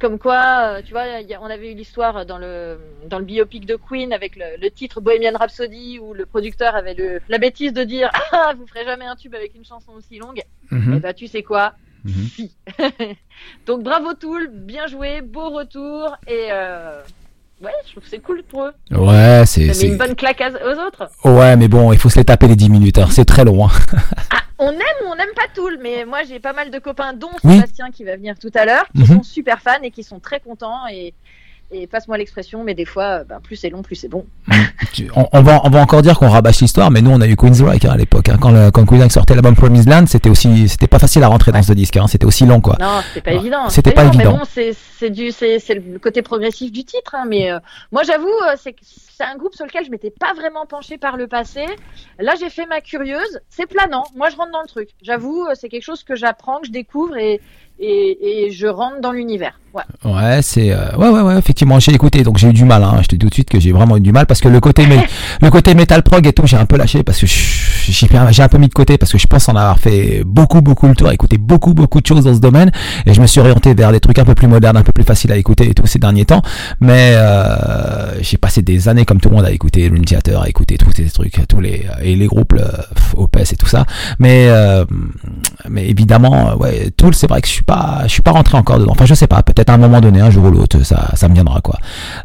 comme 0.00 0.18
quoi, 0.18 0.78
euh, 0.78 0.82
tu 0.84 0.92
vois, 0.92 1.02
a- 1.02 1.40
on 1.42 1.46
avait 1.46 1.70
eu 1.72 1.74
l'histoire 1.74 2.24
dans 2.26 2.38
le 2.38 2.78
dans 3.08 3.18
le 3.18 3.24
biopic 3.24 3.66
de 3.66 3.76
Queen 3.76 4.12
avec 4.12 4.34
le, 4.36 4.60
le 4.60 4.70
titre 4.70 5.00
Bohemian 5.00 5.36
Rhapsody 5.38 5.98
où 6.00 6.14
le 6.14 6.26
producteur 6.26 6.74
avait 6.74 6.94
le, 6.94 7.20
la 7.28 7.38
bêtise 7.38 7.72
de 7.72 7.84
dire 7.84 8.10
ah 8.32 8.52
vous 8.58 8.66
ferez 8.66 8.84
jamais 8.84 9.04
un 9.04 9.16
tube 9.16 9.34
avec 9.34 9.54
une 9.54 9.64
chanson 9.64 9.92
aussi 9.92 10.18
longue. 10.18 10.42
Mhm. 10.70 10.94
Et 10.94 11.00
bah 11.00 11.12
tu 11.14 11.26
sais 11.26 11.42
quoi, 11.42 11.74
Mhm. 12.04 12.26
si. 12.34 12.56
Donc 13.66 13.82
bravo 13.82 14.14
Tool, 14.14 14.48
bien 14.50 14.86
joué, 14.86 15.20
beau 15.20 15.50
retour 15.50 16.16
et 16.26 16.48
euh, 16.50 17.02
ouais, 17.62 17.70
je 17.86 17.90
trouve 17.92 18.02
que 18.04 18.08
c'est 18.08 18.20
cool 18.20 18.42
pour 18.42 18.64
eux. 18.66 18.72
Ouais, 18.90 19.42
c'est. 19.46 19.66
Une 19.86 19.98
bonne 19.98 20.14
claque 20.16 20.42
aux 20.64 20.86
autres. 20.86 21.10
Ouais, 21.24 21.56
mais 21.56 21.68
bon, 21.68 21.92
il 21.92 21.98
faut 21.98 22.08
se 22.08 22.18
les 22.18 22.24
taper 22.24 22.48
les 22.48 22.56
10 22.56 22.70
minutes, 22.70 22.98
hein. 22.98 23.08
c'est 23.10 23.24
très 23.26 23.44
long. 23.44 23.66
hein. 23.66 23.70
On 24.62 24.72
aime 24.72 24.80
ou 25.04 25.08
on 25.10 25.14
n'aime 25.16 25.32
pas 25.34 25.48
Tool, 25.54 25.78
mais 25.80 26.04
moi 26.04 26.22
j'ai 26.22 26.38
pas 26.38 26.52
mal 26.52 26.70
de 26.70 26.78
copains, 26.78 27.14
dont 27.14 27.30
Oui. 27.44 27.54
Sébastien 27.54 27.90
qui 27.90 28.04
va 28.04 28.16
venir 28.16 28.38
tout 28.38 28.50
à 28.54 28.66
l'heure, 28.66 28.86
qui 28.94 29.00
Mhm. 29.00 29.06
sont 29.06 29.22
super 29.22 29.60
fans 29.62 29.80
et 29.82 29.90
qui 29.90 30.02
sont 30.02 30.20
très 30.20 30.38
contents 30.38 30.86
et, 30.88 31.14
et 31.70 31.86
passe-moi 31.86 32.18
l'expression, 32.18 32.62
mais 32.62 32.74
des 32.74 32.84
fois, 32.84 33.24
ben, 33.24 33.40
plus 33.40 33.56
c'est 33.56 33.70
long, 33.70 33.82
plus 33.82 33.94
c'est 33.96 34.08
bon. 34.08 34.26
on, 35.16 35.26
on 35.32 35.42
va, 35.42 35.60
on 35.64 35.70
va 35.70 35.80
encore 35.80 36.02
dire 36.02 36.18
qu'on 36.18 36.28
rabâche 36.28 36.60
l'histoire, 36.60 36.90
mais 36.90 37.02
nous 37.02 37.10
on 37.10 37.20
a 37.20 37.26
eu 37.26 37.36
Queensryche 37.36 37.84
hein, 37.84 37.90
à 37.90 37.96
l'époque. 37.96 38.28
hein. 38.28 38.38
Quand, 38.40 38.50
le, 38.50 38.70
quand 38.70 38.84
Queensryche 38.86 39.12
sortait 39.12 39.34
l'album 39.34 39.54
Promised 39.54 39.88
Land, 39.88 40.06
c'était 40.06 40.30
aussi, 40.30 40.68
c'était 40.68 40.86
pas 40.86 40.98
facile 40.98 41.22
à 41.22 41.28
rentrer 41.28 41.52
dans 41.52 41.62
ce 41.62 41.72
disque, 41.72 41.96
hein. 41.96 42.06
c'était 42.06 42.26
aussi 42.26 42.46
long 42.46 42.60
quoi. 42.60 42.76
Non, 42.80 43.00
c'était 43.08 43.20
pas 43.30 43.32
évident. 43.36 43.68
C'était 43.68 43.92
pas 43.92 44.04
évident. 44.04 44.38
bon, 44.38 44.44
c'est 44.50 44.74
c'est 44.98 45.10
du 45.10 45.30
c'est 45.32 45.58
c'est 45.58 45.74
le 45.74 45.98
côté 45.98 46.22
progressif 46.22 46.72
du 46.72 46.84
titre, 46.84 47.14
hein, 47.14 47.24
mais 47.28 47.50
euh, 47.50 47.58
moi 47.92 48.02
j'avoue, 48.04 48.26
euh, 48.28 48.56
c'est 48.62 48.74
c'est 48.82 49.24
un 49.26 49.36
groupe 49.36 49.54
sur 49.54 49.66
lequel 49.66 49.84
je 49.84 49.90
m'étais 49.90 50.10
pas 50.10 50.32
vraiment 50.34 50.64
penché 50.66 50.96
par 50.96 51.18
le 51.18 51.26
passé. 51.26 51.66
Là, 52.18 52.32
j'ai 52.40 52.48
fait 52.48 52.64
ma 52.64 52.80
curieuse. 52.80 53.40
C'est 53.50 53.66
planant. 53.66 54.04
Moi, 54.16 54.30
je 54.30 54.36
rentre 54.36 54.50
dans 54.50 54.62
le 54.62 54.66
truc. 54.66 54.88
J'avoue, 55.02 55.44
euh, 55.44 55.52
c'est 55.54 55.68
quelque 55.68 55.82
chose 55.82 56.04
que 56.04 56.16
j'apprends, 56.16 56.58
que 56.60 56.68
je 56.68 56.72
découvre 56.72 57.18
et 57.18 57.38
et, 57.78 58.46
et 58.46 58.50
je 58.50 58.66
rentre 58.66 59.00
dans 59.02 59.12
l'univers. 59.12 59.58
Ouais. 60.04 60.42
C'est 60.42 60.72
euh, 60.72 60.96
ouais 60.96 61.08
ouais 61.08 61.20
ouais 61.20 61.38
effectivement 61.38 61.78
j'ai 61.78 61.92
écouté 61.92 62.22
donc 62.22 62.38
j'ai 62.38 62.48
eu 62.48 62.52
du 62.52 62.64
mal 62.64 62.82
hein. 62.82 62.98
je 63.02 63.06
te 63.08 63.14
dis 63.14 63.18
tout 63.20 63.28
de 63.28 63.34
suite 63.34 63.48
que 63.48 63.60
j'ai 63.60 63.70
vraiment 63.72 63.96
eu 63.96 64.00
du 64.00 64.10
mal 64.12 64.26
parce 64.26 64.40
que 64.40 64.48
le 64.48 64.58
côté 64.60 64.84
le 65.40 65.50
côté 65.50 65.74
metal 65.74 66.02
prog 66.02 66.26
et 66.26 66.32
tout 66.32 66.46
j'ai 66.46 66.56
un 66.56 66.66
peu 66.66 66.76
lâché 66.76 67.02
parce 67.02 67.18
que 67.20 67.26
j'ai 67.26 68.08
un- 68.16 68.30
j'ai 68.32 68.42
un 68.42 68.48
peu 68.48 68.58
mis 68.58 68.68
de 68.68 68.74
côté 68.74 68.98
parce 68.98 69.12
que 69.12 69.18
je 69.18 69.26
pense 69.26 69.48
en 69.48 69.54
avoir 69.56 69.78
fait 69.78 70.22
beaucoup 70.24 70.60
beaucoup 70.60 70.88
le 70.88 70.94
tour 70.94 71.10
écouté 71.12 71.38
beaucoup 71.38 71.74
beaucoup 71.74 72.00
de 72.00 72.06
choses 72.06 72.24
dans 72.24 72.34
ce 72.34 72.40
domaine 72.40 72.72
et 73.06 73.14
je 73.14 73.20
me 73.20 73.26
suis 73.26 73.40
orienté 73.40 73.74
vers 73.74 73.92
des 73.92 74.00
trucs 74.00 74.18
un 74.18 74.24
peu 74.24 74.34
plus 74.34 74.48
modernes 74.48 74.76
un 74.76 74.82
peu 74.82 74.92
plus 74.92 75.04
faciles 75.04 75.30
à 75.32 75.36
écouter 75.36 75.68
et 75.70 75.74
tout 75.74 75.86
ces 75.86 75.98
derniers 75.98 76.24
temps 76.24 76.42
mais 76.80 77.12
euh, 77.14 78.20
j'ai 78.22 78.38
passé 78.38 78.62
des 78.62 78.88
années 78.88 79.04
comme 79.04 79.20
tout 79.20 79.28
le 79.28 79.36
monde 79.36 79.44
à 79.44 79.52
écouter 79.52 79.88
Dream 79.88 80.04
Theater 80.04 80.40
à 80.42 80.48
écouter 80.48 80.78
tous 80.78 80.90
ces 80.92 81.08
trucs 81.10 81.46
tous 81.48 81.60
les 81.60 81.86
et 82.02 82.16
les 82.16 82.26
groupes 82.26 82.54
le, 82.54 82.62
et 83.40 83.56
tout 83.56 83.66
ça 83.66 83.84
mais 84.18 84.46
euh, 84.48 84.84
mais 85.68 85.88
évidemment, 85.88 86.56
ouais, 86.56 86.90
Tool, 86.96 87.14
c'est 87.14 87.28
vrai 87.28 87.40
que 87.40 87.46
je 87.46 87.52
suis 87.52 87.62
pas, 87.62 88.00
je 88.04 88.08
suis 88.08 88.22
pas 88.22 88.30
rentré 88.32 88.56
encore 88.56 88.78
dedans. 88.78 88.92
Enfin, 88.92 89.04
je 89.04 89.14
sais 89.14 89.26
pas, 89.26 89.42
peut-être 89.42 89.59
à 89.68 89.74
un 89.74 89.78
moment 89.78 90.00
donné, 90.00 90.20
un 90.20 90.30
jour 90.30 90.44
ou 90.46 90.50
l'autre, 90.50 90.82
ça, 90.84 91.08
ça 91.14 91.28
me 91.28 91.34
viendra, 91.34 91.60
quoi. 91.60 91.76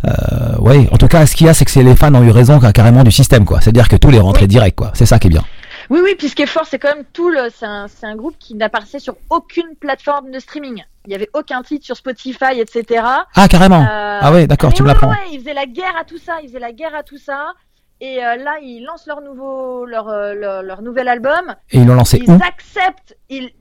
Euh, 0.05 0.57
ouais, 0.59 0.87
en 0.91 0.97
tout 0.97 1.07
cas, 1.07 1.25
ce 1.25 1.35
qu'il 1.35 1.47
y 1.47 1.49
a, 1.49 1.53
c'est 1.53 1.65
que 1.65 1.79
les 1.79 1.95
fans 1.95 2.13
ont 2.13 2.23
eu 2.23 2.31
raison 2.31 2.59
car- 2.59 2.71
carrément 2.73 3.03
du 3.03 3.11
système, 3.11 3.45
quoi. 3.45 3.61
C'est-à-dire 3.61 3.87
que 3.87 3.95
Tool 3.95 4.15
est 4.15 4.19
rentré 4.19 4.43
Oui. 4.43 4.47
direct, 4.47 4.77
quoi. 4.77 4.91
C'est 4.93 5.05
ça 5.05 5.19
qui 5.19 5.27
est 5.27 5.31
bien. 5.31 5.43
Oui, 5.89 5.99
oui. 6.03 6.15
Puis 6.17 6.29
ce 6.29 6.35
qui 6.35 6.41
est 6.43 6.47
fort, 6.47 6.65
c'est 6.69 6.79
quand 6.79 6.95
même 6.95 7.03
tout 7.13 7.29
le. 7.29 7.49
C'est 7.51 8.05
un 8.05 8.15
groupe 8.15 8.35
qui 8.39 8.55
n'apparaissait 8.55 8.99
sur 8.99 9.15
aucune 9.29 9.75
plateforme 9.79 10.31
de 10.31 10.39
streaming. 10.39 10.83
Il 11.05 11.11
y 11.11 11.15
avait 11.15 11.29
aucun 11.33 11.61
titre 11.61 11.85
sur 11.85 11.95
Spotify, 11.95 12.59
etc. 12.59 13.03
Ah, 13.35 13.47
carrément. 13.47 13.81
Euh, 13.83 14.19
Ah 14.21 14.31
ouais, 14.31 14.47
d'accord, 14.47 14.73
tu 14.73 14.81
me 14.81 14.87
ouais, 14.87 14.93
l'apprends. 14.93 15.09
ouais, 15.09 15.15
ils 15.31 15.39
faisaient 15.39 15.53
la 15.53 15.65
guerre 15.67 15.93
à 15.99 16.03
tout 16.05 16.17
ça, 16.17 16.33
ils 16.41 16.47
faisaient 16.47 16.59
la 16.59 16.71
guerre 16.71 16.95
à 16.97 17.03
tout 17.03 17.17
ça. 17.17 17.53
Et 18.01 18.17
euh, 18.25 18.35
là, 18.37 18.53
ils 18.63 18.83
lancent 18.83 19.05
leur 19.07 19.21
nouveau, 19.21 19.85
leur, 19.85 20.09
euh, 20.09 20.33
leur, 20.33 20.63
leur 20.63 20.81
nouvel 20.81 21.07
album. 21.07 21.53
Et 21.71 21.77
ils 21.77 21.85
l'ont 21.85 21.93
lancé 21.93 22.19
Ils 22.25 22.31
où? 22.31 22.39
acceptent, 22.43 23.15
ils, 23.29 23.51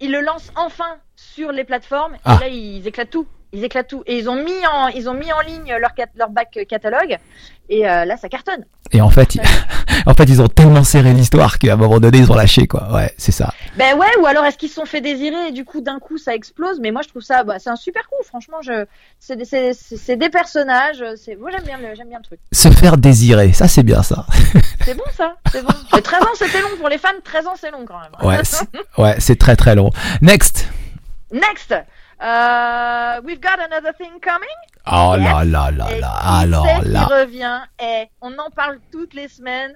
ils 0.00 0.12
le 0.12 0.20
lancent 0.20 0.52
enfin 0.56 0.84
sur 1.40 1.52
les 1.52 1.64
plateformes. 1.64 2.12
Ah. 2.24 2.38
Et 2.42 2.44
là, 2.44 2.48
ils 2.48 2.86
éclatent 2.86 3.10
tout. 3.10 3.26
Ils 3.52 3.64
éclatent 3.64 3.88
tout. 3.88 4.02
Et 4.06 4.18
ils 4.18 4.28
ont 4.28 4.36
mis 4.36 4.64
en, 4.72 4.88
ils 4.88 5.08
ont 5.08 5.14
mis 5.14 5.32
en 5.32 5.40
ligne 5.40 5.74
leur, 5.80 6.30
back 6.30 6.58
catalogue. 6.68 7.16
Et 7.68 7.88
euh, 7.88 8.04
là, 8.04 8.16
ça 8.16 8.28
cartonne. 8.28 8.64
Et 8.92 9.00
en 9.00 9.10
fait, 9.10 9.34
ils, 9.36 9.40
en 10.06 10.14
fait, 10.14 10.24
ils 10.24 10.40
ont 10.42 10.48
tellement 10.48 10.84
serré 10.84 11.12
l'histoire 11.14 11.58
qu'à 11.58 11.72
un 11.72 11.76
moment 11.76 11.98
donné, 11.98 12.18
ils 12.18 12.30
ont 12.30 12.34
lâché, 12.36 12.66
quoi. 12.68 12.92
Ouais, 12.92 13.12
c'est 13.16 13.32
ça. 13.32 13.52
Ben 13.76 13.96
ouais, 13.96 14.06
ou 14.20 14.26
alors 14.26 14.44
est-ce 14.44 14.56
qu'ils 14.58 14.68
se 14.68 14.74
sont 14.76 14.84
fait 14.84 15.00
désirer 15.00 15.48
et 15.48 15.52
du 15.52 15.64
coup 15.64 15.80
d'un 15.80 15.98
coup 16.00 16.18
ça 16.18 16.34
explose? 16.34 16.78
Mais 16.80 16.90
moi 16.90 17.02
je 17.02 17.08
trouve 17.08 17.22
ça, 17.22 17.44
bah, 17.44 17.58
c'est 17.60 17.70
un 17.70 17.76
super 17.76 18.02
coup. 18.08 18.22
Franchement, 18.24 18.58
je, 18.62 18.84
c'est 19.20 19.36
des, 19.36 19.44
c'est, 19.44 19.72
c'est- 19.74 19.96
c'est 19.96 20.16
des 20.16 20.28
personnages. 20.28 21.04
C'est, 21.16 21.36
moi 21.36 21.50
j'aime 21.52 21.62
bien, 21.64 21.78
le, 21.78 21.94
j'aime 21.96 22.08
bien 22.08 22.18
le 22.18 22.24
truc. 22.24 22.40
Se 22.52 22.68
faire 22.70 22.96
désirer, 22.98 23.52
ça 23.52 23.68
c'est 23.68 23.84
bien 23.84 24.02
ça. 24.02 24.26
C'est 24.84 24.94
bon 24.94 25.04
ça, 25.14 25.36
c'est 25.52 25.62
bon. 25.62 25.74
Mais 25.94 26.00
13 26.00 26.22
ans 26.22 26.26
c'était 26.34 26.60
long 26.62 26.74
pour 26.78 26.88
les 26.88 26.96
fans. 26.98 27.08
13 27.22 27.46
ans 27.46 27.54
c'est 27.60 27.70
long 27.70 27.84
quand 27.86 27.98
même. 28.00 28.26
Ouais, 28.28 28.40
c'est- 28.44 28.66
ouais, 28.98 29.14
c'est 29.18 29.38
très 29.38 29.54
très 29.54 29.74
long. 29.74 29.90
Next. 30.22 30.66
Next, 31.32 31.72
uh, 32.20 33.20
we've 33.24 33.40
got 33.40 33.58
another 33.60 33.92
thing 33.96 34.18
coming. 34.20 34.48
Oh 34.86 35.14
Yes. 35.16 35.24
là 35.24 35.44
là 35.44 35.70
là 35.70 35.86
Et 35.96 36.00
là. 36.00 36.08
Alors 36.22 36.66
c'est 36.66 36.82
qui 36.84 36.88
là. 36.92 37.04
revient 37.04 37.60
et 37.82 38.04
on 38.20 38.32
en 38.38 38.50
parle 38.54 38.78
toutes 38.90 39.14
les 39.14 39.28
semaines 39.28 39.74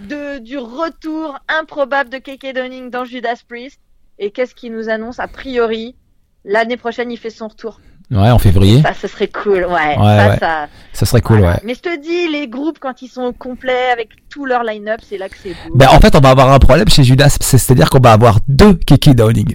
de 0.00 0.38
du 0.38 0.58
retour 0.58 1.38
improbable 1.48 2.10
de 2.10 2.18
Keke 2.18 2.54
Donning 2.54 2.90
dans 2.90 3.04
Judas 3.04 3.42
Priest. 3.48 3.80
Et 4.18 4.30
qu'est-ce 4.30 4.54
qu'il 4.54 4.72
nous 4.72 4.88
annonce? 4.88 5.18
A 5.18 5.26
priori 5.28 5.96
l'année 6.44 6.76
prochaine 6.76 7.10
il 7.10 7.16
fait 7.18 7.30
son 7.30 7.48
retour. 7.48 7.80
Ouais, 8.10 8.30
en 8.30 8.38
février. 8.38 8.82
Ça, 8.82 8.92
ce 8.92 9.08
serait 9.08 9.28
cool. 9.28 9.64
Ouais. 9.64 9.70
Ouais, 9.70 9.96
ça, 9.96 10.28
ouais. 10.28 10.38
ça. 10.38 10.66
Ça 10.92 11.06
serait 11.06 11.22
cool, 11.22 11.38
voilà. 11.38 11.54
ouais. 11.54 11.60
Mais 11.64 11.74
je 11.74 11.80
te 11.80 12.00
dis, 12.00 12.28
les 12.28 12.48
groupes 12.48 12.78
quand 12.78 13.00
ils 13.00 13.08
sont 13.08 13.22
au 13.22 13.32
complet 13.32 13.90
avec 13.90 14.10
tout 14.28 14.44
leur 14.44 14.62
line-up, 14.62 15.00
c'est 15.02 15.16
là 15.16 15.30
que 15.30 15.36
c'est 15.42 15.54
beau. 15.66 15.74
Ben, 15.74 15.88
en 15.88 15.98
fait, 16.00 16.14
on 16.14 16.20
va 16.20 16.28
avoir 16.30 16.52
un 16.52 16.58
problème 16.58 16.86
chez 16.88 17.02
Judas, 17.02 17.30
c'est- 17.40 17.56
c'est-à-dire 17.56 17.88
qu'on 17.88 18.00
va 18.00 18.12
avoir 18.12 18.38
deux 18.46 18.74
Kiki 18.74 19.14
Downing. 19.14 19.54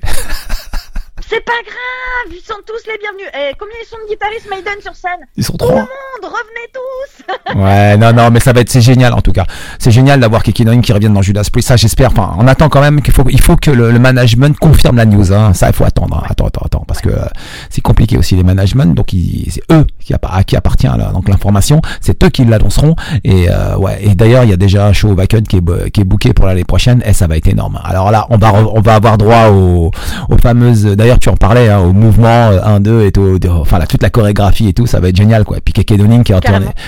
C'est 1.29 1.45
pas 1.45 1.51
grave, 1.63 2.31
ils 2.35 2.43
sont 2.43 2.55
tous 2.65 2.81
les 2.89 2.97
bienvenus. 2.97 3.27
Eh, 3.35 3.53
combien 3.59 3.75
ils 3.83 3.87
sont 3.87 3.97
de 4.03 4.09
guitaristes 4.09 4.49
Maiden 4.49 4.81
sur 4.81 4.95
scène 4.95 5.19
Ils 5.37 5.43
sont 5.43 5.53
Tout 5.53 5.65
le 5.65 5.71
trois. 5.73 5.81
monde, 5.81 6.23
revenez 6.23 6.67
tous. 6.73 7.23
Ouais, 7.55 7.97
non, 7.97 8.13
non, 8.13 8.29
mais 8.31 8.39
ça 8.39 8.53
va 8.53 8.61
être, 8.61 8.69
c'est 8.69 8.81
génial 8.81 9.13
en 9.13 9.21
tout 9.21 9.31
cas. 9.31 9.45
C'est 9.79 9.91
génial 9.91 10.19
d'avoir 10.19 10.41
Kiki 10.43 10.65
qui 10.81 10.93
revienne 10.93 11.13
dans 11.13 11.21
Judas 11.21 11.47
Priest. 11.51 11.67
Ça, 11.67 11.77
j'espère. 11.77 12.11
Enfin, 12.11 12.35
on 12.39 12.47
attend 12.47 12.69
quand 12.69 12.81
même 12.81 13.01
qu'il 13.01 13.13
faut, 13.13 13.23
il 13.29 13.41
faut 13.41 13.55
que 13.55 13.69
le, 13.71 13.91
le 13.91 13.99
management 13.99 14.57
confirme 14.57 14.97
la 14.97 15.05
news. 15.05 15.31
Hein. 15.33 15.53
Ça, 15.53 15.67
il 15.67 15.73
faut 15.73 15.83
attendre. 15.83 16.17
hein. 16.17 16.27
Attends, 16.29 16.47
attends, 16.47 16.61
attends, 16.65 16.83
parce 16.87 17.01
que 17.01 17.09
euh, 17.09 17.25
c'est 17.69 17.81
compliqué 17.81 18.17
aussi 18.17 18.35
les 18.35 18.43
managements. 18.43 18.85
Donc, 18.85 19.13
ils- 19.13 19.51
c'est 19.51 19.61
eux 19.71 19.85
qui, 19.99 20.13
à 20.13 20.43
qui 20.43 20.55
appartient 20.55 20.87
là, 20.87 21.11
donc 21.13 21.27
l'information. 21.29 21.81
C'est 22.01 22.23
eux 22.23 22.29
qui 22.29 22.45
l'annonceront. 22.45 22.95
Et 23.23 23.47
euh, 23.49 23.75
ouais. 23.77 23.99
Et 24.03 24.15
d'ailleurs, 24.15 24.43
il 24.45 24.49
y 24.49 24.53
a 24.53 24.57
déjà 24.57 24.87
un 24.87 24.93
show 24.93 25.09
au 25.09 25.13
Wacken 25.15 25.43
qui 25.47 25.57
est 25.57 25.89
qui 25.91 26.01
est 26.01 26.05
booké 26.05 26.33
pour 26.33 26.45
l'année 26.47 26.63
prochaine. 26.65 27.01
Et 27.05 27.13
ça 27.13 27.27
va 27.27 27.37
être 27.37 27.47
énorme. 27.47 27.79
Alors 27.83 28.09
là, 28.11 28.25
on 28.31 28.37
va 28.37 28.51
on 28.53 28.81
va 28.81 28.95
avoir 28.95 29.17
droit 29.17 29.49
aux, 29.49 29.91
aux 30.29 30.37
fameuses. 30.37 30.83
D'ailleurs, 30.85 31.18
tu 31.19 31.29
en 31.29 31.35
parlais, 31.35 31.69
hein, 31.69 31.79
au 31.79 31.93
mouvement 31.93 32.49
euh, 32.51 32.79
1-2 32.79 33.05
et 33.07 33.11
tout, 33.11 33.37
enfin 33.51 33.77
là, 33.79 33.85
toute 33.87 34.01
la 34.03 34.09
chorégraphie 34.09 34.67
et 34.69 34.73
tout, 34.73 34.87
ça 34.87 34.99
va 34.99 35.09
être 35.09 35.15
génial 35.15 35.43
quoi. 35.43 35.57
Et 35.57 35.61
puis 35.61 35.73
Keke 35.73 35.97
Downing 35.97 36.23
qui 36.23 36.33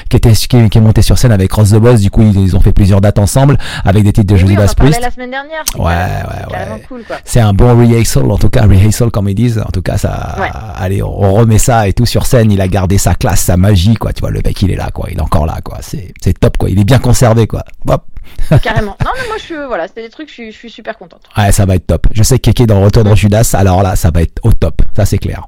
qui 0.10 0.18
était 0.18 0.32
qui 0.34 0.58
est, 0.58 0.70
qui 0.70 0.78
est 0.78 0.82
monté 0.82 1.02
sur 1.02 1.18
scène 1.18 1.32
avec 1.32 1.52
Ross 1.54 1.72
the 1.72 1.76
Boss. 1.78 2.02
Du 2.02 2.10
coup, 2.10 2.22
ils, 2.22 2.38
ils 2.40 2.56
ont 2.56 2.62
fait 2.62 2.74
plusieurs 2.74 3.02
dates 3.02 3.20
ensemble 3.20 3.58
avec 3.86 4.04
des 4.04 4.14
titres 4.14 4.34
de 4.34 4.36
Oui, 4.42 4.54
en 4.54 4.56
parlait 4.56 4.92
Priest. 4.92 5.02
la 5.02 5.12
semaine 5.12 5.32
dernière. 5.32 5.62
c'est 5.72 5.80
Ouais, 5.80 5.86
ouais, 5.86 6.54
ouais. 6.74 6.84
cool. 6.88 7.04
C'est 7.26 7.40
un 7.40 7.54
bon 7.54 7.78
rehearsal, 7.78 8.30
en 8.32 8.38
tout 8.38 8.50
cas, 8.50 8.64
rehearsal 8.64 9.12
comme 9.12 9.30
ils 9.30 9.36
disent. 9.36 9.60
En 9.60 9.72
tout 9.72 9.82
cas, 9.82 9.98
ça, 9.98 10.36
Ouais. 10.40 10.50
allez, 10.78 11.04
on, 11.04 11.10
on 11.24 11.34
remet 11.34 11.58
ça 11.58 11.88
et 11.88 11.94
tout 11.94 12.06
sur 12.06 12.26
scène. 12.26 12.52
Il 12.52 12.62
a 12.62 12.68
gardé 12.68 12.98
sa 12.98 13.16
classe, 13.16 13.42
sa 13.42 13.58
magie, 13.58 13.96
quoi. 13.96 14.14
Tu 14.14 14.22
vois, 14.22 14.32
le 14.32 14.42
mec, 14.44 14.62
il 14.62 14.72
est 14.72 14.76
là, 14.76 14.90
quoi. 14.94 15.08
Il 15.12 15.18
est 15.18 15.22
encore 15.22 15.46
là, 15.46 15.60
quoi. 15.64 15.78
C'est, 15.82 16.14
c'est 16.22 16.38
top, 16.40 16.58
quoi. 16.58 16.70
Il 16.70 16.80
est 16.80 16.84
bien 16.84 17.00
conservé, 17.00 17.48
quoi. 17.48 17.64
Hop. 17.88 18.04
Carrément. 18.61 18.95
Non, 19.03 19.11
mais 19.19 19.28
moi, 19.28 19.38
je 19.38 19.43
suis, 19.43 19.55
voilà, 19.55 19.88
c'était 19.88 20.03
des 20.03 20.09
trucs, 20.09 20.28
je 20.30 20.34
suis, 20.34 20.51
je 20.51 20.57
suis 20.57 20.69
super 20.69 20.97
contente. 20.97 21.24
Ouais, 21.38 21.51
ça 21.51 21.65
va 21.65 21.76
être 21.76 21.88
top. 21.88 22.07
Je 22.13 22.24
sais 22.24 22.39
que 22.39 22.51
Keke 22.51 22.65
dans 22.67 22.82
retour 22.82 23.03
dans 23.03 23.15
Judas. 23.15 23.51
Alors 23.57 23.84
là, 23.84 23.95
ça 23.95 24.11
va 24.11 24.22
être 24.22 24.39
au 24.43 24.53
top. 24.53 24.82
Ça, 24.95 25.05
c'est 25.05 25.17
clair. 25.17 25.47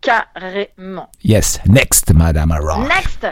Carrément. 0.00 1.10
Yes. 1.24 1.60
Next, 1.66 2.12
Madame 2.14 2.52
Rock. 2.52 2.88
Next. 2.88 3.26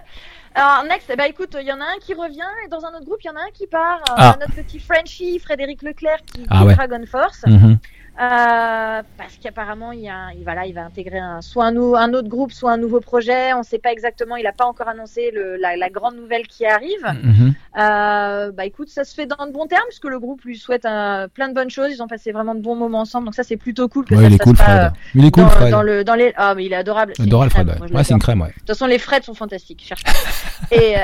Alors, 0.54 0.84
next, 0.88 1.08
eh 1.12 1.16
ben, 1.16 1.24
écoute, 1.24 1.54
il 1.60 1.66
y 1.66 1.72
en 1.72 1.80
a 1.80 1.84
un 1.84 1.98
qui 2.00 2.14
revient 2.14 2.40
et 2.64 2.68
dans 2.68 2.82
un 2.84 2.88
autre 2.90 3.04
groupe, 3.04 3.18
il 3.22 3.26
y 3.26 3.30
en 3.30 3.36
a 3.36 3.40
un 3.40 3.50
qui 3.52 3.66
part. 3.66 3.98
Euh, 4.10 4.14
Ah. 4.16 4.36
Notre 4.40 4.54
petit 4.54 4.78
Frenchie, 4.78 5.38
Frédéric 5.38 5.82
Leclerc, 5.82 6.18
qui 6.32 6.46
Ah 6.48 6.58
quitte 6.58 6.66
ouais. 6.68 6.74
Dragon 6.74 7.04
Force. 7.10 7.42
Mhm. 7.46 7.78
Euh, 8.18 9.02
parce 9.18 9.36
qu'apparemment 9.42 9.92
il, 9.92 10.00
y 10.00 10.08
a 10.08 10.14
un- 10.16 10.30
il, 10.32 10.46
il 10.66 10.74
va 10.74 10.84
intégrer 10.84 11.18
un, 11.18 11.42
soit 11.42 11.66
un, 11.66 11.76
autre 11.76 12.28
groupe, 12.28 12.50
soit 12.50 12.72
un 12.72 12.78
nouveau 12.78 13.00
projet. 13.00 13.52
On 13.52 13.58
ne 13.58 13.62
sait 13.64 13.78
pas 13.78 13.92
exactement, 13.92 14.36
il 14.36 14.44
n'a 14.44 14.52
pas 14.52 14.64
encore 14.64 14.88
annoncé 14.88 15.30
le, 15.34 15.56
la, 15.56 15.76
la 15.76 15.90
grande 15.90 16.16
nouvelle 16.16 16.46
qui 16.46 16.64
arrive. 16.64 17.04
Mhm. 17.22 17.54
Euh, 17.78 18.52
bah 18.52 18.64
écoute, 18.64 18.88
ça 18.88 19.04
se 19.04 19.14
fait 19.14 19.26
dans 19.26 19.46
de 19.46 19.52
bons 19.52 19.66
termes, 19.66 19.84
puisque 19.88 20.06
le 20.06 20.18
groupe 20.18 20.42
lui 20.44 20.56
souhaite 20.56 20.86
euh, 20.86 21.28
plein 21.28 21.48
de 21.48 21.54
bonnes 21.54 21.68
choses. 21.70 21.90
Ils 21.92 22.02
ont 22.02 22.06
passé 22.08 22.32
vraiment 22.32 22.54
de 22.54 22.60
bons 22.60 22.74
moments 22.76 23.00
ensemble, 23.00 23.26
donc 23.26 23.34
ça 23.34 23.42
c'est 23.42 23.56
plutôt 23.58 23.88
cool 23.88 24.06
que 24.06 24.14
Ouais, 24.14 24.22
ça 24.22 24.26
il 24.28 24.34
est 24.34 24.38
se 24.38 24.42
cool, 24.42 24.56
pas, 24.56 24.64
Fred. 24.64 24.92
Il 25.14 25.24
est 25.26 25.30
cool, 25.30 25.42
dans, 25.44 25.50
Fred. 25.50 25.70
dans 25.70 25.82
le, 25.82 26.04
dans 26.04 26.14
les... 26.14 26.32
Ah, 26.36 26.54
mais 26.54 26.64
il 26.64 26.72
est 26.72 26.76
adorable. 26.76 27.12
Adorable, 27.18 27.50
Fred. 27.50 27.68
Ouais, 27.92 28.04
c'est 28.04 28.14
une 28.14 28.20
crème, 28.20 28.40
ouais. 28.40 28.48
De 28.48 28.54
toute 28.54 28.68
façon, 28.68 28.86
les 28.86 28.98
Freds 28.98 29.22
sont 29.22 29.34
fantastiques. 29.34 29.84
Cherche. 29.86 30.02
Et 30.70 30.96
euh, 30.96 31.00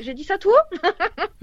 j'ai 0.00 0.14
dit 0.14 0.24
ça 0.24 0.38
tout 0.38 0.50
haut 0.50 0.88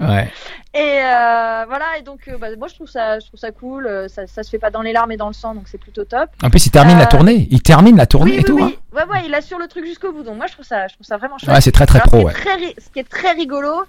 Ouais. 0.00 0.30
Et 0.74 0.98
euh, 1.00 1.64
voilà. 1.68 1.98
Et 1.98 2.02
donc, 2.02 2.20
euh, 2.28 2.36
bah, 2.38 2.48
moi, 2.58 2.68
je 2.68 2.74
trouve 2.74 2.88
ça, 2.88 3.18
je 3.18 3.26
trouve 3.26 3.38
ça 3.38 3.50
cool. 3.52 3.86
Euh, 3.86 4.08
Ça, 4.08 4.26
ça 4.26 4.42
se 4.42 4.50
fait 4.50 4.58
pas 4.58 4.70
dans 4.70 4.82
les 4.82 4.92
larmes 4.92 5.12
et 5.12 5.16
dans 5.16 5.28
le 5.28 5.32
sang, 5.32 5.54
donc 5.54 5.68
c'est 5.68 5.78
plutôt 5.78 6.04
top. 6.04 6.28
En 6.42 6.50
plus, 6.50 6.66
il 6.66 6.70
termine 6.70 6.98
la 6.98 7.06
tournée. 7.06 7.46
Il 7.50 7.62
termine 7.62 7.96
la 7.96 8.06
tournée 8.06 8.32
oui, 8.32 8.36
et 8.36 8.40
oui, 8.40 8.44
tout. 8.44 8.56
oui. 8.64 8.78
Ouais, 8.92 9.04
ouais, 9.04 9.22
il 9.26 9.34
assure 9.34 9.58
le 9.58 9.68
truc 9.68 9.84
jusqu'au 9.86 10.12
bout. 10.12 10.22
Donc 10.24 10.36
moi, 10.36 10.46
je 10.48 10.52
trouve 10.54 10.64
ça, 10.64 10.88
je 10.88 10.94
trouve 10.94 11.06
ça 11.06 11.16
vraiment 11.16 11.36
hein. 11.36 11.38
chouette. 11.38 11.54
Ouais, 11.54 11.60
c'est 11.60 11.72
très 11.72 11.86
très 11.86 12.00
Alors, 12.00 12.08
pro, 12.08 12.20
ce, 12.20 12.24
ouais. 12.26 12.32
qui 12.34 12.38
est 12.40 12.42
très, 12.44 12.54
ri- 12.56 12.74
ce 12.78 12.90
qui 12.90 12.98
est 12.98 13.08
très 13.08 13.32
rigolo, 13.32 13.84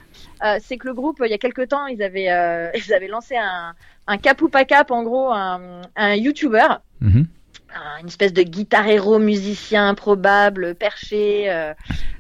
c'est 0.62 0.78
que 0.78 0.88
le 0.88 0.94
groupe, 0.94 1.22
il 1.26 1.32
y 1.32 1.34
a 1.34 1.38
quelques 1.38 1.68
temps, 1.70 1.88
ils 1.88 2.02
avaient, 2.04 2.30
ils 2.76 2.94
avaient 2.94 3.08
lancé 3.08 3.36
un, 3.38 3.74
un 4.08 4.18
cap 4.18 4.42
ou 4.42 4.50
pas 4.50 4.66
cap, 4.66 4.92
en 4.92 5.04
gros, 5.04 5.32
un, 5.32 5.82
un 5.96 6.16
YouTuber, 6.16 6.68
Mhm. 7.02 7.26
Un- 7.76 8.00
une 8.02 8.08
espèce 8.08 8.34
de 8.34 8.42
guitarero 8.44 9.20
musicien 9.20 9.90
improbable, 9.90 10.76
perché, 10.76 11.50
euh, 11.52 11.74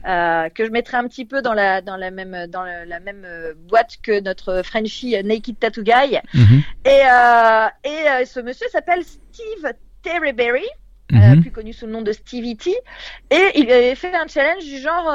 euh, 0.07 0.49
que 0.49 0.65
je 0.65 0.71
mettrais 0.71 0.97
un 0.97 1.07
petit 1.07 1.25
peu 1.25 1.41
dans 1.41 1.53
la, 1.53 1.81
dans 1.81 1.97
la 1.97 2.11
même, 2.11 2.47
dans 2.47 2.63
la, 2.63 2.85
la 2.85 2.99
même 2.99 3.23
euh, 3.25 3.53
boîte 3.55 3.97
que 4.01 4.19
notre 4.21 4.61
Frenchie 4.63 5.15
Naked 5.23 5.59
Tattoo 5.59 5.83
Guy. 5.83 6.17
Mhm. 6.33 6.61
Et, 6.85 7.89
et 7.89 8.25
ce 8.25 8.39
monsieur 8.39 8.67
s'appelle 8.71 9.03
Steve 9.03 9.73
Terryberry 10.01 10.65
Mhm. 11.11 11.41
plus 11.41 11.51
connu 11.51 11.73
sous 11.73 11.85
le 11.85 11.91
nom 11.91 12.01
de 12.01 12.11
Stevie 12.11 12.57
T. 12.57 12.71
Et 13.29 13.51
il 13.55 13.69
avait 13.71 13.93
fait 13.93 14.15
un 14.15 14.25
challenge 14.27 14.63
du 14.63 14.79
genre 14.79 15.05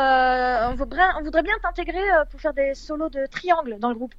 on, 0.70 0.74
voudrait, 0.76 1.02
on 1.18 1.24
voudrait 1.24 1.42
bien 1.42 1.54
t'intégrer 1.60 1.98
pour 2.30 2.40
faire 2.40 2.52
des 2.54 2.74
solos 2.74 3.08
de 3.08 3.26
triangle 3.26 3.78
dans 3.80 3.88
le 3.88 3.96
groupe. 3.96 4.14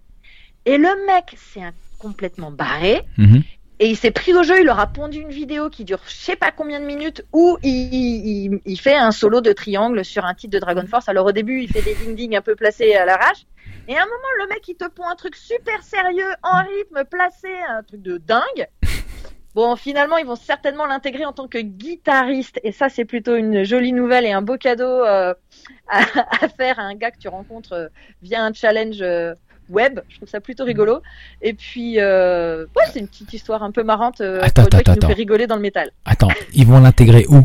Et 0.66 0.78
le 0.78 0.90
mec 1.06 1.36
s'est 1.38 1.62
un- 1.62 1.72
complètement 1.98 2.52
barré. 2.52 3.02
Mhm. 3.18 3.44
Et 3.82 3.88
il 3.88 3.96
s'est 3.96 4.12
pris 4.12 4.34
au 4.34 4.44
jeu, 4.44 4.60
il 4.60 4.66
leur 4.66 4.80
a 4.80 4.88
pondu 4.88 5.20
une 5.20 5.30
vidéo 5.30 5.70
qui 5.70 5.86
dure 5.86 6.00
je 6.06 6.14
sais 6.14 6.36
pas 6.36 6.52
combien 6.52 6.82
de 6.82 6.86
minutes 6.86 7.26
où 7.32 7.58
il, 7.64 7.94
il, 7.94 8.62
il 8.66 8.80
fait 8.80 8.96
un 8.96 9.12
solo 9.12 9.40
de 9.40 9.54
triangle 9.54 10.04
sur 10.04 10.26
un 10.26 10.34
titre 10.34 10.54
de 10.54 10.60
Dragon 10.60 10.86
Force. 10.86 11.08
Alors 11.08 11.26
au 11.26 11.32
début, 11.32 11.62
il 11.62 11.72
fait 11.72 11.82
des 11.82 11.96
ding-ding 11.96 12.36
un 12.36 12.42
peu 12.42 12.56
placés 12.56 12.94
à 12.96 13.06
l'arrache. 13.06 13.46
Et 13.88 13.98
à 13.98 14.04
un 14.04 14.06
moment, 14.06 14.28
le 14.40 14.48
mec, 14.50 14.68
il 14.68 14.76
te 14.76 14.88
pond 14.88 15.08
un 15.10 15.16
truc 15.16 15.36
super 15.36 15.82
sérieux, 15.82 16.30
en 16.44 16.62
rythme, 16.62 17.06
placé, 17.06 17.48
un 17.70 17.82
truc 17.84 18.02
de 18.02 18.18
dingue. 18.18 18.68
Bon, 19.56 19.76
finalement, 19.76 20.18
ils 20.18 20.28
vont 20.28 20.36
certainement 20.36 20.86
l'intégrer 20.86 21.26
en 21.26 21.34
tant 21.34 21.48
que 21.48 21.58
guitariste. 21.58 22.60
Et 22.64 22.72
ça, 22.72 22.88
c'est 22.88 23.04
plutôt 23.04 23.36
une 23.36 23.64
jolie 23.64 23.94
nouvelle 23.94 24.26
et 24.26 24.32
un 24.32 24.44
beau 24.44 24.58
cadeau 24.58 24.84
euh, 24.86 25.34
à, 25.88 26.02
à 26.46 26.48
faire 26.50 26.78
à 26.78 26.84
un 26.84 26.94
gars 26.94 27.10
que 27.10 27.18
tu 27.18 27.28
rencontres 27.28 27.74
euh, 27.74 27.88
via 28.22 28.44
un 28.44 28.54
challenge 28.54 29.02
euh, 29.02 29.34
web. 29.70 30.00
Je 30.10 30.18
trouve 30.18 30.30
ça 30.30 30.40
plutôt 30.40 30.64
rigolo. 30.64 31.02
Et 31.42 31.54
puis, 31.54 32.00
euh, 32.00 32.66
ouais, 32.76 32.84
c'est 32.92 33.00
une 33.00 33.08
petite 33.08 33.34
histoire 33.34 33.64
un 33.64 33.72
peu 33.72 33.84
marrante 33.84 34.22
euh, 34.22 34.40
Attends, 34.42 34.64
attends, 34.64 34.80
qui 34.80 34.90
nous 34.90 34.94
attends. 34.94 35.08
fait 35.08 35.14
rigoler 35.14 35.48
dans 35.48 35.56
le 35.56 35.62
métal. 35.62 35.90
Attends, 36.06 36.30
ils 36.54 36.66
vont 36.68 36.80
l'intégrer 36.80 37.26
où? 37.30 37.44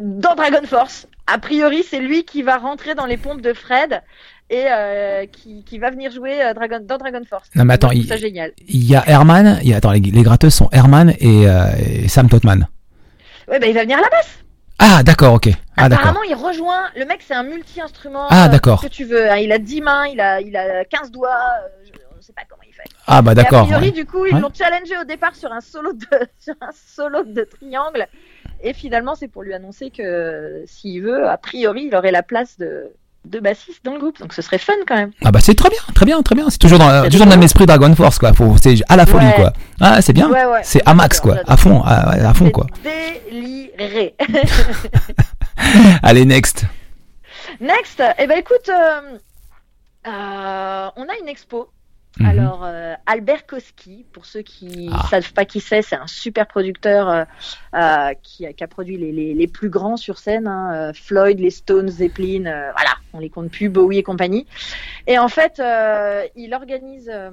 Dans 0.00 0.34
Dragon 0.36 0.64
Force, 0.64 1.08
a 1.26 1.38
priori, 1.38 1.82
c'est 1.82 1.98
lui 2.00 2.24
qui 2.24 2.42
va 2.42 2.56
rentrer 2.58 2.94
dans 2.94 3.06
les 3.06 3.16
pompes 3.16 3.40
de 3.40 3.52
Fred 3.52 4.00
et 4.48 4.64
euh, 4.70 5.26
qui, 5.26 5.64
qui 5.64 5.78
va 5.78 5.90
venir 5.90 6.12
jouer 6.12 6.38
Dragon, 6.54 6.78
dans 6.82 6.98
Dragon 6.98 7.20
Force. 7.28 7.48
Non, 7.56 7.64
mais 7.64 7.74
attends, 7.74 7.90
il- 7.90 8.06
génial. 8.16 8.52
Il 8.68 8.84
y 8.84 8.94
a 8.94 9.02
Herman. 9.08 9.58
Il 9.62 9.68
y 9.68 9.74
a, 9.74 9.78
attends, 9.78 9.90
les, 9.90 10.00
les 10.00 10.22
gratteuses 10.22 10.54
sont 10.54 10.68
Herman 10.70 11.10
et, 11.18 11.48
euh, 11.48 11.66
et 11.84 12.08
Sam 12.08 12.28
Totman. 12.28 12.68
Ouais, 13.50 13.58
bah, 13.58 13.66
il 13.66 13.74
va 13.74 13.82
venir 13.82 13.98
à 13.98 14.02
la 14.02 14.08
basse. 14.08 14.38
Ah, 14.78 15.02
d'accord, 15.02 15.34
ok. 15.34 15.48
Ah, 15.76 15.88
d'accord. 15.88 16.06
Apparemment, 16.08 16.22
il 16.28 16.34
rejoint. 16.34 16.84
Le 16.96 17.04
mec, 17.04 17.20
c'est 17.26 17.34
un 17.34 17.42
multi-instrument. 17.42 18.26
Ah, 18.30 18.46
euh, 18.46 18.48
d'accord. 18.48 18.80
que 18.80 18.86
tu 18.86 19.04
veux. 19.04 19.30
hein. 19.30 19.36
Il 19.36 19.50
a 19.52 19.58
10 19.58 19.80
mains, 19.80 20.06
il 20.06 20.20
a, 20.20 20.40
il 20.40 20.56
a 20.56 20.84
15 20.84 21.10
doigts. 21.10 21.28
euh, 21.30 21.68
je 21.84 22.16
ne 22.16 22.22
sais 22.22 22.32
pas 22.32 22.42
comment 22.48 22.62
il 22.66 22.72
fait. 22.72 22.82
Ah, 23.06 23.20
bah 23.22 23.32
Et 23.32 23.38
a 23.38 23.42
d'accord. 23.42 23.64
priori, 23.66 23.86
ouais. 23.86 23.90
du 23.92 24.06
coup, 24.06 24.26
ils 24.26 24.34
Ouais. 24.34 24.40
l'ont 24.40 24.52
challengé 24.54 24.96
au 24.98 25.04
départ 25.04 25.34
sur 25.34 25.52
un 25.52 25.60
solo 25.60 25.92
de, 25.92 26.06
sur 26.38 26.54
un 26.60 26.70
solo 26.72 27.24
de 27.24 27.42
triangle. 27.42 28.06
Et 28.62 28.72
finalement, 28.72 29.14
c'est 29.14 29.28
pour 29.28 29.42
lui 29.42 29.54
annoncer 29.54 29.90
que 29.90 30.62
s'il 30.66 31.02
veut, 31.02 31.28
a 31.28 31.36
priori, 31.38 31.84
il 31.86 31.94
aurait 31.94 32.10
la 32.12 32.22
place 32.22 32.56
de, 32.58 32.92
de 33.30 33.40
bassiste 33.40 33.84
dans 33.84 33.92
le 33.92 33.98
groupe. 33.98 34.18
Donc 34.20 34.32
ce 34.32 34.42
serait 34.42 34.58
fun 34.58 34.72
quand 34.86 34.96
même. 34.96 35.10
Ah, 35.24 35.30
bah 35.32 35.40
c'est 35.42 35.54
très 35.54 35.68
bien, 35.70 35.78
très 35.94 36.06
bien, 36.06 36.20
très 36.22 36.34
bien. 36.34 36.48
C'est 36.50 36.58
toujours 36.58 36.78
dans, 36.78 37.04
toujours 37.04 37.20
dans 37.20 37.24
le 37.26 37.30
même 37.30 37.42
esprit 37.42 37.66
Dragon 37.66 37.94
Force, 37.94 38.18
quoi. 38.18 38.32
C'est 38.62 38.76
à 38.88 38.96
la 38.96 39.06
folie, 39.06 39.26
Ouais. 39.26 39.32
quoi. 39.36 39.52
Ah, 39.80 40.00
c'est 40.02 40.12
bien. 40.12 40.28
Ouais, 40.30 40.44
ouais. 40.46 40.60
C'est 40.62 40.82
à 40.86 40.94
max, 40.94 41.20
quoi. 41.20 41.36
À 41.46 41.56
fond, 41.56 41.82
à, 41.82 42.28
à 42.28 42.34
fond, 42.34 42.50
quoi. 42.50 42.66
Déliré. 42.82 44.14
Allez, 46.02 46.24
next. 46.24 46.64
Next, 47.60 48.02
eh 48.18 48.26
ben 48.26 48.38
écoute, 48.38 48.68
euh, 48.68 49.18
euh, 50.06 50.88
on 50.96 51.02
a 51.02 51.16
une 51.20 51.28
expo. 51.28 51.68
Mhm. 52.18 52.26
Alors, 52.26 52.64
euh, 52.64 52.94
Albert 53.06 53.46
Koski, 53.46 54.04
pour 54.12 54.26
ceux 54.26 54.42
qui 54.42 54.90
Ah. 54.92 55.06
savent 55.10 55.32
pas 55.32 55.44
qui 55.44 55.60
c'est, 55.60 55.82
c'est 55.82 55.96
un 55.96 56.06
super 56.06 56.46
producteur 56.46 57.08
euh, 57.08 57.24
euh, 57.74 58.12
qui, 58.22 58.44
a- 58.46 58.52
qui 58.52 58.64
a 58.64 58.68
produit 58.68 58.96
les, 58.96 59.12
les, 59.12 59.34
les 59.34 59.46
plus 59.46 59.68
grands 59.70 59.96
sur 59.96 60.18
scène, 60.18 60.48
hein, 60.48 60.72
euh, 60.74 60.92
Floyd, 60.92 61.38
les 61.38 61.50
Stones, 61.50 61.88
Zeppelin, 61.88 62.46
euh, 62.46 62.72
voilà, 62.72 62.90
on 63.12 63.20
les 63.20 63.30
compte 63.30 63.50
plus, 63.50 63.68
Bowie 63.68 63.98
et 63.98 64.02
compagnie. 64.02 64.46
Et 65.06 65.18
en 65.18 65.28
fait, 65.28 65.60
euh, 65.60 66.24
il 66.36 66.54
organise 66.54 67.08
euh, 67.12 67.30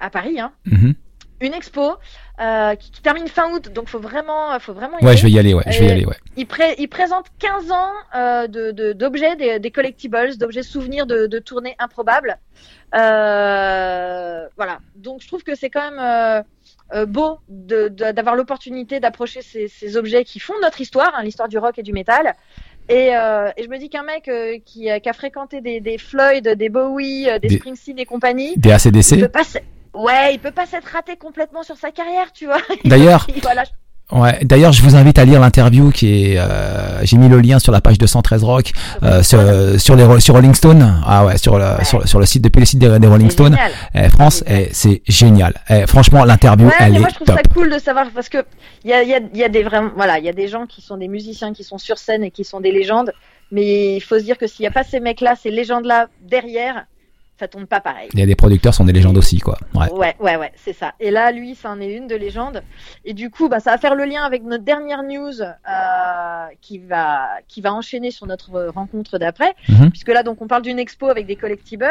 à 0.00 0.10
Paris 0.10 0.40
hein, 0.40 0.52
Mhm. 0.64 0.94
Une 1.40 1.54
expo 1.54 1.94
euh, 2.40 2.74
qui, 2.74 2.90
qui 2.90 3.00
termine 3.02 3.28
fin 3.28 3.50
août, 3.52 3.70
donc 3.72 3.88
faut 3.88 3.98
vraiment, 3.98 4.58
faut 4.60 4.72
vraiment 4.72 4.98
y 4.98 5.02
Ouais, 5.04 5.10
aller. 5.10 5.16
je 5.18 5.22
vais 5.24 5.30
y 5.30 5.38
aller, 5.38 5.54
ouais. 5.54 5.62
Je 5.66 5.78
vais 5.80 5.86
y 5.86 5.90
aller, 5.90 6.04
ouais. 6.04 6.16
Il, 6.36 6.46
pré- 6.46 6.74
il 6.78 6.88
présente 6.88 7.26
15 7.38 7.70
ans 7.72 7.92
euh, 8.16 8.46
de- 8.46 8.70
de- 8.72 8.92
d'objets, 8.92 9.36
des, 9.36 9.58
des 9.58 9.70
collectibles, 9.70 10.36
d'objets 10.36 10.62
souvenirs 10.62 11.06
de, 11.06 11.26
de 11.26 11.38
tournées 11.38 11.76
improbables. 11.78 12.38
Euh, 12.94 14.46
voilà. 14.56 14.78
Donc 14.96 15.22
je 15.22 15.28
trouve 15.28 15.42
que 15.42 15.54
c'est 15.54 15.70
quand 15.70 15.90
même 15.90 16.44
beau 17.06 17.38
d'avoir 17.48 18.34
l'opportunité 18.34 18.98
d'approcher 19.00 19.42
ces, 19.42 19.68
ces 19.68 19.96
objets 19.96 20.24
qui 20.24 20.40
font 20.40 20.54
notre 20.62 20.80
histoire, 20.80 21.12
hein, 21.16 21.22
l'histoire 21.22 21.48
du 21.48 21.58
rock 21.58 21.78
et 21.78 21.82
du 21.82 21.92
métal. 21.92 22.34
Et, 22.88 23.14
euh, 23.14 23.50
et 23.58 23.64
je 23.64 23.68
me 23.68 23.76
dis 23.78 23.90
qu'un 23.90 24.02
mec 24.02 24.28
euh, 24.28 24.56
qui, 24.64 24.88
a- 24.88 24.98
qui 24.98 25.08
a 25.10 25.12
fréquenté 25.12 25.60
des, 25.60 25.80
des 25.80 25.98
Floyd, 25.98 26.48
des 26.48 26.68
Bowie, 26.70 27.24
des, 27.24 27.48
Des- 27.48 27.56
Springsteen 27.58 27.98
et 27.98 28.06
compagnie, 28.06 28.56
Des 28.56 28.72
ACDC. 28.72 29.20
peut 29.20 29.28
ouais, 30.02 30.34
il 30.34 30.38
peut 30.38 30.50
pas 30.50 30.66
s'être 30.66 30.88
raté 30.92 31.16
complètement 31.16 31.62
sur 31.62 31.76
sa 31.76 31.90
carrière, 31.90 32.32
tu 32.32 32.46
vois. 32.46 32.58
D'ailleurs, 32.84 33.26
voilà, 33.42 33.64
ouais. 34.12 34.38
D'ailleurs, 34.42 34.72
je 34.72 34.82
vous 34.82 34.96
invite 34.96 35.18
à 35.18 35.24
lire 35.24 35.40
l'interview 35.40 35.90
qui 35.90 36.32
est. 36.32 36.38
euh, 36.38 37.00
J'ai 37.04 37.16
mis 37.16 37.28
le 37.28 37.40
lien 37.40 37.58
sur 37.58 37.72
la 37.72 37.80
page 37.80 37.98
213 37.98 38.42
Rock 38.44 38.72
euh, 39.02 39.22
sur, 39.22 39.38
euh, 39.40 39.76
sur 39.78 39.96
les 39.96 40.20
sur 40.20 40.34
Rolling 40.34 40.54
Stone. 40.54 41.00
Ah 41.06 41.24
ouais, 41.26 41.36
sur 41.38 41.58
le 41.58 41.64
Ouais. 41.64 41.84
sur, 41.84 42.06
sur 42.08 42.18
le 42.18 42.26
site 42.26 42.42
depuis 42.42 42.60
le 42.60 42.66
site 42.66 42.78
des, 42.78 42.98
des 42.98 43.06
Rolling 43.06 43.30
Stone. 43.30 43.56
Eh, 43.94 44.08
France, 44.08 44.42
eh, 44.46 44.68
c'est 44.72 45.02
génial. 45.06 45.54
Eh, 45.68 45.86
franchement, 45.86 46.24
l'interview, 46.24 46.66
Ouais, 46.68 46.74
elle 46.80 46.92
mais 46.92 46.98
moi 47.00 47.08
est 47.08 47.10
je 47.10 47.14
trouve 47.16 47.26
top. 47.26 47.36
ça 47.36 47.42
cool 47.54 47.70
de 47.70 47.78
savoir 47.78 48.06
parce 48.14 48.28
que 48.28 48.38
il 48.84 48.90
y 48.90 48.94
a, 48.94 49.02
il 49.02 49.08
y, 49.10 49.14
a, 49.14 49.20
il 49.34 49.38
y 49.38 49.44
a 49.44 49.48
des 49.48 49.62
vraiment 49.62 49.90
voilà 49.96 50.18
il 50.18 50.24
y 50.24 50.28
a 50.28 50.32
des 50.32 50.48
gens 50.48 50.66
qui 50.66 50.80
sont 50.82 50.96
des 50.96 51.08
musiciens 51.08 51.52
qui 51.52 51.64
sont 51.64 51.78
sur 51.78 51.98
scène 51.98 52.22
et 52.24 52.30
qui 52.30 52.44
sont 52.44 52.60
des 52.60 52.72
légendes, 52.72 53.12
mais 53.52 53.96
il 53.96 54.00
faut 54.00 54.18
se 54.18 54.24
dire 54.24 54.38
que 54.38 54.46
s'il 54.46 54.62
n'y 54.62 54.68
a 54.68 54.70
pas 54.70 54.84
ces 54.84 55.00
mecs 55.00 55.20
là, 55.20 55.34
ces 55.40 55.50
légendes 55.50 55.84
là 55.84 56.06
derrière, 56.22 56.84
ça 57.38 57.48
tombe 57.48 57.66
pas 57.66 57.80
pareil. 57.80 58.08
Il 58.12 58.18
y 58.20 58.22
a 58.22 58.26
des 58.26 58.34
producteurs 58.34 58.74
sont 58.74 58.84
des 58.84 58.92
légendes 58.92 59.16
aussi, 59.16 59.38
quoi. 59.38 59.56
Ouais. 59.74 59.90
Ouais, 59.92 60.16
ouais, 60.20 60.36
ouais, 60.36 60.52
c'est 60.56 60.72
ça. 60.72 60.92
Et 61.00 61.10
là, 61.10 61.30
lui, 61.30 61.54
ça 61.54 61.70
en 61.70 61.80
est 61.80 61.92
une 61.92 62.06
de 62.06 62.16
légende. 62.16 62.62
Et 63.04 63.14
du 63.14 63.30
coup, 63.30 63.48
bah, 63.48 63.60
ça 63.60 63.70
va 63.70 63.78
faire 63.78 63.94
le 63.94 64.04
lien 64.04 64.24
avec 64.24 64.42
notre 64.42 64.64
dernière 64.64 65.02
news 65.02 65.40
euh, 65.40 66.46
qui 66.60 66.78
va 66.78 67.28
qui 67.46 67.60
va 67.60 67.72
enchaîner 67.72 68.10
sur 68.10 68.26
notre 68.26 68.66
rencontre 68.68 69.18
d'après, 69.18 69.54
Mhm. 69.68 69.90
puisque 69.90 70.08
là, 70.08 70.22
donc, 70.22 70.42
on 70.42 70.46
parle 70.48 70.62
d'une 70.62 70.78
expo 70.78 71.08
avec 71.08 71.26
des 71.26 71.36
collectibles. 71.36 71.86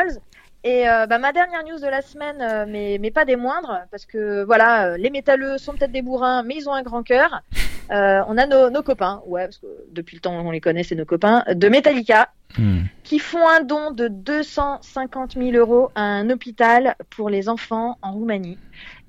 Et 0.64 0.90
euh, 0.90 1.06
bah, 1.06 1.18
ma 1.20 1.32
dernière 1.32 1.64
news 1.64 1.80
de 1.80 1.88
la 1.88 2.02
semaine, 2.02 2.42
euh, 2.42 2.66
mais, 2.68 2.98
mais 3.00 3.12
pas 3.12 3.24
des 3.26 3.36
moindres, 3.38 3.82
parce 3.92 4.06
que 4.06 4.44
voilà, 4.44 4.98
les 4.98 5.10
métalleux 5.12 5.58
sont 5.58 5.74
peut-être 5.74 5.92
des 5.92 6.02
bourrins, 6.02 6.44
mais 6.44 6.56
ils 6.56 6.68
ont 6.68 6.74
un 6.74 6.82
grand 6.82 7.04
cœur. 7.04 7.42
Euh, 7.92 8.22
on 8.28 8.38
a 8.38 8.48
nos, 8.48 8.70
nos 8.70 8.82
copains, 8.82 9.22
ouais, 9.28 9.46
parce 9.46 9.60
que 9.60 9.68
depuis 9.92 10.16
le 10.18 10.22
temps 10.22 10.34
on 10.34 10.52
les 10.52 10.60
connaît, 10.60 10.84
c'est 10.84 10.96
nos 10.96 11.06
copains, 11.06 11.46
de 11.54 11.70
Metallica, 11.70 12.30
Hmm. 12.58 12.84
qui 13.04 13.20
font 13.20 13.48
un 13.48 13.62
don 13.62 13.92
de 13.92 14.08
250 14.08 15.34
000 15.34 15.52
euros 15.58 15.90
à 15.96 16.02
un 16.02 16.30
hôpital 16.30 16.96
pour 17.10 17.30
les 17.30 17.50
enfants 17.50 17.98
en 18.02 18.14
Roumanie. 18.14 18.58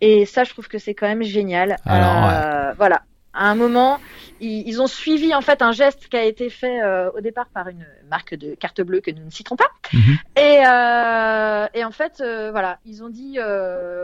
Et 0.01 0.27
ça, 0.27 0.45
je 0.45 0.51
trouve 0.51 0.69
que 0.69 0.79
c'est 0.79 0.95
quand 0.95 1.07
même 1.09 1.23
génial. 1.23 1.77
Alors, 1.87 2.29
Euh, 2.31 2.73
Voilà. 2.77 3.03
À 3.35 3.49
un 3.51 3.55
moment, 3.55 3.99
ils, 4.41 4.67
ils 4.67 4.83
ont 4.83 4.89
suivi 4.89 5.33
en 5.33 5.43
fait 5.43 5.63
un 5.63 5.71
geste 5.71 6.09
qui 6.09 6.17
a 6.17 6.25
été 6.25 6.51
fait 6.51 6.83
euh, 6.83 7.11
au 7.17 7.21
départ 7.21 7.47
par 7.55 7.69
une 7.69 7.87
marque 8.11 8.35
de 8.35 8.55
carte 8.57 8.81
bleue 8.81 9.01
que 9.01 9.13
nous 9.13 9.25
ne 9.25 9.31
citerons 9.31 9.55
pas. 9.57 9.71
Mhm. 9.93 10.17
Et, 10.37 10.61
euh, 10.67 11.67
et 11.75 11.85
en 11.85 11.93
fait, 11.93 12.21
voilà, 12.51 12.79
ils 12.85 13.05
ont 13.05 13.09
dit 13.09 13.39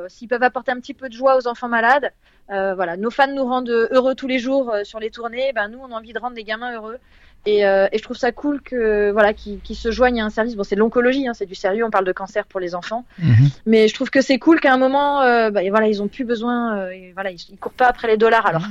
s'ils 0.08 0.28
peuvent 0.28 0.42
apporter 0.44 0.70
un 0.70 0.76
petit 0.78 0.94
peu 0.94 1.08
de 1.08 1.14
joie 1.14 1.36
aux 1.36 1.48
enfants 1.48 1.68
malades. 1.68 2.12
euh, 2.50 2.74
voilà, 2.74 2.96
nos 2.96 3.10
fans 3.10 3.26
nous 3.34 3.44
rendent 3.44 3.70
heureux 3.90 4.14
tous 4.14 4.28
les 4.28 4.38
jours 4.38 4.70
euh, 4.70 4.84
sur 4.84 5.00
les 5.00 5.10
tournées. 5.10 5.52
Ben 5.54 5.68
nous, 5.68 5.78
on 5.80 5.90
a 5.92 5.96
envie 5.98 6.12
de 6.12 6.18
rendre 6.20 6.36
les 6.36 6.44
gamins 6.44 6.72
heureux. 6.74 6.98
Et, 7.46 7.66
euh, 7.66 7.86
et 7.92 7.98
je 7.98 8.02
trouve 8.02 8.16
ça 8.16 8.32
cool 8.32 8.62
que 8.62 9.10
voilà 9.10 9.34
qu'ils 9.34 9.60
se 9.76 9.90
joignent 9.90 10.22
à 10.22 10.24
un 10.24 10.30
service. 10.30 10.56
Bon, 10.56 10.62
c'est 10.64 10.76
de 10.76 10.80
l'oncologie, 10.80 11.28
hein, 11.28 11.34
c'est 11.34 11.44
du 11.46 11.54
sérieux. 11.54 11.84
On 11.84 11.90
parle 11.90 12.06
de 12.06 12.12
cancer 12.12 12.46
pour 12.46 12.58
les 12.60 12.74
enfants, 12.74 13.04
Mhm. 13.18 13.48
mais 13.66 13.86
je 13.88 13.94
trouve 13.94 14.08
que 14.10 14.22
c'est 14.22 14.38
cool 14.38 14.60
qu'à 14.60 14.72
un 14.72 14.78
moment, 14.78 15.20
euh, 15.20 15.50
bah, 15.50 15.62
et 15.62 15.68
voilà, 15.70 15.86
ils 15.88 16.02
ont 16.02 16.08
plus 16.08 16.24
besoin. 16.24 16.78
euh, 16.78 16.90
et 16.90 17.12
voilà, 17.12 17.30
ils, 17.30 17.40
ils 17.50 17.58
courent 17.58 17.72
pas 17.74 17.86
après 17.86 18.08
les 18.08 18.16
dollars. 18.16 18.46
Alors, 18.46 18.62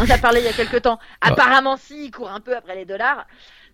on 0.00 0.04
en 0.04 0.10
a 0.10 0.18
parlé 0.18 0.40
il 0.40 0.44
y 0.46 0.48
a 0.48 0.52
quelques 0.52 0.80
temps. 0.82 0.98
Apparemment, 1.20 1.76
si, 1.76 2.06
ils 2.06 2.10
courent 2.10 2.30
un 2.32 2.40
peu 2.40 2.56
après 2.56 2.74
les 2.74 2.84
dollars. 2.86 3.26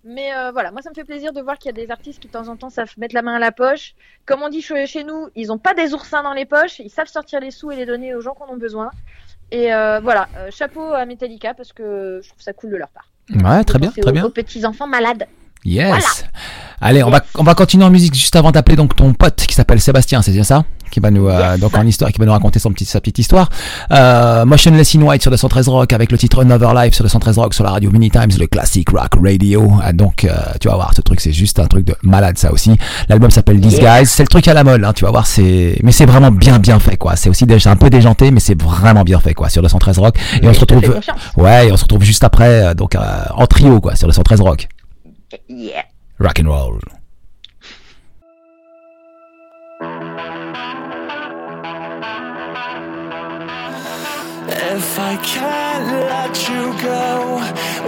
Mais 0.04 0.32
euh, 0.34 0.52
voilà, 0.52 0.70
moi 0.70 0.80
ça 0.80 0.90
me 0.90 0.94
fait 0.94 1.04
plaisir 1.04 1.32
de 1.32 1.40
voir 1.40 1.58
qu'il 1.58 1.66
y 1.66 1.74
a 1.80 1.84
des 1.84 1.90
artistes 1.90 2.20
qui 2.20 2.28
de 2.28 2.32
temps 2.32 2.46
en 2.48 2.56
temps 2.56 2.70
savent 2.70 2.92
mettre 2.98 3.14
la 3.16 3.22
main 3.22 3.34
à 3.34 3.38
la 3.40 3.50
poche. 3.52 3.94
Comme 4.26 4.42
on 4.42 4.48
dit 4.48 4.62
chez 4.62 5.04
nous, 5.04 5.28
ils 5.34 5.50
ont 5.52 5.58
pas 5.58 5.74
des 5.74 5.92
oursins 5.92 6.22
dans 6.22 6.34
les 6.34 6.44
poches, 6.46 6.78
ils 6.78 6.88
savent 6.88 7.08
sortir 7.08 7.40
les 7.40 7.50
sous 7.50 7.72
et 7.72 7.76
les 7.76 7.84
donner 7.84 8.14
aux 8.14 8.20
gens 8.20 8.34
qui 8.34 8.42
en 8.44 8.48
ont 8.52 8.56
besoin. 8.56 8.90
Et 9.50 9.74
euh, 9.74 9.98
voilà, 10.00 10.28
euh, 10.36 10.50
chapeau 10.52 10.82
à 10.94 11.04
Metallica 11.04 11.52
parce 11.52 11.72
que 11.72 12.20
je 12.22 12.28
trouve 12.28 12.40
ça 12.40 12.52
cool 12.52 12.70
de 12.70 12.76
leur 12.76 12.88
part. 12.90 13.08
Ouais, 13.30 13.64
très 13.64 13.78
bien, 13.78 13.90
très 13.90 14.12
bien. 14.12 14.24
Aux 14.24 14.30
petits 14.30 14.64
enfants 14.64 14.86
malades. 14.86 15.26
Yes. 15.64 15.88
Voilà. 15.88 16.06
Allez, 16.80 17.02
on 17.02 17.10
va 17.10 17.22
on 17.34 17.42
va 17.42 17.54
continuer 17.54 17.84
en 17.84 17.90
musique 17.90 18.14
juste 18.14 18.36
avant 18.36 18.52
d'appeler 18.52 18.76
donc 18.76 18.94
ton 18.94 19.12
pote 19.12 19.44
qui 19.46 19.54
s'appelle 19.54 19.80
Sébastien, 19.80 20.22
c'est 20.22 20.30
bien 20.30 20.44
ça? 20.44 20.64
Qui 20.92 21.00
va 21.00 21.10
nous 21.10 21.28
euh, 21.28 21.58
donc 21.58 21.76
en 21.76 21.84
histoire, 21.84 22.12
qui 22.12 22.18
va 22.18 22.24
nous 22.24 22.32
raconter 22.32 22.60
son 22.60 22.70
petit 22.70 22.84
sa 22.84 23.00
petite 23.00 23.18
histoire. 23.18 23.50
Euh, 23.90 24.44
Motionless 24.46 24.94
in 24.94 25.02
White 25.02 25.20
sur 25.20 25.30
213 25.30 25.68
Rock 25.68 25.92
avec 25.92 26.12
le 26.12 26.16
titre 26.16 26.42
Another 26.42 26.72
Life 26.74 26.94
sur 26.94 27.02
213 27.04 27.36
Rock 27.38 27.52
sur 27.52 27.64
la 27.64 27.72
radio 27.72 27.90
Many 27.90 28.10
Times, 28.10 28.30
le 28.38 28.46
classic 28.46 28.88
rock 28.90 29.10
radio. 29.20 29.70
Ah, 29.82 29.92
donc 29.92 30.24
euh, 30.24 30.30
tu 30.60 30.68
vas 30.68 30.76
voir, 30.76 30.94
ce 30.94 31.02
truc 31.02 31.20
c'est 31.20 31.32
juste 31.32 31.58
un 31.58 31.66
truc 31.66 31.84
de 31.84 31.96
malade 32.02 32.38
ça 32.38 32.52
aussi. 32.52 32.76
L'album 33.08 33.30
s'appelle 33.30 33.60
These 33.60 33.80
Guys, 33.80 34.06
c'est 34.06 34.22
le 34.22 34.28
truc 34.28 34.46
à 34.46 34.54
la 34.54 34.62
mode, 34.62 34.84
hein, 34.84 34.92
tu 34.92 35.04
vas 35.04 35.10
voir, 35.10 35.26
c'est 35.26 35.78
mais 35.82 35.92
c'est 35.92 36.06
vraiment 36.06 36.30
bien 36.30 36.60
bien 36.60 36.78
fait 36.78 36.96
quoi. 36.96 37.16
C'est 37.16 37.28
aussi 37.28 37.44
déjà 37.44 37.72
un 37.72 37.76
peu 37.76 37.90
déjanté, 37.90 38.30
mais 38.30 38.40
c'est 38.40 38.60
vraiment 38.60 39.02
bien 39.02 39.18
fait 39.18 39.34
quoi 39.34 39.48
sur 39.48 39.62
213 39.62 39.98
Rock. 39.98 40.16
Et 40.40 40.48
on 40.48 40.54
se 40.54 40.60
retrouve, 40.60 41.00
ouais, 41.36 41.68
et 41.68 41.72
on 41.72 41.76
se 41.76 41.82
retrouve 41.82 42.04
juste 42.04 42.22
après 42.22 42.66
euh, 42.66 42.74
donc 42.74 42.94
euh, 42.94 43.00
en 43.34 43.46
trio 43.46 43.80
quoi 43.80 43.96
sur 43.96 44.06
213 44.06 44.40
Rock. 44.40 44.68
Yeah. 45.46 45.84
Rock 46.18 46.38
and 46.38 46.48
roll. 46.48 46.80
If 54.50 54.98
I 54.98 55.16
can't 55.22 55.86
let 56.08 56.34
you 56.48 56.64
go, 56.82 57.08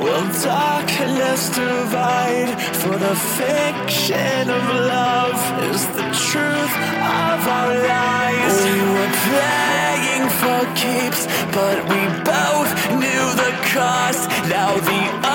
will 0.02 0.28
darkness 0.42 1.48
divide? 1.50 2.50
For 2.76 2.96
the 2.96 3.16
fiction 3.38 4.50
of 4.50 4.64
love 4.68 5.40
is 5.72 5.86
the 5.98 6.08
truth 6.28 6.74
of 7.00 7.40
our 7.56 7.74
lives. 7.74 8.56
We 8.64 8.80
were 8.94 9.12
playing 9.28 10.24
for 10.40 10.60
keeps, 10.76 11.22
but 11.56 11.76
we 11.88 12.00
both 12.24 12.70
knew 13.00 13.24
the 13.42 13.52
cost. 13.72 14.28
Now 14.48 14.76
the 14.76 15.29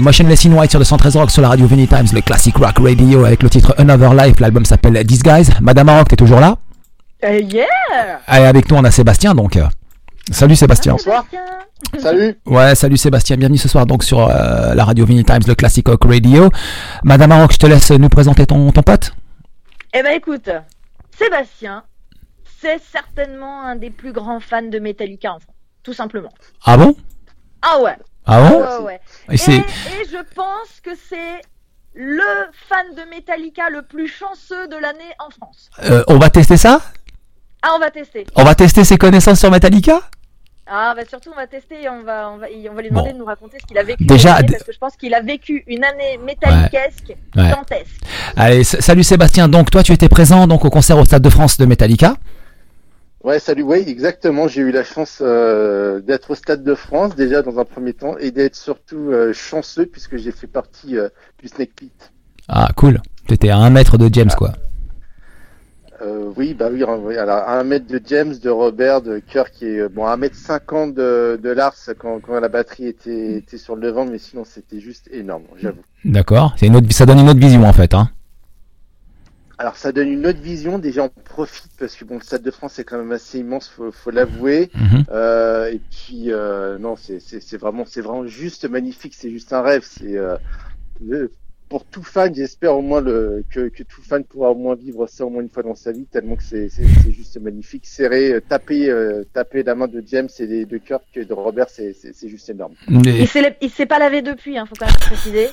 Motionless 0.00 0.46
in 0.46 0.52
White 0.52 0.70
sur 0.70 0.78
213 0.80 1.16
Rock 1.16 1.30
sur 1.30 1.42
la 1.42 1.48
radio 1.48 1.66
Vinny 1.66 1.86
Times, 1.88 2.06
le 2.12 2.20
classic 2.20 2.56
rock 2.56 2.78
radio 2.78 3.24
avec 3.24 3.42
le 3.42 3.50
titre 3.50 3.74
Another 3.78 4.14
Life. 4.14 4.38
L'album 4.40 4.64
s'appelle 4.64 5.02
Guys. 5.04 5.48
Madame 5.60 5.88
Rock, 5.90 6.08
t'es 6.08 6.16
toujours 6.16 6.40
là? 6.40 6.56
Euh, 7.24 7.38
yeah 7.40 7.66
Allez, 8.26 8.46
avec 8.46 8.70
nous, 8.70 8.76
on 8.76 8.84
a 8.84 8.90
Sébastien 8.90 9.34
donc. 9.34 9.56
euh, 9.56 9.64
Salut 10.30 10.56
Sébastien. 10.56 10.92
Bonsoir. 10.92 11.24
Salut. 11.98 12.36
Ouais, 12.46 12.74
salut 12.74 12.96
Sébastien. 12.96 13.36
Bienvenue 13.36 13.58
ce 13.58 13.68
soir 13.68 13.86
donc 13.86 14.04
sur 14.04 14.20
euh, 14.28 14.74
la 14.74 14.84
radio 14.84 15.04
Vinny 15.06 15.24
Times, 15.24 15.40
le 15.46 15.54
classic 15.54 15.88
rock 15.88 16.04
radio. 16.04 16.50
Madame 17.04 17.32
Rock, 17.32 17.52
je 17.52 17.58
te 17.58 17.66
laisse 17.66 17.90
nous 17.90 18.08
présenter 18.08 18.46
ton, 18.46 18.70
ton 18.72 18.82
pote. 18.82 19.12
Eh 19.94 20.02
ben 20.02 20.12
écoute, 20.14 20.50
Sébastien, 21.18 21.82
c'est 22.60 22.80
certainement 22.92 23.62
un 23.62 23.76
des 23.76 23.90
plus 23.90 24.12
grands 24.12 24.40
fans 24.40 24.62
de 24.62 24.78
Metallica 24.78 25.32
en 25.32 25.38
France, 25.38 25.54
tout 25.82 25.94
simplement. 25.94 26.30
Ah 26.64 26.76
bon? 26.76 26.94
Ah 27.62 27.80
ouais, 27.82 27.96
Ah 28.28 28.48
bon 28.48 28.60
ouais, 28.60 28.84
ouais. 28.84 29.00
Et 29.30 29.34
Et, 29.34 29.36
c'est 29.38 29.56
et 29.56 30.04
je 30.12 30.22
pense 30.34 30.80
que 30.82 30.90
c'est 31.08 31.40
le 31.94 32.22
fan 32.68 32.94
de 32.94 33.08
Metallica 33.10 33.70
le 33.70 33.82
plus 33.82 34.06
chanceux 34.08 34.68
de 34.68 34.76
l'année 34.76 35.12
en 35.18 35.30
France. 35.30 35.70
euh, 35.84 36.04
on 36.08 36.18
va 36.18 36.30
tester 36.30 36.56
ça? 36.56 36.80
Ah, 37.62 37.70
on 37.74 37.78
va 37.80 37.90
tester. 37.90 38.24
On 38.36 38.44
va 38.44 38.54
tester 38.54 38.84
ses 38.84 38.98
connaissances 38.98 39.40
sur 39.40 39.50
Metallica? 39.50 40.00
Ah, 40.70 40.92
bah 40.94 41.02
surtout, 41.08 41.30
on 41.32 41.36
va 41.36 41.46
tester 41.46 41.82
et 41.84 41.88
on 41.88 42.02
va, 42.02 42.30
on 42.30 42.36
va, 42.36 42.46
on 42.70 42.74
va 42.74 42.82
lui 42.82 42.90
demander 42.90 43.08
Bon. 43.08 43.14
de 43.14 43.18
nous 43.20 43.24
raconter 43.24 43.56
ce 43.58 43.66
qu'il 43.66 43.78
a 43.78 43.82
vécu. 43.82 44.04
Déjà, 44.04 44.34
année, 44.34 44.48
parce 44.52 44.64
que 44.64 44.72
je 44.72 44.78
pense 44.78 44.96
qu'il 44.96 45.14
a 45.14 45.22
vécu 45.22 45.64
une 45.66 45.82
année 45.82 46.18
métalliquesque, 46.18 47.16
Ouais. 47.34 47.50
dantesque. 47.50 47.96
Allez, 48.36 48.62
salut 48.64 49.02
Sébastien. 49.02 49.48
Donc 49.48 49.70
toi, 49.70 49.82
tu 49.82 49.92
étais 49.92 50.10
présent 50.10 50.46
donc 50.46 50.66
au 50.66 50.70
concert 50.70 50.98
au 50.98 51.06
Stade 51.06 51.22
de 51.22 51.30
France 51.30 51.56
de 51.56 51.64
Metallica. 51.64 52.16
Ouais, 53.28 53.38
salut, 53.38 53.62
oui, 53.62 53.84
exactement. 53.86 54.48
J'ai 54.48 54.62
eu 54.62 54.70
la 54.70 54.84
chance 54.84 55.18
euh, 55.20 56.00
d'être 56.00 56.30
au 56.30 56.34
Stade 56.34 56.64
de 56.64 56.74
France 56.74 57.14
déjà 57.14 57.42
dans 57.42 57.58
un 57.58 57.66
premier 57.66 57.92
temps 57.92 58.16
et 58.16 58.30
d'être 58.30 58.56
surtout 58.56 59.10
euh, 59.10 59.34
chanceux 59.34 59.84
puisque 59.84 60.16
j'ai 60.16 60.32
fait 60.32 60.46
partie 60.46 60.96
euh, 60.96 61.10
du 61.38 61.46
Snake 61.48 61.74
Pit. 61.76 62.10
Ah, 62.48 62.70
cool. 62.74 63.02
Tu 63.26 63.34
étais 63.34 63.50
à 63.50 63.58
un 63.58 63.68
mètre 63.68 63.98
de 63.98 64.08
James, 64.14 64.30
quoi. 64.34 64.52
Euh, 66.00 66.32
oui, 66.38 66.54
bah 66.54 66.70
oui, 66.72 66.82
alors 66.82 67.36
à 67.36 67.60
un 67.60 67.64
mètre 67.64 67.86
de 67.86 68.00
James, 68.06 68.34
de 68.42 68.48
Robert, 68.48 69.02
de 69.02 69.18
Kirk 69.18 69.62
et 69.62 69.86
bon 69.90 70.06
à 70.06 70.12
un 70.12 70.16
mètre 70.16 70.36
cinquante 70.36 70.94
de, 70.94 71.38
de 71.42 71.50
Lars 71.50 71.74
quand, 71.98 72.20
quand 72.20 72.40
la 72.40 72.48
batterie 72.48 72.86
était, 72.86 73.34
était 73.34 73.58
sur 73.58 73.76
le 73.76 73.82
devant, 73.82 74.06
mais 74.06 74.16
sinon 74.16 74.44
c'était 74.46 74.80
juste 74.80 75.06
énorme, 75.12 75.42
j'avoue. 75.60 75.82
D'accord. 76.06 76.54
C'est 76.56 76.68
une 76.68 76.76
autre, 76.76 76.90
ça 76.92 77.04
donne 77.04 77.18
une 77.18 77.28
autre 77.28 77.40
vision 77.40 77.64
en 77.64 77.74
fait. 77.74 77.92
Hein. 77.92 78.08
Alors 79.58 79.76
ça 79.76 79.90
donne 79.90 80.08
une 80.08 80.26
autre 80.26 80.40
vision. 80.40 80.78
Déjà 80.78 81.04
on 81.04 81.08
profite 81.08 81.70
parce 81.78 81.96
que 81.96 82.04
bon 82.04 82.14
le 82.14 82.20
Stade 82.22 82.42
de 82.42 82.50
France 82.50 82.78
est 82.78 82.84
quand 82.84 82.98
même 82.98 83.12
assez 83.12 83.40
immense, 83.40 83.68
faut, 83.68 83.90
faut 83.90 84.10
l'avouer. 84.10 84.70
Mhm. 84.74 85.04
Euh, 85.10 85.72
et 85.72 85.80
puis 85.90 86.32
euh, 86.32 86.78
non, 86.78 86.94
c'est 86.96 87.20
c'est 87.20 87.40
c'est 87.40 87.56
vraiment 87.56 87.84
c'est 87.84 88.00
vraiment 88.00 88.26
juste 88.26 88.68
magnifique. 88.68 89.14
C'est 89.16 89.30
juste 89.30 89.52
un 89.52 89.62
rêve. 89.62 89.84
C'est 89.84 90.16
euh, 90.16 90.36
pour 91.68 91.84
tout 91.84 92.02
fan, 92.02 92.34
j'espère 92.34 92.74
au 92.76 92.82
moins 92.82 93.00
le 93.00 93.44
que, 93.50 93.68
que 93.68 93.82
tout 93.82 94.00
fan 94.02 94.24
pourra 94.24 94.50
au 94.50 94.54
moins 94.54 94.74
vivre 94.74 95.06
ça 95.06 95.26
au 95.26 95.30
moins 95.30 95.42
une 95.42 95.50
fois 95.50 95.62
dans 95.62 95.74
sa 95.74 95.92
vie, 95.92 96.06
tellement 96.06 96.36
que 96.36 96.42
c'est 96.42 96.68
c'est 96.68 96.86
c'est 97.02 97.12
juste 97.12 97.38
magnifique. 97.40 97.84
Serrer, 97.86 98.34
euh, 98.34 98.40
taper 98.40 98.88
euh, 98.88 99.24
taper 99.34 99.62
la 99.62 99.74
main 99.74 99.88
de 99.88 100.02
James 100.06 100.28
et 100.38 100.64
de 100.64 100.78
Kirk 100.78 101.02
et 101.14 101.24
de 101.24 101.32
Robert, 101.34 101.68
c'est 101.68 101.92
c'est 101.92 102.14
c'est 102.14 102.28
juste 102.28 102.48
énorme. 102.48 102.74
Il 102.88 103.28
s'est, 103.28 103.56
il 103.60 103.70
s'est 103.70 103.86
pas 103.86 103.98
lavé 103.98 104.22
depuis, 104.22 104.56
hein, 104.56 104.66
faut 104.66 104.76
quand 104.78 104.86
même 104.86 104.94
préciser. 104.94 105.48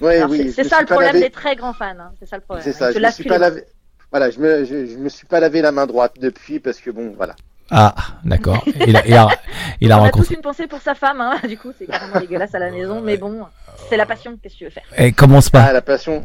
Ouais, 0.00 0.16
Alors, 0.18 0.30
oui. 0.30 0.52
c'est, 0.54 0.64
ça 0.64 0.80
le 0.80 0.86
problème 0.86 1.14
lavé- 1.16 1.20
des 1.20 1.30
très 1.30 1.56
grands 1.56 1.72
fans. 1.72 1.86
hein. 1.98 2.10
C'est 2.20 2.26
ça 2.28 2.36
le 2.36 2.42
problème. 2.42 2.64
C'est 2.64 2.72
ça. 2.72 2.92
Je 2.92 2.98
me 2.98 3.10
suis 3.10 3.24
pas 3.24 3.38
lavé. 3.38 3.64
Voilà, 4.10 4.30
je 4.30 4.38
me 4.38 4.64
je, 4.64 4.86
je 4.86 4.96
me 4.96 5.08
suis 5.08 5.26
pas 5.26 5.38
lavé 5.40 5.60
la 5.60 5.70
main 5.72 5.86
droite 5.86 6.14
depuis 6.20 6.60
parce 6.60 6.78
que 6.80 6.90
bon 6.90 7.12
voilà. 7.16 7.34
Ah, 7.70 7.94
d'accord. 8.24 8.64
Il 8.86 8.96
a, 8.96 9.06
il 9.06 9.12
a, 9.14 9.28
il 9.82 9.92
a 9.92 9.98
On 10.00 10.04
a 10.04 10.10
tous 10.10 10.30
une 10.30 10.40
pensée 10.40 10.66
pour 10.66 10.80
sa 10.80 10.94
femme, 10.94 11.20
hein. 11.20 11.34
du 11.48 11.58
coup 11.58 11.70
c'est 11.78 11.86
carrément 11.86 12.18
dégueulasse 12.20 12.54
à 12.54 12.58
la 12.58 12.70
maison, 12.70 13.02
mais 13.02 13.18
bon, 13.18 13.40
c'est 13.90 13.98
la 13.98 14.06
passion, 14.06 14.38
qu'est-ce 14.42 14.54
que 14.54 14.58
tu 14.60 14.64
veux 14.64 14.70
faire? 14.70 14.84
Et 14.96 15.12
commence 15.12 15.50
pas. 15.50 15.64
Ah 15.68 15.72
la 15.74 15.82
passion, 15.82 16.24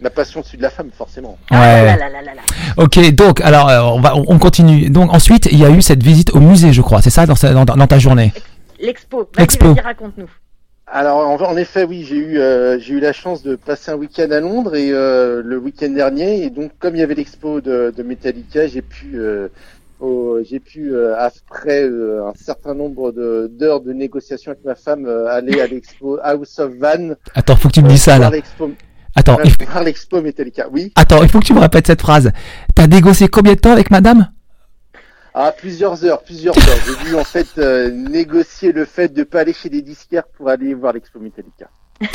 la 0.00 0.08
passion 0.08 0.42
c'est 0.42 0.56
de 0.56 0.62
la 0.62 0.70
femme 0.70 0.90
forcément. 0.96 1.36
Ah 1.50 1.60
Ouais. 1.60 1.84
là 1.84 1.96
là 1.96 2.08
là 2.08 2.22
là 2.22 2.34
là. 2.34 2.42
Ok, 2.78 2.98
donc 3.14 3.42
alors 3.42 3.68
euh, 3.68 3.80
on 3.82 4.00
va, 4.00 4.16
on 4.16 4.38
continue. 4.38 4.88
Donc 4.88 5.12
ensuite, 5.12 5.46
il 5.52 5.58
y 5.58 5.66
a 5.66 5.70
eu 5.70 5.82
cette 5.82 6.02
visite 6.02 6.30
au 6.34 6.40
musée, 6.40 6.72
je 6.72 6.80
crois. 6.80 7.02
C'est 7.02 7.10
ça 7.10 7.26
dans, 7.26 7.34
sa- 7.34 7.52
dans, 7.52 7.64
dans 7.66 7.86
ta 7.86 7.98
journée? 7.98 8.32
L'expo, 8.80 9.28
vas-y, 9.36 9.80
raconte-nous. 9.80 10.30
Alors 10.88 11.18
en, 11.28 11.34
en 11.42 11.56
effet 11.56 11.84
oui 11.84 12.04
j'ai 12.08 12.16
eu 12.16 12.38
euh, 12.38 12.78
j'ai 12.78 12.94
eu 12.94 13.00
la 13.00 13.12
chance 13.12 13.42
de 13.42 13.56
passer 13.56 13.90
un 13.90 13.96
week-end 13.96 14.30
à 14.30 14.38
Londres 14.38 14.76
et 14.76 14.90
euh, 14.92 15.42
le 15.44 15.58
week-end 15.58 15.88
dernier 15.90 16.44
et 16.44 16.50
donc 16.50 16.70
comme 16.78 16.94
il 16.94 17.00
y 17.00 17.02
avait 17.02 17.16
l'expo 17.16 17.60
de, 17.60 17.92
de 17.96 18.02
Metallica 18.04 18.68
j'ai 18.68 18.82
pu 18.82 19.18
euh, 19.18 19.48
j'ai 20.48 20.60
pu 20.60 20.94
euh, 20.94 21.16
après 21.18 21.82
euh, 21.82 22.26
un 22.28 22.34
certain 22.36 22.74
nombre 22.74 23.10
de- 23.10 23.50
d'heures 23.58 23.80
de 23.80 23.92
négociation 23.92 24.52
avec 24.52 24.64
ma 24.64 24.76
femme 24.76 25.06
euh, 25.06 25.26
aller 25.26 25.60
à 25.60 25.66
l'expo 25.66 26.18
House 26.22 26.58
of 26.60 26.72
Van 26.78 27.14
Attends, 27.34 27.56
faut 27.56 27.68
que 27.68 27.74
tu 27.74 27.82
me 27.82 27.88
dises 27.88 28.02
ça 28.02 28.18
là. 28.18 28.30
l'expo 28.30 28.70
Attends, 29.16 29.38
il, 29.44 29.52
voir 29.66 29.82
l'expo 29.82 30.20
Metallica 30.22 30.68
oui 30.70 30.92
attends, 30.94 31.20
il 31.22 31.28
faut 31.28 31.40
que 31.40 31.46
tu 31.46 31.54
me 31.54 31.58
répètes 31.60 31.88
cette 31.88 32.02
phrase. 32.02 32.30
T'as 32.76 32.86
négocié 32.86 33.26
combien 33.26 33.54
de 33.54 33.58
temps 33.58 33.72
avec 33.72 33.90
madame? 33.90 34.28
À 35.36 35.52
plusieurs 35.52 36.02
heures 36.04 36.22
plusieurs 36.22 36.56
heures. 36.56 36.78
J'ai 36.86 37.10
dû 37.10 37.14
en 37.14 37.24
fait 37.24 37.58
euh, 37.58 37.90
négocier 37.90 38.72
le 38.72 38.86
fait 38.86 39.12
de 39.12 39.22
pas 39.22 39.40
aller 39.40 39.52
chez 39.52 39.68
les 39.68 39.82
disquaires 39.82 40.26
pour 40.26 40.48
aller 40.48 40.72
voir 40.72 40.94
l'expo 40.94 41.20
Metallica 41.20 41.68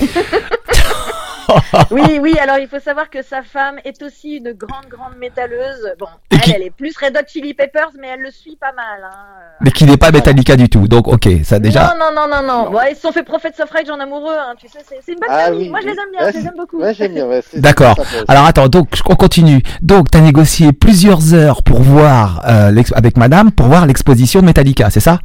Oui, 1.90 2.20
oui, 2.22 2.38
alors 2.41 2.58
il 2.60 2.68
faut 2.70 2.80
savoir 2.80 3.10
que 3.10 3.22
sa 3.22 3.41
femme 3.44 3.76
est 3.84 4.02
aussi 4.03 4.38
une 4.38 4.53
grande, 4.53 4.86
grande 4.90 5.18
métalleuse. 5.20 5.91
Bon, 5.99 6.06
Et 6.32 6.36
elle, 6.36 6.40
qui- 6.41 6.52
elle 6.53 6.62
est 6.62 6.70
plus 6.70 6.95
Red 6.98 7.18
Hot 7.18 7.26
Chili 7.28 7.53
Peppers, 7.53 7.90
mais 7.99 8.08
elle 8.14 8.22
le 8.22 8.32
suit 8.32 8.56
pas 8.60 8.72
mal. 8.72 9.02
Hein. 9.03 9.18
Mais 9.60 9.72
qui 9.72 9.84
n'est 9.84 9.98
pas 9.98 10.12
Metallica 10.12 10.56
du 10.56 10.70
tout. 10.70 10.88
Donc 10.88 11.10
ok, 11.10 11.28
ça 11.44 11.60
déjà. 11.60 11.94
Non, 11.99 12.06
non, 12.16 12.28
non, 12.28 12.28
non, 12.41 12.48
non. 12.48 12.72
Bon, 12.72 12.80
ils 12.90 12.95
se 12.95 13.02
sont 13.02 13.12
fait 13.12 13.24
Prophet 13.24 13.52
Suffrage 13.53 13.90
en 13.90 13.99
amoureux, 13.99 14.34
hein. 14.38 14.53
tu 14.58 14.70
sais, 14.70 14.80
c'est, 14.88 14.99
c'est 15.06 15.12
une 15.12 15.20
bonne 15.20 15.28
Ah 15.30 15.45
famille. 15.48 15.64
oui, 15.64 15.70
Moi, 15.70 15.80
je 15.82 15.88
les 15.88 15.91
aime 15.91 15.98
bien, 16.18 16.26
Ouais, 16.26 16.32
je 16.34 16.38
les 16.40 16.45
aime 16.45 16.53
beaucoup. 16.58 16.80
ouais 16.80 16.94
j'aime 16.94 17.14
bien 17.14 17.26
ouais, 17.28 17.41
c'est- 17.41 17.49
c'est 17.58 17.60
D'accord. 17.62 17.98
Alors 18.30 18.45
attends, 18.45 18.70
donc 18.70 18.88
on 19.10 19.16
continue. 19.16 19.62
Donc 19.82 20.10
t'as 20.10 20.22
négocié 20.22 20.72
plusieurs 20.72 21.34
heures 21.34 21.64
pour 21.64 21.82
voir 21.82 22.44
euh, 22.48 22.72
avec 22.95 23.18
madame 23.18 23.52
pour 23.52 23.66
voir 23.68 23.86
l'exposition 23.88 24.40
de 24.40 24.45
Metallica, 24.45 24.90
c'est 24.90 25.02
ça? 25.02 25.20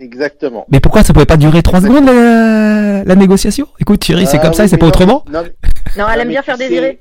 Exactement. 0.00 0.66
Mais 0.70 0.80
pourquoi 0.80 1.02
ça 1.02 1.12
pouvait 1.12 1.26
pas 1.26 1.36
durer 1.36 1.62
trois 1.62 1.80
secondes 1.80 2.04
la, 2.06 3.02
la 3.04 3.14
négociation? 3.16 3.66
Écoute 3.80 4.00
Thierry, 4.00 4.26
c'est 4.26 4.38
Ah 4.38 4.42
comme 4.42 4.54
ça, 4.54 4.68
c'est 4.68 4.76
pas 4.76 4.86
non, 4.86 4.90
autrement 4.90 5.24
non, 5.30 5.42
mais- 5.42 5.54
Non, 5.98 6.06
elle 6.12 6.20
aime 6.20 6.28
bien 6.28 6.42
faire 6.42 6.56
sais- 6.56 6.68
désirer. 6.68 7.00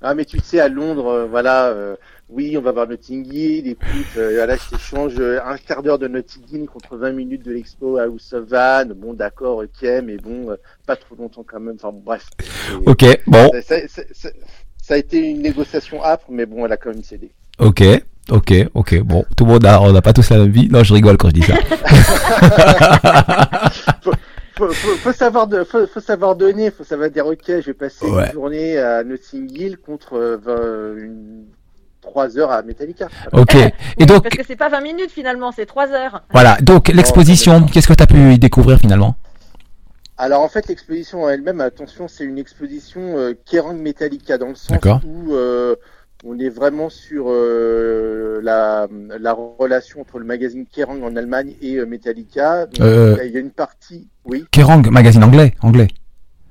Ah 0.00 0.14
mais 0.14 0.24
tu 0.24 0.38
sais 0.38 0.60
à 0.60 0.68
Londres, 0.68 1.06
euh, 1.08 1.26
voilà, 1.26 1.66
euh, 1.70 1.96
oui 2.28 2.56
on 2.56 2.60
va 2.60 2.70
voir 2.70 2.86
Notting 2.86 3.26
Hill, 3.32 3.66
écoute, 3.66 3.88
euh, 4.16 4.46
là 4.46 4.54
je 4.54 4.76
t'échange 4.76 5.14
euh, 5.18 5.40
un 5.44 5.56
quart 5.56 5.82
d'heure 5.82 5.98
de 5.98 6.06
Notting 6.06 6.42
Hill 6.52 6.66
contre 6.66 6.96
20 6.96 7.10
minutes 7.10 7.44
de 7.44 7.50
l'expo 7.52 7.96
à 7.96 8.04
House 8.04 8.32
of 8.32 8.44
Van, 8.48 8.84
bon 8.94 9.12
d'accord, 9.14 9.56
ok, 9.58 9.88
mais 10.04 10.16
bon, 10.18 10.50
euh, 10.52 10.56
pas 10.86 10.94
trop 10.94 11.16
longtemps 11.18 11.44
quand 11.44 11.58
même, 11.58 11.74
enfin 11.74 11.90
bon, 11.90 12.00
bref. 12.04 12.26
Ok, 12.86 13.04
bon, 13.26 13.50
ça, 13.50 13.60
ça- 13.62 13.88
ça- 13.88 14.02
ça- 14.12 14.28
ça 14.80 14.94
a 14.94 14.98
été 14.98 15.18
une 15.18 15.42
négociation 15.42 16.00
âpre, 16.04 16.26
mais 16.30 16.46
bon, 16.46 16.64
elle 16.64 16.72
a 16.72 16.76
quand 16.76 16.90
même 16.90 17.02
cédé. 17.02 17.32
ok, 17.58 17.82
ok, 18.30 18.52
ok. 18.74 19.00
Bon, 19.02 19.24
tout 19.36 19.44
le 19.44 19.52
monde 19.52 19.66
a, 19.66 19.80
on 19.80 19.92
n'a 19.92 20.02
pas 20.02 20.12
tous 20.12 20.28
la 20.30 20.38
même 20.38 20.50
vie. 20.50 20.68
Non, 20.70 20.82
je 20.84 20.94
rigole 20.94 21.16
quand 21.16 21.28
je 21.28 21.34
dis 21.34 21.42
ça. 21.42 21.54
Faut, 24.56 24.72
faut, 24.72 24.96
faut 24.96 25.12
savoir 25.12 25.46
de, 25.46 25.62
faut, 25.62 25.86
faut 25.86 26.00
savoir 26.00 26.34
donner, 26.34 26.72
faut 26.72 26.82
savoir 26.82 27.08
dire 27.10 27.24
ok, 27.24 27.44
je 27.46 27.66
vais 27.66 27.74
passer 27.74 28.06
Ouais. 28.06 28.26
une 28.26 28.32
journée 28.32 28.76
à 28.76 29.04
Notting 29.04 29.48
Hill 29.56 29.78
contre 29.78 30.14
euh, 30.16 30.36
20 30.96 31.04
une- 31.04 31.44
3 32.02 32.36
heures 32.38 32.50
à 32.50 32.62
Metallica. 32.62 33.06
Ok. 33.32 33.54
Et 33.54 33.72
Oui, 34.00 34.06
donc, 34.06 34.24
Parce 34.24 34.34
que 34.36 34.42
c'est 34.44 34.56
pas 34.56 34.68
20 34.68 34.80
minutes 34.80 35.12
finalement, 35.12 35.52
c'est 35.52 35.64
3 35.66 35.92
heures. 35.92 36.22
voilà. 36.32 36.56
Donc 36.60 36.88
l'exposition, 36.88 37.66
qu'est-ce 37.66 37.86
que 37.86 37.92
t'as 37.92 38.06
pu 38.06 38.32
y 38.32 38.38
découvrir 38.40 38.78
finalement? 38.80 39.14
Alors 40.16 40.40
en 40.42 40.48
fait 40.48 40.66
l'exposition 40.66 41.22
en 41.22 41.28
elle-même, 41.28 41.60
attention, 41.60 42.08
c'est 42.08 42.24
une 42.24 42.38
exposition 42.38 43.16
euh, 43.16 43.34
Kerrang 43.48 43.74
Metallica 43.74 44.38
dans 44.38 44.48
le 44.48 44.56
sens 44.56 44.76
où 45.04 45.34
euh, 45.36 45.76
on 46.24 46.38
est 46.38 46.48
vraiment 46.48 46.88
sur 46.88 47.26
euh, 47.28 48.40
la, 48.42 48.88
la 49.20 49.32
relation 49.32 50.00
entre 50.00 50.18
le 50.18 50.24
magazine 50.24 50.66
Kerrang 50.66 51.02
en 51.02 51.14
Allemagne 51.16 51.54
et 51.62 51.76
euh, 51.76 51.86
Metallica. 51.86 52.66
Donc, 52.66 52.80
Euh. 52.80 53.16
Il 53.24 53.32
y 53.32 53.36
a 53.36 53.40
une 53.40 53.50
partie, 53.52 54.08
oui, 54.24 54.44
Kerrang, 54.50 54.82
magazine 54.90 55.22
anglais, 55.24 55.54
anglais. 55.62 55.88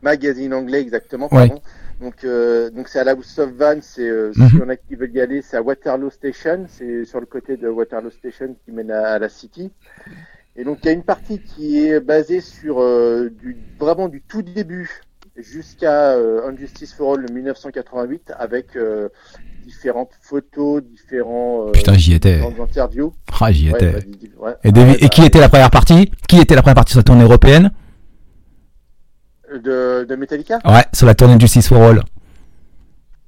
magazine 0.02 0.54
anglais 0.54 0.82
exactement. 0.82 1.26
Ouais. 1.34 1.48
Pardon. 1.50 1.62
Donc 2.00 2.24
euh, 2.24 2.70
donc 2.70 2.88
c'est 2.90 3.00
à 3.00 3.04
la 3.04 3.14
House 3.14 3.40
of 3.40 3.52
Van, 3.54 3.80
c'est 3.82 4.08
euh, 4.08 4.32
Mhm. 4.36 4.50
si 4.50 4.56
on 4.64 4.70
a 4.70 4.76
qui 4.76 4.96
veulent 4.96 5.16
y 5.16 5.20
aller, 5.20 5.42
c'est 5.42 5.58
à 5.58 5.62
Waterloo 5.64 6.12
Station, 6.12 6.66
c'est 6.70 7.06
sur 7.06 7.20
le 7.20 7.26
côté 7.26 7.58
de 7.58 7.68
Waterloo 7.68 8.12
Station 8.12 8.56
qui 8.64 8.72
mène 8.72 8.92
à, 8.92 9.14
à 9.14 9.20
la 9.20 9.30
City. 9.30 9.72
Et 10.56 10.64
donc 10.64 10.78
il 10.84 10.86
y 10.86 10.90
a 10.90 10.94
une 10.94 11.04
partie 11.04 11.40
qui 11.42 11.86
est 11.88 12.00
basée 12.00 12.40
sur 12.42 12.80
euh, 12.82 13.30
du 13.32 13.58
vraiment 13.80 14.08
du 14.10 14.22
tout 14.22 14.44
début 14.44 15.02
jusqu'à 15.36 16.12
euh, 16.14 16.48
Injustice 16.48 16.94
for 16.94 17.14
All 17.16 17.26
1988 17.32 18.32
avec 18.38 18.76
euh, 18.76 19.10
différentes 19.68 20.12
photos, 20.22 20.82
différents 20.84 21.68
euh, 21.68 21.72
Putain, 21.72 21.94
j'y 21.94 22.14
étais. 22.14 22.42
interviews. 22.62 23.14
Ah, 23.40 23.52
j'y 23.52 23.70
Ouais, 23.72 23.78
étais. 23.78 23.92
bah, 23.92 24.46
ouais. 24.48 24.54
Et, 24.64 25.10
qui 25.10 25.22
bah, 25.22 25.28
était 25.28 25.40
la 25.40 25.50
première 25.50 25.70
partie? 25.70 26.10
Qui 26.28 26.40
était 26.40 26.56
la 26.56 26.62
première 26.62 26.76
partie 26.76 26.92
sur 26.94 27.00
la 27.00 27.04
tournée 27.04 27.24
européenne? 27.24 27.72
de, 29.64 30.06
de 30.08 30.16
Metallica? 30.16 30.60
Ouais, 30.66 30.84
sur 30.94 31.06
la 31.08 31.16
tournée 31.16 31.36
de 31.36 31.42
Justice 31.42 31.68
for 31.68 31.82
All. 31.82 32.04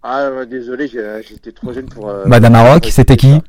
Ah 0.03 0.30
désolé, 0.49 0.88
j'ai- 0.88 1.22
j'étais 1.28 1.52
trop 1.52 1.74
jeune 1.74 1.88
pour. 1.88 2.10
euh, 2.10 2.24
Madame 2.26 2.53
Maroc, 2.53 2.88
c'était 2.91 3.18
qui? 3.18 3.41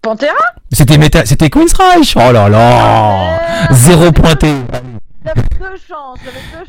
Pantera? 0.00 0.32
C'était 0.72 0.96
Meta- 0.98 1.24
c'était 1.26 1.50
Queen's 1.50 1.72
Reich. 1.74 2.16
Oh 2.16 2.32
là 2.32 2.48
là, 2.48 3.68
zéro 3.72 4.10
pointé. 4.12 4.52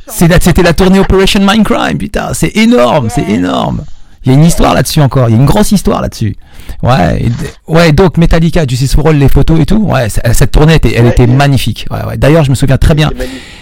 C'était 0.08 0.62
la 0.64 0.74
tournée 0.74 1.00
Operation 1.00 1.40
Mindcrime, 1.42 1.98
putain, 1.98 2.34
c'est 2.34 2.56
énorme, 2.56 3.10
c'est 3.10 3.28
énorme. 3.28 3.84
Il 4.26 4.32
y 4.32 4.36
a 4.36 4.38
une 4.38 4.46
histoire 4.46 4.74
là-dessus 4.74 5.02
encore, 5.02 5.30
il 5.30 5.34
y 5.34 5.36
a 5.36 5.40
une 5.40 5.46
grosse 5.46 5.72
histoire 5.72 6.02
là-dessus. 6.02 6.36
Ouais, 6.82 7.26
ouais, 7.68 7.92
donc 7.92 8.18
Metallica, 8.18 8.66
Justice 8.68 8.96
for 8.96 9.08
All, 9.08 9.18
les 9.18 9.30
photos 9.30 9.60
et 9.60 9.66
tout. 9.66 9.84
Ouais, 9.84 10.08
cette 10.10 10.52
tournée 10.52 10.76
était, 10.76 10.94
elle 10.96 11.06
Ouais, 11.06 11.12
était 11.12 11.28
magnifique. 11.28 11.86
Ouais, 11.92 12.00
ouais. 12.08 12.18
D'ailleurs, 12.18 12.44
je 12.44 12.50
me 12.50 12.56
souviens 12.56 12.78
très 12.78 12.96
bien. 12.96 13.10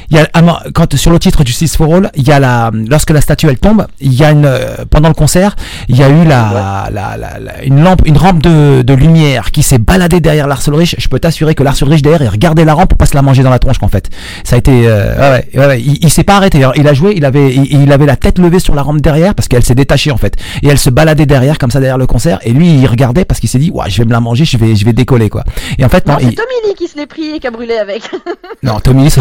Il 0.09 0.17
y 0.17 0.19
a 0.19 0.27
quand 0.73 0.93
sur 0.97 1.09
le 1.11 1.19
titre 1.19 1.45
du 1.45 1.53
6 1.53 1.77
for 1.77 1.95
All, 1.95 2.11
il 2.15 2.27
y 2.27 2.33
a 2.33 2.39
la 2.39 2.69
lorsque 2.73 3.11
la 3.11 3.21
statue 3.21 3.47
elle 3.47 3.57
tombe, 3.57 3.87
il 4.01 4.13
y 4.13 4.25
a 4.25 4.31
une 4.31 4.45
euh, 4.45 4.83
pendant 4.89 5.07
le 5.07 5.13
concert, 5.13 5.55
il 5.87 5.95
y 5.95 6.03
a 6.03 6.09
eu 6.09 6.25
la, 6.25 6.89
la, 6.91 7.15
la- 7.15 7.39
la- 7.39 7.63
une 7.63 7.81
lampe 7.81 8.01
une 8.05 8.17
rampe 8.17 8.41
de, 8.41 8.81
de 8.81 8.93
lumière 8.93 9.51
qui 9.51 9.63
s'est 9.63 9.77
baladée 9.77 10.19
derrière 10.19 10.47
Lars 10.49 10.63
Ulrich. 10.67 10.97
Je 10.99 11.07
peux 11.07 11.19
t'assurer 11.19 11.55
que 11.55 11.63
Lars 11.63 11.77
Ulrich 11.81 12.01
derrière 12.01 12.21
il 12.23 12.27
regardait 12.27 12.65
la 12.65 12.73
rampe 12.73 12.89
pour 12.89 12.97
pas 12.97 13.05
se 13.05 13.15
la 13.15 13.21
manger 13.21 13.41
dans 13.41 13.49
la 13.51 13.59
tronche 13.59 13.77
qu'en 13.77 13.87
fait. 13.87 14.09
Ça 14.43 14.55
a 14.57 14.59
été 14.59 14.81
euh, 14.85 15.15
ouais, 15.17 15.45
ouais, 15.53 15.59
ouais, 15.61 15.67
ouais, 15.67 15.81
il, 15.81 15.97
il 16.01 16.09
s'est 16.09 16.25
pas 16.25 16.35
arrêté. 16.35 16.57
Alors, 16.57 16.73
il 16.75 16.89
a 16.89 16.93
joué, 16.93 17.13
il 17.15 17.23
avait 17.23 17.55
il, 17.55 17.81
il 17.83 17.91
avait 17.93 18.05
la 18.05 18.17
tête 18.17 18.37
levée 18.37 18.59
sur 18.59 18.75
la 18.75 18.81
rampe 18.81 18.99
derrière 18.99 19.33
parce 19.33 19.47
qu'elle 19.47 19.63
s'est 19.63 19.75
détachée 19.75 20.11
en 20.11 20.17
fait 20.17 20.35
et 20.61 20.67
elle 20.67 20.77
se 20.79 20.89
baladait 20.89 21.25
derrière 21.25 21.57
comme 21.57 21.71
ça 21.71 21.79
derrière 21.79 21.97
le 21.97 22.07
concert 22.07 22.39
et 22.43 22.51
lui 22.51 22.67
il 22.69 22.85
regardait 22.85 23.00
parce 23.27 23.39
qu'il 23.39 23.49
s'est 23.49 23.59
dit 23.59 23.71
ouais, 23.71 23.89
je 23.89 23.97
vais 23.99 24.05
me 24.05 24.11
la 24.11 24.19
manger, 24.19 24.45
je 24.45 24.57
vais 24.57 24.75
je 24.75 24.85
vais 24.85 24.93
décoller 24.93 25.29
quoi. 25.29 25.43
Et 25.77 25.85
en 25.85 25.89
fait 25.89 26.05
non, 26.07 26.13
Non, 26.13 26.19
il- 26.21 26.29
c'est 26.29 26.35
Tommy 26.35 26.67
Lee 26.67 26.75
qui 26.75 26.87
se 26.87 26.97
l'est 26.97 27.05
pris 27.07 27.31
et 27.35 27.39
qui 27.39 27.47
a 27.47 27.51
brûlé 27.51 27.75
avec. 27.77 28.03
non, 28.63 28.79
Tommy 28.79 29.03
Lee, 29.05 29.13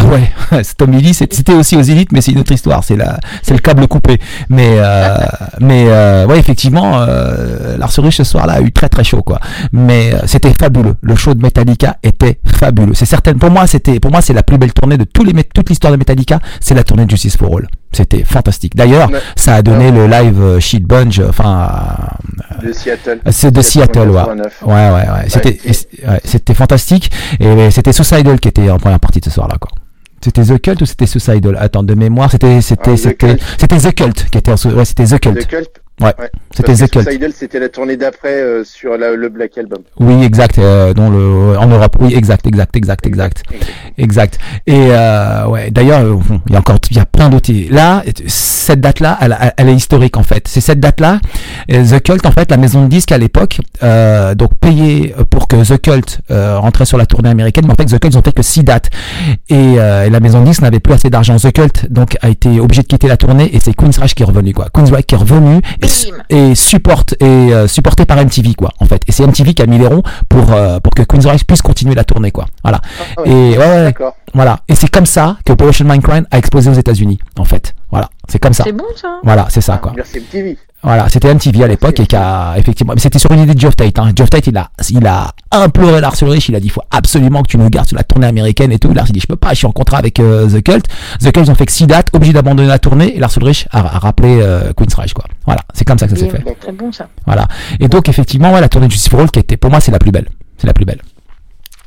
ouais, 0.52 0.62
Tommy 0.77 1.01
Lee, 1.01 1.15
c'était 1.15 1.55
aussi 1.55 1.77
aux 1.77 1.82
élites, 1.82 2.12
mais 2.12 2.20
c'est 2.20 2.32
une 2.32 2.39
autre 2.40 2.52
histoire, 2.52 2.85
c'est 2.85 2.97
la, 2.97 3.19
c'est 3.43 3.55
le 3.55 3.61
câble 3.61 3.86
coupé. 3.89 4.19
Mais, 4.48 4.74
euh, 4.78 5.16
mais, 5.61 5.85
euh, 5.89 6.27
ouais, 6.27 6.39
effectivement, 6.39 7.01
euh, 7.01 7.77
Lars 7.77 7.93
Ulrich 7.98 8.16
ce 8.16 8.24
soir-là 8.24 8.55
a 8.55 8.61
eu 8.61 8.73
très 8.73 8.89
très 8.89 9.05
chaud, 9.05 9.23
quoi. 9.23 9.40
Mais 9.73 10.12
euh, 10.15 10.19
c'était 10.27 10.52
fabuleux. 10.59 10.94
Le 11.01 11.15
show 11.16 11.35
de 11.35 11.43
Metallica 11.43 11.97
était 12.02 12.39
fabuleux. 12.47 12.94
C'est 12.94 13.07
certain. 13.07 13.35
Pour 13.35 13.51
moi, 13.51 13.66
c'était, 13.66 14.01
pour 14.01 14.11
moi, 14.11 14.20
c'est 14.20 14.35
la 14.35 14.43
plus 14.43 14.59
belle 14.59 14.73
tournée 14.73 14.97
de 14.98 15.05
tous 15.05 15.24
les, 15.24 15.32
toute 15.44 15.69
l'histoire 15.69 15.93
de 15.93 15.98
Metallica. 15.98 16.40
C'est 16.61 16.74
la 16.74 16.85
tournée 16.85 17.05
de 17.07 17.11
Justice 17.11 17.36
for 17.36 17.57
All. 17.59 17.66
C'était 17.93 18.23
fantastique. 18.25 18.77
D'ailleurs, 18.77 19.11
Ouais. 19.11 19.19
ça 19.37 19.57
a 19.57 19.62
donné 19.62 19.91
le 19.91 20.07
live 20.07 20.41
euh, 20.41 20.61
Sheet 20.61 20.81
Bunch, 20.87 21.19
euh, 21.19 21.29
enfin, 21.31 21.69
De 22.62 22.73
Seattle. 22.73 23.21
euh, 23.27 23.31
c'est 23.33 23.51
de 23.51 23.61
Seattle, 23.62 24.11
ouais. 24.11 24.15
89. 24.23 24.62
Ouais, 24.62 24.73
ouais, 24.75 24.91
ouais. 24.93 25.29
C'était, 25.29 25.59
c'était 26.25 26.55
fantastique. 26.55 27.11
Et 27.41 27.71
c'était 27.71 27.93
Suicidal 27.93 28.39
qui 28.39 28.49
était 28.49 28.71
en 28.71 28.79
première 28.79 29.01
partie 29.01 29.19
de 29.21 29.25
ce 29.25 29.31
soir-là, 29.33 29.57
quoi. 29.61 29.71
C'était 30.23 30.43
The 30.45 30.61
Cult 30.61 30.83
ou 30.83 30.87
c'était 30.87 31.07
Suicidal? 31.07 31.57
Attends, 31.59 31.83
de 31.83 31.95
mémoire, 31.95 32.31
c'était, 32.31 32.61
c'était, 32.61 32.91
Ah, 32.91 32.95
The 32.95 32.97
c'était, 32.97 33.27
Cult. 33.37 33.43
c'était 33.59 33.79
The 33.79 33.95
Cult 33.95 34.31
qui 34.31 34.39
était 34.39 34.53
en, 34.53 34.71
ouais, 34.73 34.85
c'était 34.85 35.05
The 35.07 35.19
Cult. 35.19 35.39
The 35.41 35.47
Cult. 35.49 35.80
Ouais. 36.01 36.13
C'était 36.53 36.67
Parce 36.73 36.79
The 36.81 36.91
Cult. 36.91 37.05
Suicidal, 37.05 37.33
c'était 37.35 37.59
la 37.61 37.69
tournée 37.69 37.97
d'après 37.97 38.33
euh, 38.41 38.65
sur 38.65 38.97
la- 38.97 39.15
le 39.15 39.29
Black 39.29 39.57
Album. 39.59 39.81
Oui, 39.99 40.25
exact, 40.25 40.59
euh, 40.59 40.95
dans 40.95 41.11
le, 41.11 41.59
en 41.59 41.67
Europe. 41.67 41.97
Oui, 42.01 42.15
exact, 42.15 42.47
exact, 42.47 42.75
exact, 42.77 43.07
exact. 43.07 43.43
Exact. 43.99 44.39
Et 44.67 44.89
euh, 44.91 45.47
ouais, 45.47 45.71
d'ailleurs, 45.71 46.01
euh, 46.01 46.15
bon, 46.15 46.41
il 46.47 46.53
y 46.53 46.57
a 46.57 46.59
encore, 46.61 46.79
il 46.91 46.97
y 46.97 47.01
a 47.01 47.05
plein 47.05 47.29
d'autres. 47.29 47.53
Là, 47.71 48.03
cette 48.27 48.81
date-là, 48.81 49.19
elle, 49.57 49.69
est 49.69 49.75
historique 49.75 50.17
en 50.17 50.23
fait. 50.23 50.49
C'est 50.49 50.61
cette 50.61 50.81
date-là. 50.81 51.21
euh, 51.71 51.85
The 51.85 52.03
Cult, 52.03 52.25
en 52.27 52.33
fait, 52.33 52.51
la 52.51 52.57
maison 52.57 52.85
de 52.85 52.89
disques 52.89 53.13
à 53.13 53.19
l'époque, 53.19 53.59
euh, 53.83 54.35
donc 54.35 54.55
payé 54.61 55.15
pour 55.29 55.49
que 55.49 55.57
The 55.57 55.81
Cult 55.81 56.21
rentrait 56.31 56.87
sur 56.87 56.97
la 56.99 57.07
tournée 57.07 57.29
américaine. 57.31 57.65
Mais 57.67 57.73
en 57.73 57.77
fait, 57.77 57.85
The 57.87 57.99
Cult, 58.01 58.15
ils 58.15 58.19
ont 58.19 58.23
fait 58.23 58.33
que 58.33 58.43
six 58.43 58.65
dates. 58.65 58.89
Et, 59.51 59.75
euh, 59.79 60.07
et 60.07 60.11
la 60.11 60.21
maison 60.21 60.41
de 60.41 60.47
disques 60.47 60.63
n'avait 60.63 60.81
plus 60.81 60.95
assez 60.95 61.11
d'argent. 61.11 61.37
The 61.37 61.53
Cult, 61.53 61.93
donc, 61.93 62.17
a 62.23 62.29
été 62.31 62.59
obligé 62.59 62.83
de 62.83 62.87
quitter 62.87 63.07
la 63.09 63.17
tournée. 63.19 63.55
Et 63.55 63.61
c'est 63.61 63.75
Queensrÿche 63.75 64.15
qui 64.15 64.23
est 64.23 64.27
revenu, 64.27 64.55
quoi. 64.55 64.69
Queensrÿche 64.73 65.03
qui 65.07 65.15
est 65.15 65.19
revenu 65.19 65.61
et. 65.83 65.90
Et 66.29 66.55
supporte 66.55 67.15
et 67.21 67.25
euh, 67.25 67.67
supporté 67.67 68.05
par 68.07 68.19
MTV, 68.19 68.55
quoi. 68.55 68.71
En 68.81 68.87
fait. 68.87 69.03
Et 69.07 69.12
c'est 69.12 69.27
MTV 69.27 69.55
qui 69.55 69.62
a 69.62 69.67
mis 69.67 69.79
les 69.79 69.87
ronds 69.87 70.03
pour 70.29 70.53
euh, 70.53 70.81
pour 70.81 70.93
que 70.95 71.03
Queensrÿche 71.03 71.45
puisse 71.45 71.62
continuer 71.62 71.95
la 71.95 72.05
tournée, 72.05 72.31
quoi. 72.31 72.47
Voilà. 72.62 72.81
Ah 73.17 73.23
Et 73.25 73.59
ouais, 73.59 73.95
voilà. 74.35 74.61
Et 74.69 74.75
c'est 74.75 74.91
comme 74.91 75.07
ça 75.07 75.37
que 75.45 75.53
Operation 75.53 75.85
Mindcrime 75.87 76.27
a 76.31 76.39
explosé 76.39 76.71
aux 76.71 76.75
États-Unis, 76.75 77.19
en 77.39 77.45
fait. 77.45 77.75
Voilà. 77.91 78.09
C'est 78.29 78.39
comme 78.39 78.55
ça. 78.55 78.65
C'est 78.65 78.73
bon 78.73 78.85
ça. 78.95 79.19
Voilà, 79.25 79.47
c'est 79.51 79.61
ça, 79.61 79.79
quoi. 79.79 79.93
Merci 79.97 80.21
MTV. 80.21 80.57
Voilà, 80.82 81.09
c'était 81.11 81.32
MTV 81.32 81.62
à 81.62 81.66
l'époque 81.66 82.01
et 82.01 82.07
qui 82.07 82.16
a 82.16 82.55
effectivement, 82.57 82.94
mais 82.94 83.01
c'était 83.01 83.19
sur 83.19 83.31
une 83.32 83.40
idée 83.40 83.55
de 83.55 83.61
Geoff 83.61 83.77
Tate. 83.77 83.98
Hein. 83.98 84.12
Geoff 84.16 84.31
Tate, 84.31 84.47
il 84.47 84.57
a, 84.57 84.70
il 84.89 85.07
a 85.07 85.32
imploré 85.51 86.01
Lars 86.01 86.15
Ulrich, 86.23 86.48
il 86.48 86.55
a 86.55 86.61
dit, 86.61 86.69
il 86.69 86.70
faut 86.70 86.82
absolument 86.90 87.43
que 87.43 87.48
tu 87.48 87.59
nous 87.59 87.69
gardes 87.69 87.86
sur 87.86 87.97
la 87.97 88.02
tournée 88.02 88.27
américaine 88.27 88.73
et 88.73 88.78
tout. 88.78 88.93
Lars, 88.94 89.07
il 89.09 89.12
dit, 89.12 89.20
je 89.20 89.27
peux 89.27 89.36
pas, 89.36 89.51
je 89.51 89.57
suis 89.57 89.66
en 89.66 89.73
contrat 89.73 89.98
avec 89.98 90.19
euh, 90.20 90.48
The 90.48 90.62
Cult. 90.62 90.86
The 91.20 91.32
Cult, 91.32 91.47
ils 91.47 91.51
ont 91.51 91.55
fait 91.55 91.66
que 91.66 91.73
six 91.73 91.86
dates, 91.86 92.09
obligé 92.15 92.32
d'abandonner 92.32 92.69
la 92.69 92.78
tournée 92.78 93.15
et 93.15 93.20
Lars 93.20 93.36
Ulrich 93.36 93.69
a, 93.73 93.81
a 93.81 93.98
rappelé 93.98 94.39
euh, 94.40 94.73
Queensrÿche, 94.73 95.12
quoi. 95.12 95.24
Voilà, 95.44 95.61
c'est 95.74 95.85
comme 95.85 95.98
ça 95.98 96.07
que 96.07 96.15
ça 96.15 96.20
s'est 96.20 96.31
fait. 96.31 96.43
Très 96.61 96.73
bon 96.73 96.90
ça. 96.93 97.09
Voilà. 97.27 97.47
Et 97.78 97.89
donc, 97.89 98.09
effectivement, 98.09 98.52
ouais, 98.52 98.61
la 98.61 98.69
tournée 98.70 98.86
de 98.86 98.93
Justice 98.93 99.11
for 99.11 99.20
All 99.20 99.31
qui 99.31 99.39
était, 99.39 99.59
pour 99.59 99.70
moi, 99.70 99.81
c'est 99.81 99.93
la 99.93 99.98
plus 99.98 100.12
belle. 100.12 100.28
C'est 100.57 100.66
la 100.66 100.73
plus 100.73 100.85
belle. 100.86 101.01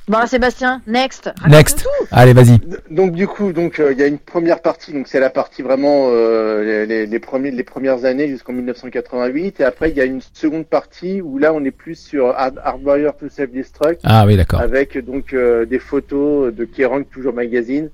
Bon, 0.09 0.25
Sébastien, 0.27 0.81
next. 0.85 1.31
Next. 1.49 1.83
tout. 1.83 2.07
Allez, 2.11 2.33
vas-y. 2.33 2.59
Donc 2.89 3.13
du 3.13 3.25
coup, 3.25 3.53
donc 3.53 3.79
euh, 3.79 3.93
il 3.93 3.99
y 3.99 4.03
a 4.03 4.07
une 4.07 4.17
première 4.19 4.61
partie, 4.61 4.91
donc 4.91 5.07
c'est 5.07 5.21
la 5.21 5.29
partie 5.29 5.61
vraiment 5.61 6.09
euh, 6.11 6.85
les, 6.85 7.05
les, 7.05 7.19
premiers, 7.19 7.51
les 7.51 7.63
premières 7.63 8.03
années 8.03 8.27
jusqu'en 8.27 8.51
1988, 8.51 9.61
et 9.61 9.63
après 9.63 9.91
il 9.91 9.95
y 9.95 10.01
a 10.01 10.05
une 10.05 10.19
seconde 10.33 10.65
partie 10.65 11.21
où 11.21 11.37
là 11.37 11.53
on 11.53 11.63
est 11.63 11.71
plus 11.71 11.95
sur 11.95 12.27
Hard- 12.37 12.59
Hardwire 12.61 13.15
to 13.15 13.29
Self 13.29 13.51
Destruct, 13.51 14.01
Ah 14.03 14.25
oui, 14.27 14.35
d'accord. 14.35 14.59
avec 14.59 14.97
donc 15.05 15.33
euh, 15.33 15.65
des 15.65 15.79
photos 15.79 16.53
de 16.53 16.65
Kerrang 16.65 17.03
toujours 17.03 17.33
magazine 17.33 17.89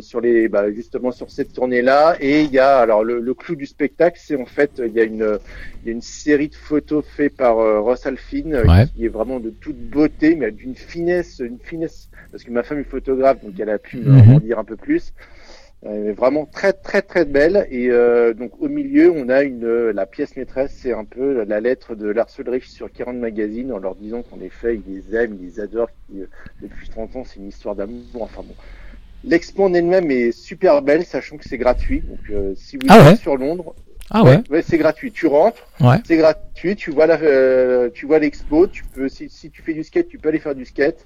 sur 0.00 0.20
les, 0.20 0.48
bah, 0.48 0.70
justement 0.72 1.12
sur 1.12 1.30
cette 1.30 1.52
tournée-là, 1.52 2.16
et 2.20 2.42
il 2.42 2.50
y 2.52 2.58
a 2.58 2.78
alors 2.78 3.04
le, 3.04 3.20
le 3.20 3.34
clou 3.34 3.54
du 3.56 3.66
spectacle, 3.66 4.18
c'est 4.22 4.36
en 4.36 4.46
fait 4.46 4.82
il 4.84 4.92
y 4.92 5.00
a 5.00 5.04
une 5.04 5.38
il 5.82 5.86
y 5.88 5.90
a 5.90 5.92
une 5.92 6.00
série 6.02 6.48
de 6.48 6.54
photos 6.56 7.04
faites 7.06 7.36
par 7.36 7.58
euh, 7.58 7.80
Ross 7.80 8.04
Alfin 8.06 8.52
euh, 8.52 8.64
Ouais. 8.66 8.86
qui 8.94 9.04
est 9.04 9.08
vraiment 9.08 9.38
de 9.40 9.50
toute 9.50 9.76
beauté, 9.78 10.34
mais 10.36 10.50
d'une 10.50 10.74
finesse, 10.74 11.38
une 11.38 11.58
finesse 11.60 12.08
parce 12.32 12.42
que 12.44 12.50
ma 12.50 12.62
femme 12.64 12.80
est 12.80 12.84
photographe, 12.84 13.40
donc 13.42 13.54
elle 13.60 13.70
a 13.70 13.78
pu 13.78 13.98
Mhm. 13.98 14.12
me 14.28 14.34
en 14.36 14.40
dire 14.40 14.58
un 14.58 14.64
peu 14.64 14.76
plus. 14.76 15.12
Est 15.84 16.12
vraiment 16.12 16.46
très 16.46 16.72
très 16.72 17.02
très 17.02 17.24
belle 17.26 17.66
et 17.70 17.90
euh, 17.90 18.32
donc 18.34 18.60
au 18.60 18.68
milieu 18.68 19.10
on 19.12 19.28
a 19.28 19.42
une 19.42 19.64
euh, 19.64 19.92
la 19.92 20.06
pièce 20.06 20.34
maîtresse 20.34 20.72
c'est 20.74 20.92
un 20.92 21.04
peu 21.04 21.44
la 21.44 21.60
lettre 21.60 21.94
de 21.94 22.08
Lars 22.08 22.28
Ulrich 22.38 22.68
sur 22.70 22.90
Kerrang 22.90 23.12
Magazine 23.12 23.70
en 23.72 23.78
leur 23.78 23.94
disant 23.94 24.22
qu'en 24.22 24.40
effet 24.40 24.76
il 24.76 24.92
les 24.92 25.14
aime, 25.14 25.36
il 25.38 25.46
les 25.46 25.60
adore, 25.60 25.88
qu'il, 26.08 26.22
euh, 26.22 26.28
depuis 26.62 26.88
30 26.88 27.14
ans 27.16 27.24
c'est 27.24 27.36
une 27.40 27.48
histoire 27.48 27.76
d'amour. 27.76 28.22
Enfin 28.22 28.42
bon, 28.42 28.54
l'expo 29.26 29.64
en 29.64 29.74
elle-même 29.74 30.10
est 30.10 30.32
super 30.32 30.80
belle 30.82 31.04
sachant 31.04 31.36
que 31.36 31.44
c'est 31.48 31.58
gratuit 31.58 32.00
donc 32.00 32.18
euh, 32.30 32.54
si 32.56 32.76
vous 32.76 32.86
Ah 32.88 32.98
êtes 33.00 33.06
ouais 33.06 33.16
sur 33.16 33.36
Londres 33.36 33.74
Ah 34.10 34.22
ouais. 34.22 34.40
ouais, 34.50 34.62
c'est 34.62 34.78
gratuit. 34.78 35.10
Tu 35.10 35.26
rentres, 35.26 35.66
Ouais. 35.80 35.96
c'est 36.06 36.16
gratuit. 36.16 36.76
Tu 36.76 36.92
vois 36.92 37.06
la, 37.06 37.18
euh, 37.20 37.90
tu 37.92 38.06
vois 38.06 38.20
l'expo. 38.20 38.68
Tu 38.68 38.84
peux, 38.84 39.08
si, 39.08 39.28
si 39.28 39.50
tu 39.50 39.62
fais 39.62 39.74
du 39.74 39.82
skate, 39.82 40.06
tu 40.08 40.16
peux 40.18 40.28
aller 40.28 40.38
faire 40.38 40.54
du 40.54 40.64
skate. 40.64 41.04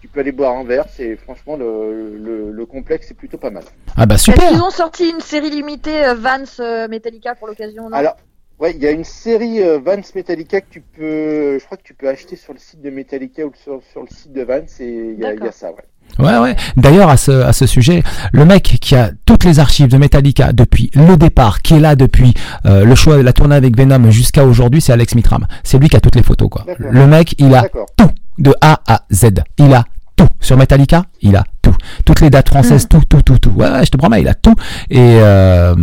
Tu 0.00 0.08
peux 0.08 0.20
aller 0.20 0.32
boire 0.32 0.56
un 0.56 0.64
verre. 0.64 0.86
C'est 0.96 1.16
franchement 1.16 1.56
le, 1.58 2.16
le, 2.16 2.50
le 2.50 2.66
complexe, 2.66 3.06
c'est 3.08 3.16
plutôt 3.22 3.36
pas 3.36 3.50
mal. 3.50 3.64
Ah 3.98 4.06
bah 4.06 4.16
super. 4.16 4.48
qu'ils 4.48 4.62
ont 4.62 4.70
sorti 4.70 5.10
une 5.10 5.20
série 5.20 5.50
limitée 5.50 6.04
euh, 6.06 6.14
Vans 6.14 6.38
euh, 6.60 6.88
Metallica 6.88 7.34
pour 7.34 7.48
l'occasion 7.48 7.90
non? 7.90 7.96
Alors, 7.96 8.16
ouais, 8.60 8.70
il 8.74 8.82
y 8.82 8.86
a 8.86 8.92
une 8.92 9.04
série 9.04 9.60
euh, 9.62 9.78
Vans 9.78 10.00
Metallica 10.14 10.62
que 10.62 10.70
tu 10.70 10.80
peux, 10.80 11.58
je 11.58 11.64
crois 11.66 11.76
que 11.76 11.82
tu 11.82 11.92
peux 11.92 12.08
acheter 12.08 12.36
sur 12.36 12.54
le 12.54 12.58
site 12.58 12.80
de 12.80 12.88
Metallica 12.88 13.44
ou 13.44 13.52
sur, 13.62 13.82
sur 13.92 14.00
le 14.00 14.08
site 14.08 14.32
de 14.32 14.42
Vans. 14.42 14.64
Et 14.80 14.88
il 14.88 15.18
y 15.20 15.26
a, 15.26 15.34
il 15.34 15.44
y 15.44 15.46
a 15.46 15.52
ça, 15.52 15.70
ouais. 15.72 15.84
Ouais, 16.18 16.38
ouais. 16.38 16.56
D'ailleurs, 16.76 17.08
à 17.08 17.16
ce, 17.16 17.30
à 17.30 17.52
ce 17.52 17.66
sujet, 17.66 18.02
le 18.32 18.44
mec 18.44 18.78
qui 18.80 18.94
a 18.96 19.10
toutes 19.24 19.44
les 19.44 19.58
archives 19.60 19.88
de 19.88 19.96
Metallica 19.98 20.52
depuis 20.52 20.90
le 20.94 21.16
départ, 21.16 21.62
qui 21.62 21.74
est 21.74 21.80
là 21.80 21.94
depuis 21.96 22.34
euh, 22.66 22.84
le 22.84 22.94
choix, 22.94 23.22
la 23.22 23.32
tournée 23.32 23.54
avec 23.54 23.76
Venom 23.76 24.10
jusqu'à 24.10 24.44
aujourd'hui, 24.44 24.80
c'est 24.80 24.92
Alex 24.92 25.14
Mitram. 25.14 25.46
C'est 25.62 25.78
lui 25.78 25.88
qui 25.88 25.96
a 25.96 26.00
toutes 26.00 26.16
les 26.16 26.22
photos, 26.22 26.48
quoi. 26.50 26.64
Le 26.78 27.06
mec, 27.06 27.34
il 27.38 27.54
a 27.54 27.64
tout, 27.96 28.10
de 28.38 28.54
A 28.60 28.80
à 28.86 29.02
Z. 29.12 29.26
Il 29.58 29.72
a 29.72 29.84
tout. 30.16 30.26
Sur 30.40 30.56
Metallica, 30.56 31.04
il 31.22 31.36
a 31.36 31.44
tout. 31.57 31.57
Toutes 32.04 32.20
les 32.20 32.30
dates 32.30 32.48
françaises, 32.48 32.86
tout, 32.88 33.02
tout, 33.08 33.22
tout, 33.22 33.38
tout. 33.38 33.50
Ouais, 33.50 33.70
ouais, 33.70 33.84
je 33.84 33.90
te 33.90 33.96
promets, 33.96 34.20
il 34.20 34.28
a 34.28 34.34
tout. 34.34 34.54
Et, 34.90 34.98
euh, 34.98 35.74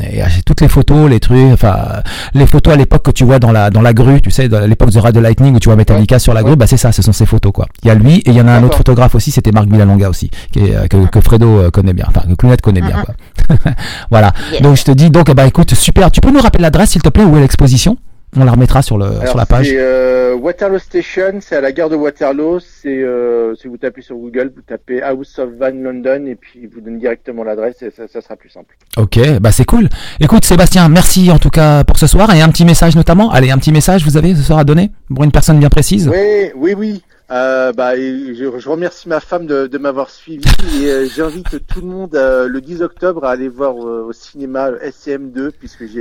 et 0.00 0.22
euh, 0.22 0.26
toutes 0.44 0.60
les 0.60 0.68
photos, 0.68 1.08
les 1.08 1.20
trucs, 1.20 1.52
enfin, 1.52 2.02
les 2.34 2.46
photos 2.46 2.74
à 2.74 2.76
l'époque 2.76 3.04
que 3.04 3.10
tu 3.10 3.24
vois 3.24 3.38
dans 3.38 3.52
la, 3.52 3.70
dans 3.70 3.82
la 3.82 3.92
grue, 3.92 4.20
tu 4.20 4.30
sais, 4.30 4.48
dans 4.48 4.60
l'époque 4.66 4.90
de 4.90 4.98
Ride 4.98 5.14
the 5.14 5.18
Lightning 5.18 5.54
où 5.54 5.58
tu 5.58 5.68
vois 5.68 5.76
Metallica 5.76 6.18
sur 6.18 6.34
la 6.34 6.42
grue, 6.42 6.56
bah 6.56 6.66
c'est 6.66 6.76
ça, 6.76 6.92
ce 6.92 7.02
sont 7.02 7.12
ces 7.12 7.26
photos, 7.26 7.52
quoi. 7.52 7.66
Il 7.82 7.88
y 7.88 7.90
a 7.90 7.94
lui 7.94 8.16
et 8.18 8.30
il 8.30 8.34
y 8.34 8.40
en 8.40 8.48
a 8.48 8.52
un 8.52 8.62
autre 8.62 8.76
photographe 8.76 9.14
aussi, 9.14 9.30
c'était 9.30 9.52
Marc 9.52 9.68
Villalonga 9.68 10.08
aussi, 10.08 10.30
qui 10.52 10.60
est, 10.60 10.74
euh, 10.74 10.86
que, 10.86 11.06
que 11.06 11.20
Fredo 11.20 11.58
euh, 11.58 11.70
connaît 11.70 11.92
bien, 11.92 12.06
enfin, 12.08 12.22
que 12.28 12.34
Clunet 12.34 12.56
connaît 12.58 12.80
bien, 12.80 13.04
quoi. 13.04 13.14
voilà. 14.10 14.32
Donc 14.60 14.76
je 14.76 14.84
te 14.84 14.90
dis, 14.90 15.10
donc, 15.10 15.30
bah 15.34 15.46
écoute, 15.46 15.74
super. 15.74 16.10
Tu 16.10 16.20
peux 16.20 16.30
nous 16.30 16.40
rappeler 16.40 16.62
l'adresse, 16.62 16.90
s'il 16.90 17.02
te 17.02 17.08
plaît, 17.08 17.24
où 17.24 17.36
est 17.36 17.40
l'exposition? 17.40 17.98
On 18.36 18.44
la 18.44 18.52
remettra 18.52 18.82
sur 18.82 18.98
le, 18.98 19.06
sur 19.26 19.36
la 19.36 19.46
page. 19.46 19.68
c'est 19.68 19.76
euh, 19.78 20.34
Waterloo 20.34 20.78
Station, 20.78 21.38
c'est 21.40 21.56
à 21.56 21.60
la 21.60 21.72
gare 21.72 21.88
de 21.88 21.96
Waterloo. 21.96 22.58
C'est 22.60 23.02
euh, 23.02 23.54
si 23.54 23.68
vous 23.68 23.76
tapez 23.76 24.02
sur 24.02 24.16
Google, 24.16 24.52
vous 24.54 24.62
tapez 24.62 25.02
House 25.02 25.38
of 25.38 25.50
Van 25.58 25.70
London 25.70 26.26
et 26.26 26.34
puis 26.34 26.60
il 26.62 26.68
vous 26.68 26.80
donne 26.80 26.98
directement 26.98 27.44
l'adresse 27.44 27.82
et 27.82 27.90
ça, 27.90 28.08
ça 28.08 28.20
sera 28.20 28.36
plus 28.36 28.48
simple. 28.48 28.76
Ok, 28.96 29.18
bah 29.40 29.52
c'est 29.52 29.64
cool. 29.64 29.88
Écoute 30.20 30.44
Sébastien, 30.44 30.88
merci 30.88 31.30
en 31.30 31.38
tout 31.38 31.50
cas 31.50 31.84
pour 31.84 31.96
ce 31.98 32.06
soir 32.06 32.34
et 32.34 32.42
un 32.42 32.48
petit 32.48 32.64
message 32.64 32.96
notamment. 32.96 33.30
Allez, 33.30 33.50
un 33.50 33.58
petit 33.58 33.72
message 33.72 34.04
vous 34.04 34.16
avez 34.16 34.34
ce 34.34 34.42
soir 34.42 34.58
à 34.58 34.64
donner 34.64 34.90
pour 35.14 35.24
une 35.24 35.32
personne 35.32 35.58
bien 35.58 35.70
précise? 35.70 36.08
Oui, 36.08 36.50
oui, 36.56 36.74
oui. 36.76 37.02
Euh, 37.30 37.72
bah, 37.72 37.96
je, 37.96 38.58
je 38.58 38.68
remercie 38.68 39.08
ma 39.08 39.18
femme 39.18 39.46
de, 39.46 39.66
de 39.66 39.78
m'avoir 39.78 40.10
suivi 40.10 40.44
et 40.78 40.90
euh, 40.90 41.06
j'invite 41.08 41.66
tout 41.66 41.80
le 41.80 41.86
monde 41.86 42.14
euh, 42.14 42.46
le 42.48 42.60
10 42.60 42.82
octobre 42.82 43.24
à 43.24 43.30
aller 43.30 43.48
voir 43.48 43.74
euh, 43.76 44.04
au 44.06 44.12
cinéma 44.12 44.68
euh, 44.68 44.90
SCM2 44.90 45.50
puisque 45.58 45.86
je 45.86 46.00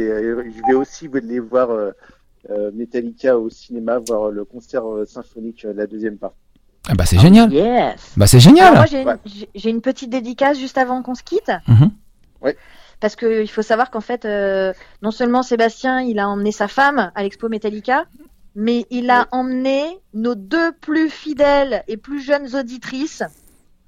vais 0.68 0.74
aussi 0.74 1.10
aller 1.14 1.40
voir 1.40 1.70
Metallica 2.74 3.38
au 3.38 3.49
cinéma, 3.49 3.99
voir 3.99 4.30
le 4.30 4.44
concert 4.45 4.86
euh, 4.86 5.06
symphonique, 5.06 5.65
euh, 5.65 5.74
la 5.76 5.88
deuxième 5.88 6.18
partie. 6.18 6.38
Ah 6.90 6.95
bah 6.95 7.06
c'est 7.06 7.18
génial. 7.20 7.52
Yes. 7.53 8.14
Bah 8.18 8.28
c'est 8.28 8.38
Alors, 8.38 8.49
génial. 8.49 8.74
moi, 8.76 8.86
j'ai 8.86 9.02
une, 9.02 9.07
Ouais. 9.07 9.15
j'ai- 9.26 9.49
j'ai 9.56 9.70
une 9.70 9.80
petite 9.82 10.10
dédicace 10.10 10.57
juste 10.60 10.78
avant 10.78 11.02
qu'on 11.02 11.15
se 11.15 11.24
quitte. 11.24 11.52
Mhm. 11.68 11.91
Ouais. 12.41 12.57
Parce 12.99 13.15
que 13.15 13.41
il 13.41 13.48
faut 13.48 13.61
savoir 13.61 13.90
qu'en 13.90 14.02
fait, 14.02 14.26
euh, 14.26 14.74
non 15.02 15.11
seulement 15.11 15.44
Sébastien, 15.44 16.02
il 16.02 16.20
a 16.20 16.28
emmené 16.28 16.52
sa 16.52 16.68
femme 16.68 17.11
à 17.15 17.24
l'expo 17.24 17.48
Metallica, 17.49 18.06
mais 18.56 18.86
il 18.91 19.10
a 19.10 19.28
emmené 19.32 19.84
nos 20.14 20.36
deux 20.36 20.74
plus 20.74 21.10
fidèles 21.10 21.84
et 21.88 21.95
plus 21.98 22.22
jeunes 22.22 22.53
auditrices 22.56 23.24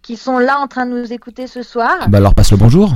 qui 0.01 0.15
sont 0.17 0.37
là 0.37 0.59
en 0.59 0.67
train 0.67 0.85
de 0.85 0.91
nous 0.97 1.11
écouter 1.11 1.47
ce 1.47 1.63
soir. 1.63 2.07
Bah 2.09 2.19
alors 2.19 2.33
passe 2.33 2.51
le 2.51 2.57
bonjour. 2.57 2.91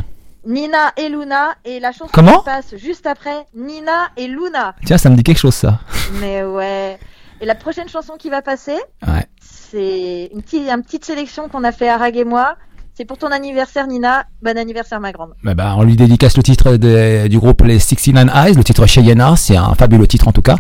Nina 0.50 0.92
et 0.98 1.08
Luna. 1.10 1.54
Et 1.64 1.80
la 1.80 1.92
chanson 1.92 2.10
Comment 2.12 2.40
qui 2.40 2.46
passe 2.46 2.76
juste 2.76 3.06
après, 3.08 3.46
Nina 3.56 4.10
et 4.18 4.28
Luna. 4.28 4.76
Tiens, 4.86 4.98
ça 4.98 5.10
me 5.10 5.16
dit 5.16 5.24
quelque 5.24 5.38
chose 5.38 5.56
ça. 5.56 5.80
Mais 6.20 6.44
ouais. 6.44 6.98
Et 7.42 7.46
la 7.46 7.56
prochaine 7.56 7.88
chanson 7.88 8.14
qui 8.20 8.30
va 8.30 8.42
passer, 8.42 8.76
Ouais. 9.08 9.26
c'est 9.40 10.30
une 10.34 10.42
petite, 10.42 10.68
une 10.70 10.84
petite 10.84 11.06
sélection 11.06 11.48
qu'on 11.48 11.64
a 11.64 11.72
fait 11.72 11.88
Arag 11.88 12.18
et 12.18 12.26
moi. 12.26 12.56
C'est 12.96 13.06
pour 13.06 13.18
ton 13.18 13.28
anniversaire, 13.32 13.88
Nina. 13.88 14.26
Bon 14.42 14.58
anniversaire, 14.58 15.00
ma 15.00 15.14
grande. 15.14 15.30
Bah, 15.42 15.54
bah, 15.54 15.74
on 15.78 15.84
lui 15.84 15.96
dédicace 15.96 16.36
le 16.36 16.44
titre 16.44 16.76
de- 16.76 17.28
du 17.30 17.40
groupe 17.40 17.62
Les 17.62 17.80
69 17.80 18.30
Eyes, 18.36 18.56
le 18.56 18.64
titre 18.66 18.86
Cheyenne. 18.88 19.24
C'est 19.38 19.56
un 19.56 19.74
fabuleux 19.76 20.06
titre 20.06 20.28
en 20.28 20.34
tout 20.34 20.42
cas. 20.42 20.58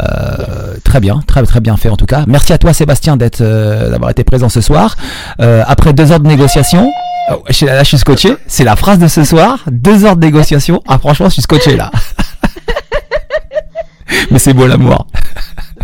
Euh, 0.00 0.76
très 0.84 1.00
bien, 1.00 1.20
très 1.26 1.42
très 1.42 1.60
bien 1.60 1.76
fait 1.76 1.90
en 1.90 1.96
tout 1.98 2.06
cas. 2.06 2.24
Merci 2.26 2.54
à 2.54 2.58
toi 2.58 2.72
Sébastien 2.72 3.18
d'être 3.18 3.42
euh, 3.42 3.90
d'avoir 3.90 4.10
été 4.10 4.24
présent 4.24 4.48
ce 4.48 4.62
soir. 4.62 4.96
Euh, 5.40 5.62
après 5.66 5.92
deux 5.92 6.12
heures 6.12 6.20
de 6.20 6.28
négociation, 6.28 6.90
je, 7.21 7.21
là 7.66 7.82
je 7.82 7.88
suis 7.88 7.98
scotché. 7.98 8.36
C'est 8.46 8.64
la 8.64 8.76
phrase 8.76 8.98
de 8.98 9.08
ce 9.08 9.24
soir. 9.24 9.60
Deux 9.70 10.04
heures 10.04 10.16
de 10.16 10.24
négociation. 10.26 10.82
Ah 10.88 10.98
franchement, 10.98 11.26
je 11.28 11.34
suis 11.34 11.42
scotché 11.42 11.76
là. 11.76 11.90
Mais 14.30 14.38
c'est 14.38 14.52
beau 14.54 14.66
l'amour. 14.66 15.06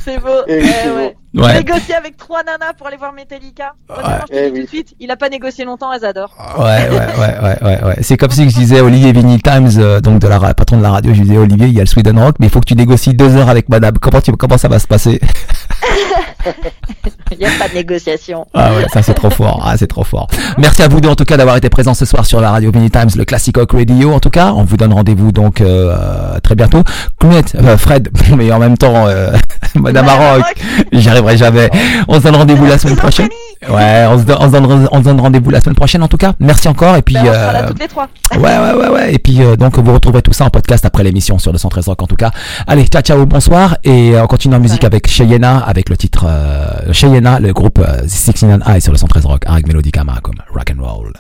C'est 0.04 0.18
beau. 0.18 0.28
Eh 0.46 0.60
oui, 0.62 1.08
Ouais. 1.34 1.58
Négocier 1.62 1.94
avec 1.94 2.16
trois 2.16 2.42
nanas 2.42 2.72
pour 2.76 2.86
aller 2.86 2.96
voir 2.96 3.12
Metallica. 3.12 3.72
Honnêtement, 3.88 4.24
Eh 4.30 4.50
dis 4.50 4.52
oui. 4.52 4.60
tout 4.60 4.64
de 4.64 4.68
suite, 4.68 4.94
il 4.98 5.10
a 5.10 5.16
pas 5.16 5.28
négocié 5.28 5.64
longtemps, 5.66 5.92
elles 5.92 6.04
adorent. 6.04 6.34
Ouais, 6.58 6.88
ouais, 6.88 6.90
ouais, 6.90 7.38
ouais, 7.42 7.58
ouais, 7.62 7.84
ouais. 7.84 7.96
C'est 8.00 8.16
comme 8.16 8.30
si 8.30 8.48
je 8.48 8.54
disais 8.56 8.80
Olivier 8.80 9.12
Vinny 9.12 9.38
Times, 9.40 9.68
euh, 9.76 10.00
donc 10.00 10.20
de 10.20 10.26
la 10.26 10.38
ra- 10.38 10.54
patron 10.54 10.78
de 10.78 10.82
la 10.82 10.90
radio, 10.90 11.12
je 11.12 11.20
disais 11.22 11.36
Olivier, 11.36 11.66
il 11.66 11.74
y 11.74 11.78
a 11.78 11.82
le 11.82 11.86
Sweden 11.86 12.18
Rock, 12.18 12.36
mais 12.40 12.46
il 12.46 12.50
faut 12.50 12.60
que 12.60 12.64
tu 12.64 12.74
négocies 12.74 13.12
deux 13.14 13.36
heures 13.36 13.50
avec 13.50 13.68
Madame. 13.68 13.98
Comment 13.98 14.22
tu, 14.22 14.32
comment 14.32 14.56
ça 14.56 14.68
va 14.68 14.78
se 14.78 14.86
passer? 14.86 15.20
Il 17.30 17.38
n'y 17.38 17.44
a 17.44 17.50
pas 17.58 17.68
de 17.68 17.74
négociation. 17.74 18.46
Ah 18.54 18.72
ouais, 18.74 18.86
ça 18.92 19.02
c'est 19.02 19.14
trop 19.14 19.30
fort. 19.30 19.62
Ah, 19.64 19.76
c'est 19.76 19.86
trop 19.86 20.04
fort. 20.04 20.28
Merci 20.56 20.82
à 20.82 20.88
vous 20.88 21.00
deux 21.00 21.08
en 21.08 21.14
tout 21.14 21.24
cas 21.24 21.36
d'avoir 21.36 21.56
été 21.56 21.68
présents 21.68 21.94
ce 21.94 22.04
soir 22.04 22.24
sur 22.24 22.40
la 22.40 22.50
radio 22.50 22.70
Vinny 22.70 22.90
Times, 22.90 23.10
le 23.16 23.24
Classic 23.24 23.56
Rock 23.56 23.72
Radio. 23.72 24.12
En 24.12 24.20
tout 24.20 24.30
cas, 24.30 24.52
on 24.52 24.64
vous 24.64 24.76
donne 24.76 24.92
rendez-vous 24.92 25.32
donc 25.32 25.60
euh, 25.60 26.38
très 26.42 26.54
bientôt. 26.54 26.82
Clounette, 27.18 27.54
euh, 27.56 27.76
Fred, 27.76 28.08
mais 28.36 28.50
en 28.52 28.58
même 28.58 28.78
temps, 28.78 29.06
euh, 29.06 29.32
Madame 29.74 30.08
Aroc. 30.08 30.44
j'y 30.92 31.08
arriverai 31.08 31.36
jamais. 31.36 31.70
On 32.08 32.14
se 32.14 32.20
donne 32.20 32.36
rendez-vous 32.36 32.66
la 32.66 32.78
semaine 32.78 32.96
prochaine. 32.96 33.28
Ouais, 33.68 34.06
on 34.08 34.18
se, 34.18 34.24
donne- 34.24 34.36
on 34.40 34.46
se 34.46 34.52
donne, 34.52 34.88
on 34.92 34.98
se 34.98 35.04
donne 35.04 35.20
rendez-vous 35.20 35.50
la 35.50 35.60
semaine 35.60 35.74
prochaine 35.74 36.02
en 36.02 36.08
tout 36.08 36.16
cas. 36.16 36.32
Merci 36.38 36.68
encore 36.68 36.94
et 36.96 37.02
puis. 37.02 37.14
Ben, 37.14 37.22
on 37.22 37.24
sera 37.32 37.52
là 37.52 37.64
euh, 37.64 37.68
toutes 37.68 37.80
les 37.80 37.88
trois. 37.88 38.08
Ouais, 38.36 38.40
ouais, 38.40 38.72
ouais, 38.74 38.88
ouais. 38.88 39.14
Et 39.14 39.18
puis, 39.18 39.42
euh, 39.42 39.56
donc, 39.56 39.76
vous 39.78 39.92
retrouverez 39.92 40.22
tout 40.22 40.32
ça 40.32 40.44
en 40.44 40.50
podcast 40.50 40.84
après 40.84 41.02
l'émission 41.02 41.38
sur 41.38 41.50
le 41.52 41.58
113 41.58 41.88
Rock, 41.88 42.02
en 42.02 42.06
tout 42.06 42.16
cas. 42.16 42.30
Allez, 42.66 42.86
ciao, 42.86 43.02
ciao, 43.02 43.26
bonsoir. 43.26 43.76
Et 43.84 44.14
euh, 44.14 44.22
on 44.22 44.26
continue 44.26 44.54
en 44.54 44.60
musique 44.60 44.82
Ouais. 44.82 44.86
avec 44.86 45.08
Cheyenne, 45.08 45.44
avec 45.44 45.88
le 45.88 45.96
titre 45.96 46.24
euh, 46.28 46.92
Cheyenne, 46.92 47.38
le 47.40 47.52
groupe 47.52 47.78
euh, 47.80 48.06
69 48.06 48.60
Eye 48.68 48.80
sur 48.80 48.92
le 48.92 48.98
113 48.98 49.24
Rock, 49.26 49.42
avec 49.46 49.66
Melodica 49.66 50.02
comme 50.22 50.36
rock 50.54 50.72
and 50.76 50.82
roll. 50.82 51.12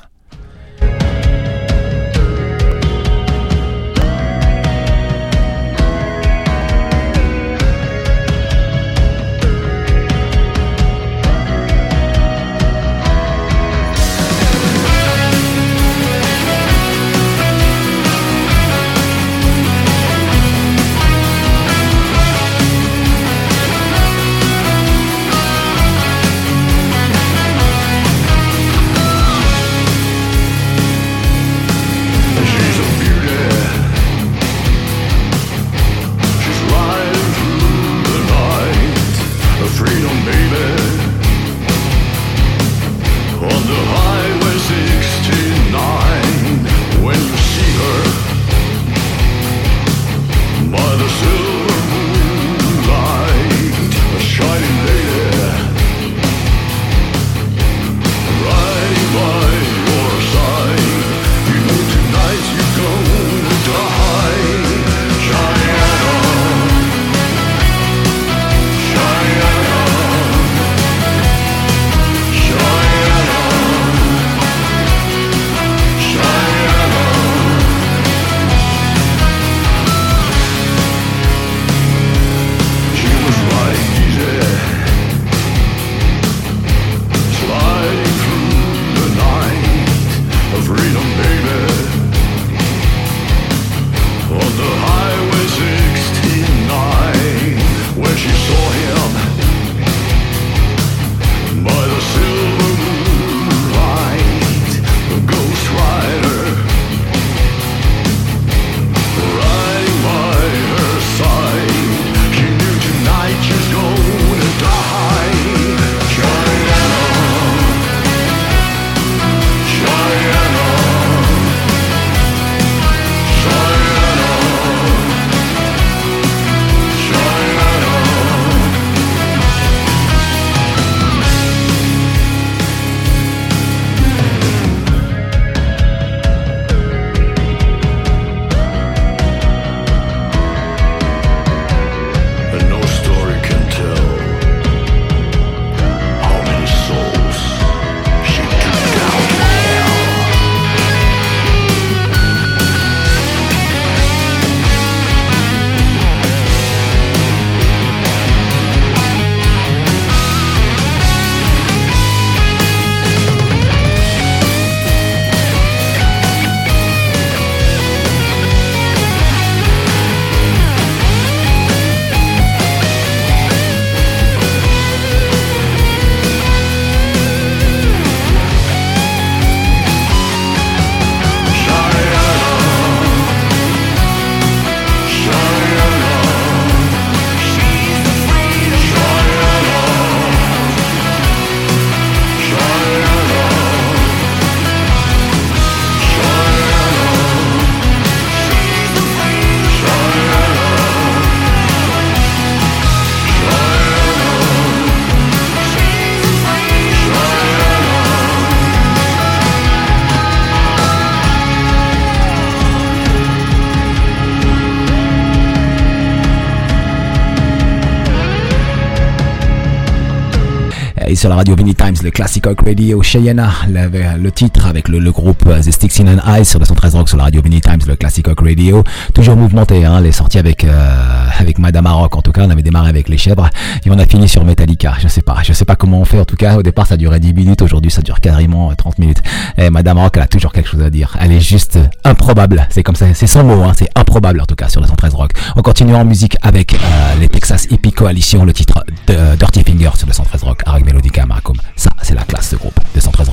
Sur 221.18 221.28
la 221.28 221.34
radio 221.34 221.56
Vinny 221.56 221.74
Times, 221.74 221.96
le 222.04 222.12
Classic 222.12 222.46
Rock 222.46 222.60
Radio, 222.64 223.02
Cheyenne, 223.02 223.44
le, 223.68 224.16
le 224.16 224.30
titre 224.30 224.66
avec 224.66 224.86
le, 224.86 225.00
le 225.00 225.10
groupe 225.10 225.42
euh, 225.48 225.60
The 225.60 225.72
Sticks 225.72 225.98
in 225.98 226.06
an 226.06 226.20
Eyes 226.32 226.44
sur 226.44 226.60
le 226.60 226.64
113 226.64 226.94
Rock 226.94 227.08
sur 227.08 227.18
la 227.18 227.24
radio 227.24 227.42
Vinny 227.42 227.60
Times, 227.60 227.80
le 227.88 227.96
Classic 227.96 228.24
Rock 228.24 228.38
Radio. 228.40 228.84
Toujours 229.14 229.34
mouvementé, 229.34 229.84
hein, 229.84 230.00
les 230.00 230.12
sorties 230.12 230.38
avec, 230.38 230.62
euh, 230.62 231.26
avec 231.40 231.58
Madame 231.58 231.88
Rock. 231.88 232.16
En 232.16 232.22
tout 232.22 232.30
cas, 232.30 232.42
on 232.46 232.50
avait 232.50 232.62
démarré 232.62 232.88
avec 232.88 233.08
les 233.08 233.18
chèvres 233.18 233.50
et 233.84 233.90
on 233.90 233.98
a 233.98 234.06
fini 234.06 234.28
sur 234.28 234.44
Metallica. 234.44 234.94
Je 235.00 235.08
sais 235.08 235.22
pas, 235.22 235.38
je 235.42 235.52
sais 235.52 235.64
pas 235.64 235.74
comment 235.74 235.98
on 235.98 236.04
fait. 236.04 236.20
En 236.20 236.24
tout 236.24 236.36
cas, 236.36 236.56
au 236.56 236.62
départ, 236.62 236.86
ça 236.86 236.96
durait 236.96 237.18
10 237.18 237.34
minutes. 237.34 237.62
Aujourd'hui, 237.62 237.90
ça 237.90 238.02
dure 238.02 238.20
carrément 238.20 238.72
30 238.72 239.00
minutes. 239.00 239.22
Et 239.56 239.70
Madame 239.70 239.98
Rock, 239.98 240.12
elle 240.18 240.22
a 240.22 240.28
toujours 240.28 240.52
quelque 240.52 240.68
chose 240.68 240.82
à 240.82 240.90
dire. 240.90 241.16
Elle 241.18 241.32
est 241.32 241.40
juste 241.40 241.80
improbable. 242.04 242.68
C'est 242.70 242.84
comme 242.84 242.96
ça, 242.96 243.06
c'est 243.14 243.26
sans 243.26 243.42
mots, 243.42 243.64
hein, 243.64 243.72
c'est 243.76 243.88
improbable 243.96 244.40
en 244.40 244.46
tout 244.46 244.54
cas 244.54 244.68
sur 244.68 244.80
le 244.80 244.86
113 244.86 245.14
Rock. 245.14 245.32
On 245.56 245.62
continue 245.62 245.96
en 245.96 246.04
musique 246.04 246.36
avec 246.42 246.74
euh, 246.74 246.76
les 247.18 247.28
Texas 247.28 247.66
Hippie 247.70 247.92
Coalition, 247.92 248.44
le 248.44 248.52
titre 248.52 248.84
euh, 249.10 249.36
Dirty 249.36 249.64
Fingers 249.64 249.96
sur 249.96 250.06
213 250.06 250.42
Rock 250.42 250.60
avec 250.66 250.84
Melodica 250.84 251.24
Maracom. 251.24 251.56
Ça, 251.76 251.88
c'est 252.02 252.14
la 252.14 252.24
classe 252.24 252.50
ce 252.50 252.56
groupe. 252.56 252.78
213 252.94 253.27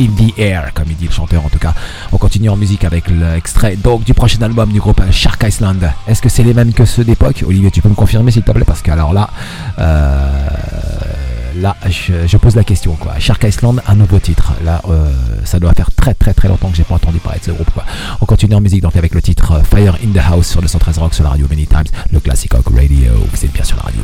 in 0.00 0.08
the 0.16 0.38
Air, 0.38 0.72
comme 0.74 0.86
il 0.88 0.96
dit 0.96 1.06
le 1.06 1.12
chanteur 1.12 1.44
en 1.44 1.48
tout 1.48 1.58
cas. 1.58 1.74
On 2.12 2.18
continue 2.18 2.48
en 2.48 2.56
musique 2.56 2.84
avec 2.84 3.08
l'extrait 3.08 3.76
donc 3.76 4.04
du 4.04 4.14
prochain 4.14 4.40
album 4.42 4.72
du 4.72 4.80
groupe 4.80 5.02
Shark 5.10 5.44
Island. 5.46 5.92
Est-ce 6.08 6.22
que 6.22 6.28
c'est 6.28 6.42
les 6.42 6.54
mêmes 6.54 6.72
que 6.72 6.84
ceux 6.84 7.04
d'époque? 7.04 7.44
Olivier, 7.46 7.70
tu 7.70 7.82
peux 7.82 7.88
me 7.88 7.94
confirmer 7.94 8.30
s'il 8.30 8.42
te 8.42 8.50
plaît? 8.50 8.64
Parce 8.64 8.82
que 8.82 8.90
alors 8.90 9.12
là, 9.12 9.30
euh, 9.78 10.28
là, 11.56 11.76
je, 11.88 12.36
pose 12.36 12.56
la 12.56 12.64
question 12.64 12.94
quoi. 12.94 13.18
Shark 13.18 13.44
Island, 13.44 13.82
un 13.86 13.94
nouveau 13.94 14.18
titre. 14.18 14.54
Là, 14.64 14.80
euh, 14.88 15.12
ça 15.44 15.58
doit 15.58 15.74
faire 15.74 15.90
très 15.92 16.14
très 16.14 16.32
très 16.32 16.48
longtemps 16.48 16.70
que 16.70 16.76
j'ai 16.76 16.84
pas 16.84 16.94
entendu 16.94 17.18
parler 17.18 17.38
de 17.40 17.44
ce 17.44 17.50
groupe 17.50 17.70
quoi. 17.70 17.84
On 18.20 18.26
continue 18.26 18.54
en 18.54 18.60
musique 18.60 18.82
donc 18.82 18.96
avec 18.96 19.14
le 19.14 19.22
titre 19.22 19.52
euh, 19.52 19.62
Fire 19.62 19.96
in 20.04 20.12
the 20.12 20.24
House 20.24 20.48
sur 20.48 20.60
le 20.60 20.68
113 20.68 20.98
Rock 20.98 21.14
sur 21.14 21.24
la 21.24 21.30
radio 21.30 21.46
Many 21.50 21.66
Times, 21.66 21.84
le 22.12 22.20
Classic 22.20 22.52
Rock 22.52 22.66
Radio. 22.74 23.12
Vous 23.32 23.44
êtes 23.44 23.52
bien 23.52 23.64
sur 23.64 23.76
la 23.76 23.84
radio 23.84 24.00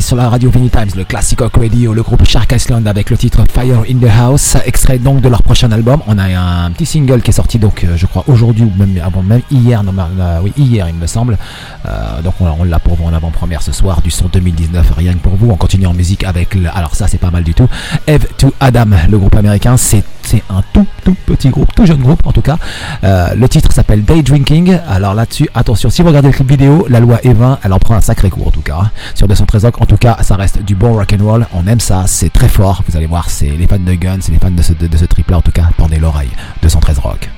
Sur 0.00 0.16
la 0.16 0.28
radio 0.28 0.50
Vinny 0.50 0.70
Times, 0.70 0.90
le 0.96 1.04
classic 1.04 1.40
rock 1.40 1.56
radio, 1.56 1.94
le 1.94 2.02
groupe 2.02 2.24
Shark 2.26 2.50
Island 2.52 2.86
avec 2.88 3.10
le 3.10 3.16
titre 3.16 3.44
Fire 3.52 3.82
in 3.88 3.98
the 3.98 4.10
House, 4.10 4.56
extrait 4.64 4.98
donc 4.98 5.20
de 5.20 5.28
leur 5.28 5.42
prochain 5.42 5.70
album. 5.70 6.00
On 6.06 6.18
a 6.18 6.24
un 6.24 6.70
petit 6.72 6.84
single 6.84 7.22
qui 7.22 7.30
est 7.30 7.34
sorti 7.34 7.58
donc, 7.58 7.84
euh, 7.84 7.96
je 7.96 8.06
crois, 8.06 8.24
aujourd'hui 8.26 8.64
ou 8.64 8.72
même 8.76 8.98
avant 9.04 9.22
même 9.22 9.42
hier, 9.50 9.82
non, 9.84 9.94
euh, 9.96 10.40
oui, 10.42 10.52
hier 10.56 10.88
il 10.88 10.94
me 10.96 11.06
semble. 11.06 11.38
Euh, 11.86 12.22
donc 12.22 12.34
on, 12.40 12.46
on 12.58 12.64
l'a 12.64 12.80
pour 12.80 12.96
vous 12.96 13.04
en 13.04 13.12
avant-première 13.12 13.62
ce 13.62 13.72
soir 13.72 14.02
du 14.02 14.10
son 14.10 14.26
2019, 14.26 14.92
rien 14.96 15.12
que 15.12 15.18
pour 15.18 15.36
vous. 15.36 15.50
On 15.50 15.56
continue 15.56 15.86
en 15.86 15.94
musique 15.94 16.24
avec, 16.24 16.54
le, 16.54 16.68
alors 16.74 16.94
ça 16.96 17.06
c'est 17.06 17.18
pas 17.18 17.30
mal 17.30 17.44
du 17.44 17.54
tout, 17.54 17.68
Eve 18.06 18.26
to 18.36 18.52
Adam, 18.60 18.86
le 19.08 19.18
groupe 19.18 19.36
américain. 19.36 19.76
C'est 19.76 20.02
c'est 20.26 20.42
un 20.50 20.62
tout 20.72 20.86
tout 21.04 21.16
petit 21.26 21.50
groupe, 21.50 21.74
tout 21.74 21.86
jeune 21.86 22.02
groupe 22.02 22.26
en 22.26 22.32
tout 22.32 22.42
cas. 22.42 22.56
Euh, 23.04 23.34
le 23.34 23.48
titre 23.48 23.72
s'appelle 23.72 24.04
Day 24.04 24.22
Drinking. 24.22 24.78
Alors 24.88 25.14
là-dessus, 25.14 25.48
attention, 25.54 25.90
si 25.90 26.02
vous 26.02 26.08
regardez 26.08 26.28
le 26.28 26.34
clip 26.34 26.48
vidéo, 26.48 26.86
la 26.88 27.00
loi 27.00 27.18
E20, 27.24 27.58
elle 27.62 27.72
en 27.72 27.78
prend 27.78 27.94
un 27.94 28.00
sacré 28.00 28.30
coup 28.30 28.42
en 28.44 28.50
tout 28.50 28.62
cas. 28.62 28.90
Sur 29.14 29.28
213 29.28 29.64
rock, 29.64 29.80
en 29.80 29.86
tout 29.86 29.96
cas, 29.96 30.18
ça 30.22 30.36
reste 30.36 30.62
du 30.62 30.74
bon 30.74 30.94
rock 30.94 31.14
and 31.18 31.24
roll. 31.24 31.46
On 31.52 31.66
aime 31.66 31.80
ça, 31.80 32.04
c'est 32.06 32.32
très 32.32 32.48
fort. 32.48 32.82
Vous 32.88 32.96
allez 32.96 33.06
voir, 33.06 33.30
c'est 33.30 33.50
les 33.50 33.66
fans 33.66 33.78
de 33.78 33.94
Guns, 33.94 34.18
c'est 34.20 34.32
les 34.32 34.38
fans 34.38 34.50
de 34.50 34.62
ce, 34.62 34.72
de, 34.72 34.86
de 34.86 34.96
ce 34.96 35.04
trip 35.04 35.30
là 35.30 35.38
en 35.38 35.42
tout 35.42 35.52
cas. 35.52 35.68
Tendez 35.76 35.98
l'oreille. 35.98 36.30
213 36.62 36.98
rock. 36.98 37.30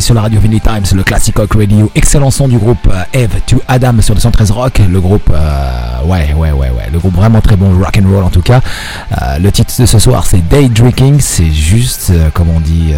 Sur 0.00 0.14
la 0.14 0.22
radio 0.22 0.40
Vinny 0.40 0.60
Times, 0.60 0.86
le 0.94 1.02
Classic 1.02 1.36
Rock 1.36 1.52
Radio, 1.54 1.90
excellent 1.94 2.30
son 2.30 2.48
du 2.48 2.56
groupe 2.56 2.78
euh, 2.90 3.02
Eve 3.12 3.38
to 3.46 3.60
Adam 3.68 4.00
sur 4.00 4.14
le 4.14 4.20
113 4.20 4.50
Rock, 4.50 4.80
le 4.90 4.98
groupe, 4.98 5.30
euh, 5.30 6.04
ouais, 6.06 6.32
ouais, 6.32 6.52
ouais, 6.52 6.70
ouais, 6.70 6.88
le 6.90 6.98
groupe 6.98 7.14
vraiment 7.14 7.42
très 7.42 7.54
bon, 7.54 7.78
rock 7.78 7.98
and 8.02 8.08
roll 8.08 8.24
en 8.24 8.30
tout 8.30 8.40
cas. 8.40 8.62
Euh, 9.12 9.38
le 9.38 9.52
titre 9.52 9.74
de 9.78 9.84
ce 9.84 9.98
soir, 9.98 10.26
c'est 10.26 10.40
Day 10.48 10.68
Drinking, 10.68 11.20
c'est 11.20 11.50
juste, 11.50 12.12
comme 12.32 12.48
on 12.48 12.60
dit, 12.60 12.94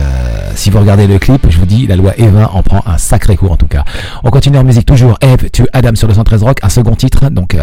si 0.55 0.71
vous 0.71 0.79
regardez 0.79 1.09
le 1.09 1.19
clip, 1.19 1.45
je 1.51 1.59
vous 1.59 1.67
dis, 1.67 1.89
la 1.89 1.97
loi 1.97 2.13
Eva 2.19 2.51
en 2.53 2.63
prend 2.63 2.83
un 2.87 2.99
sacré 2.99 3.37
coup 3.37 3.49
en 3.49 3.57
tout 3.57 3.67
cas. 3.67 3.85
On 4.23 4.31
continue 4.31 4.59
en 4.59 4.65
musique 4.65 4.87
toujours, 4.87 5.19
Eve 5.23 5.51
to 5.51 5.65
Adam 5.73 5.97
sur 5.97 6.07
le 6.07 6.15
113 6.15 6.43
Rock, 6.45 6.59
un 6.63 6.69
second 6.69 6.95
titre, 6.95 7.29
donc 7.31 7.57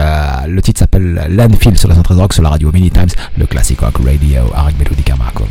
le 0.48 0.61
titre 0.61 0.80
s'appelle 0.80 1.28
Landfill 1.30 1.78
sur 1.78 1.88
le 1.88 1.95
113 1.95 2.18
Rock, 2.18 2.34
sur 2.34 2.44
la 2.44 2.49
radio 2.49 2.72
Vinny 2.72 2.91
Times, 2.91 3.10
le 3.38 3.45
Classic 3.45 3.80
Rock 3.80 3.95
Radio, 4.06 4.41
avec 4.53 4.76
Marco. 5.18 5.45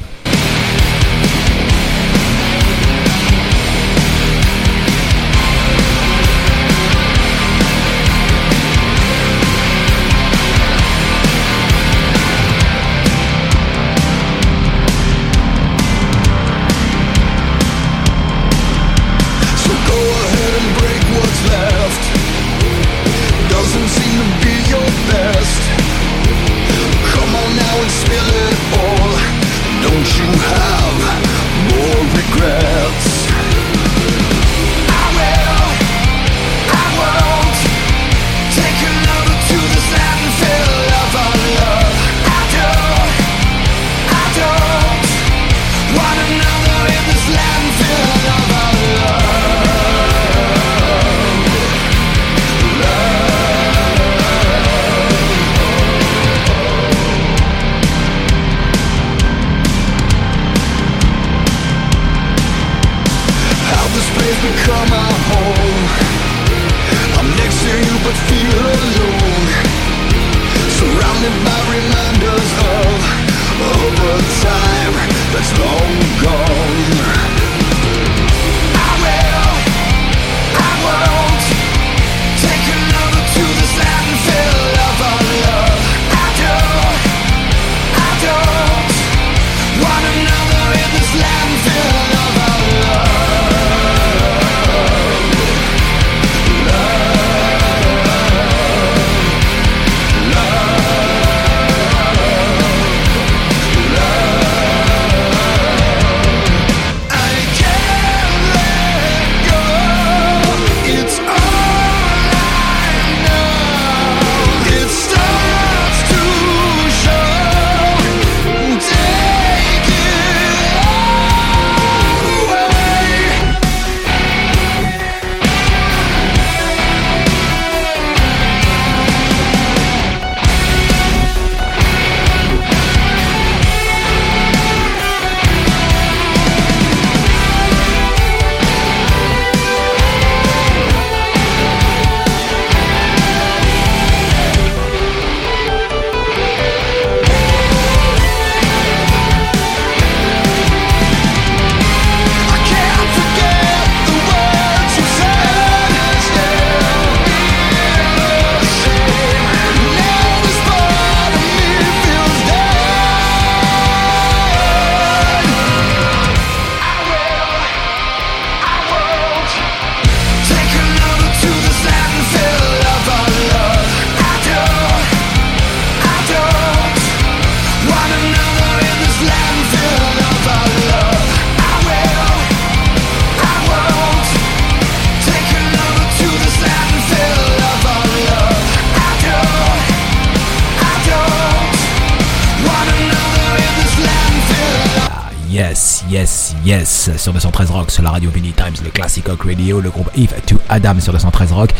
Yes, 196.68 196.97
yes. 197.08 197.22
Sur 197.22 197.32
213 197.32 197.70
Rock, 197.70 197.90
sur 197.90 198.02
la 198.02 198.10
radio 198.10 198.30
Vinny 198.30 198.52
Times, 198.52 198.84
le 198.84 198.90
Classic 198.90 199.26
Rock 199.26 199.44
Radio, 199.44 199.80
le 199.80 199.90
groupe 199.90 200.10
Eve 200.16 200.34
to 200.46 200.56
Adam 200.68 201.00
sur 201.00 201.12
213 201.12 201.52
Rock. 201.52 201.74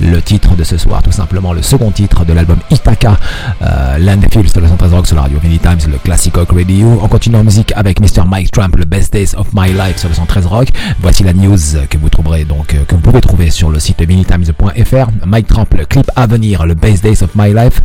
Le 0.00 0.20
titre 0.20 0.56
de 0.56 0.64
ce 0.64 0.76
soir, 0.76 1.02
tout 1.02 1.12
simplement, 1.12 1.52
le 1.52 1.62
second 1.62 1.90
titre 1.90 2.24
de 2.24 2.32
l'album 2.32 2.58
Itaka, 2.70 3.16
euh, 3.62 3.98
films 4.30 4.48
sur 4.48 4.60
213 4.60 4.92
Rock, 4.92 5.06
sur 5.06 5.16
la 5.16 5.22
radio 5.22 5.38
Vinny 5.42 5.58
Times, 5.58 5.90
le 5.90 5.98
Classic 5.98 6.34
Rock 6.34 6.50
Radio. 6.52 6.98
On 7.02 7.08
continue 7.08 7.36
en 7.36 7.44
musique 7.44 7.72
avec 7.76 8.00
Mr. 8.00 8.24
Mike 8.26 8.50
Trump, 8.50 8.76
le 8.76 8.84
Best 8.84 9.12
Days 9.12 9.34
of 9.36 9.48
My 9.54 9.72
Life 9.72 9.98
sur 9.98 10.08
213 10.08 10.46
Rock. 10.46 10.68
Voici 11.00 11.22
la 11.22 11.32
news 11.32 11.58
que 11.88 11.98
vous 11.98 12.08
trouverez 12.08 12.44
donc, 12.44 12.74
euh, 12.74 12.84
que 12.84 12.94
vous 12.94 13.00
pouvez 13.00 13.20
trouver 13.20 13.50
sur 13.50 13.70
le 13.70 13.78
site 13.78 14.02
vinnytimes.fr. 14.02 15.26
Mike 15.26 15.46
Trump, 15.46 15.72
le 15.76 15.84
clip 15.84 16.10
à 16.16 16.26
venir, 16.26 16.66
le 16.66 16.74
Best 16.74 17.02
Days 17.02 17.22
of 17.22 17.30
My 17.34 17.54
Life. 17.54 17.80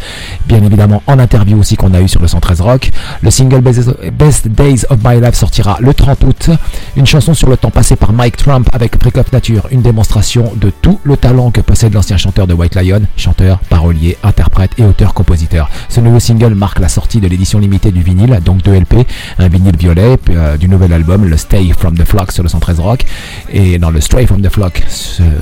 Bien 0.48 0.64
évidemment, 0.64 1.04
en 1.08 1.20
interview 1.20 1.60
aussi 1.60 1.76
qu'on 1.76 1.94
a 1.94 2.02
eu 2.02 2.08
sur 2.08 2.22
le 2.22 2.28
113 2.28 2.62
Rock. 2.62 2.92
Le 3.22 3.30
single 3.30 3.62
Best 3.62 4.48
Days 4.48 4.86
of 4.90 5.00
My 5.04 5.22
Life 5.22 5.36
sortira 5.36 5.78
le 5.80 5.94
30 5.94 6.24
août. 6.24 6.50
Une 6.96 7.06
chanson 7.06 7.34
sur 7.34 7.50
le 7.50 7.58
temps 7.58 7.70
passé 7.70 7.96
par 7.96 8.14
Mike 8.14 8.38
Trump 8.38 8.70
avec 8.74 8.96
Up 9.18 9.32
Nature. 9.32 9.68
Une 9.72 9.82
démonstration 9.82 10.54
de 10.56 10.70
tout 10.70 11.00
le 11.04 11.18
talent 11.18 11.52
que 11.52 11.62
possède 11.62 11.94
l'ancien 11.94 12.18
chanteur 12.18 12.48
de 12.48 12.54
White 12.54 12.76
Lion, 12.76 13.02
chanteur, 13.16 13.60
parolier, 13.70 14.18
interprète 14.24 14.72
et 14.78 14.84
auteur-compositeur. 14.84 15.70
Ce 15.90 16.00
nouveau 16.00 16.20
single 16.20 16.56
marque 16.56 16.80
la 16.80 16.90
sortie 16.90 17.20
de 17.20 17.28
l'édition 17.28 17.60
limitée 17.60 17.92
du 17.92 18.02
vinyle, 18.02 18.40
donc 18.44 18.62
de 18.64 18.72
LP, 18.72 19.08
un 19.40 19.48
vinyle 19.48 19.78
violet 19.78 20.18
euh, 20.30 20.58
du 20.58 20.68
nouvel 20.68 20.94
album, 20.94 21.26
le 21.26 21.38
Stay 21.38 21.72
from 21.78 21.98
the 21.98 22.06
Flock 22.06 22.32
sur 22.32 22.44
le 22.44 22.50
113 22.50 22.80
Rock, 22.80 23.06
et 23.50 23.80
dans 23.80 23.90
le 23.90 24.02
Stray 24.02 24.26
from 24.26 24.42
the 24.42 24.50
Flock 24.50 24.84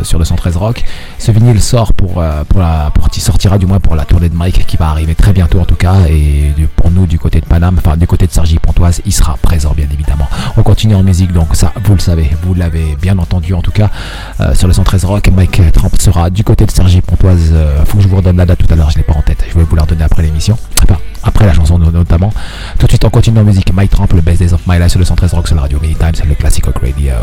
sur 0.04 0.20
le 0.20 0.26
113 0.26 0.58
Rock. 0.58 0.84
Ce 1.20 1.32
vinyle 1.32 1.62
sort 1.62 1.94
pour, 1.94 2.22
euh, 2.22 2.44
pour 2.44 2.60
la, 2.60 2.92
pour, 2.94 3.08
sortira 3.14 3.58
du 3.58 3.66
moins 3.66 3.80
pour 3.80 3.96
la 3.96 4.06
tournée 4.06 4.30
de 4.30 4.36
Mike 4.36 4.66
qui 4.68 4.78
va 4.78 4.90
arriver 4.90 5.16
très 5.16 5.34
bientôt 5.34 5.60
en 5.60 5.66
tout 5.66 5.76
cas, 5.76 5.96
et 6.10 6.54
pour 6.76 6.92
nous 6.92 7.08
du 7.08 7.18
côté 7.18 7.40
de 7.40 7.46
Paname, 7.46 7.78
enfin 7.78 7.98
du 7.98 8.08
côté 8.08 8.28
de 8.28 8.32
Sergi 8.32 8.60
Pontoise, 8.60 9.02
il 9.06 9.14
sera 9.14 9.38
présent 9.38 9.74
bien 9.76 9.88
évidemment. 9.92 10.28
On 10.58 10.64
continue 10.64 10.96
en 10.96 11.04
musique, 11.04 11.32
donc 11.36 11.56
ça 11.56 11.72
vous 11.84 11.94
le 11.94 12.00
savez, 12.00 12.30
vous 12.42 12.56
l'avez 12.56 12.96
bien 13.00 13.18
entendu 13.20 13.54
en 13.54 13.62
tout 13.62 13.70
cas 13.72 13.92
euh, 14.40 14.56
sur 14.56 14.68
le 14.68 14.74
113 14.74 15.06
Rock. 15.06 15.30
Mike 15.36 15.62
Trump 15.74 15.94
sera 16.02 16.32
du 16.32 16.44
côté 16.44 16.66
de 16.66 16.72
Sergi 16.72 17.02
Pontoise. 17.02 17.52
Euh, 17.54 17.86
faut 17.86 17.98
que 17.98 18.04
je 18.04 18.08
vous 18.08 18.16
redonne 18.16 18.38
la 18.38 18.46
date 18.48 18.60
tout 18.66 18.74
à 18.74 18.76
l'heure, 18.76 18.90
je 18.90 18.98
l'ai 18.98 19.04
pas 19.04 19.14
en 19.14 19.22
tête. 19.22 19.44
Je 19.48 19.54
vais 19.56 19.64
vous 19.64 19.76
la 19.76 19.84
redonner 19.84 20.04
après 20.04 20.24
l'émission, 20.24 20.58
Enfin, 20.84 20.98
après 21.24 21.46
la 21.46 21.54
chanson 21.54 21.78
no- 21.78 21.92
notamment. 21.92 22.32
Tout 22.80 22.88
de 22.88 22.92
suite 22.92 23.06
on 23.06 23.10
continue 23.10 23.38
en 23.40 23.44
musique. 23.44 23.72
Mike 23.74 23.92
Trump, 23.92 24.12
le 24.14 24.22
Best 24.22 24.40
Days 24.42 24.54
of 24.54 24.62
My 24.66 24.80
Life 24.80 24.90
sur 24.90 25.00
le 25.00 25.06
113 25.06 25.34
Rock 25.34 25.48
sur 25.48 25.56
la 25.56 25.64
radio 25.64 25.78
Many 25.82 25.94
Times, 25.96 26.14
le 26.28 26.34
Classic 26.36 26.66
Rock 26.66 26.80
Radio, 26.82 27.14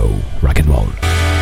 Rock 0.43 0.61
and 0.67 0.73
Roll. 0.73 1.42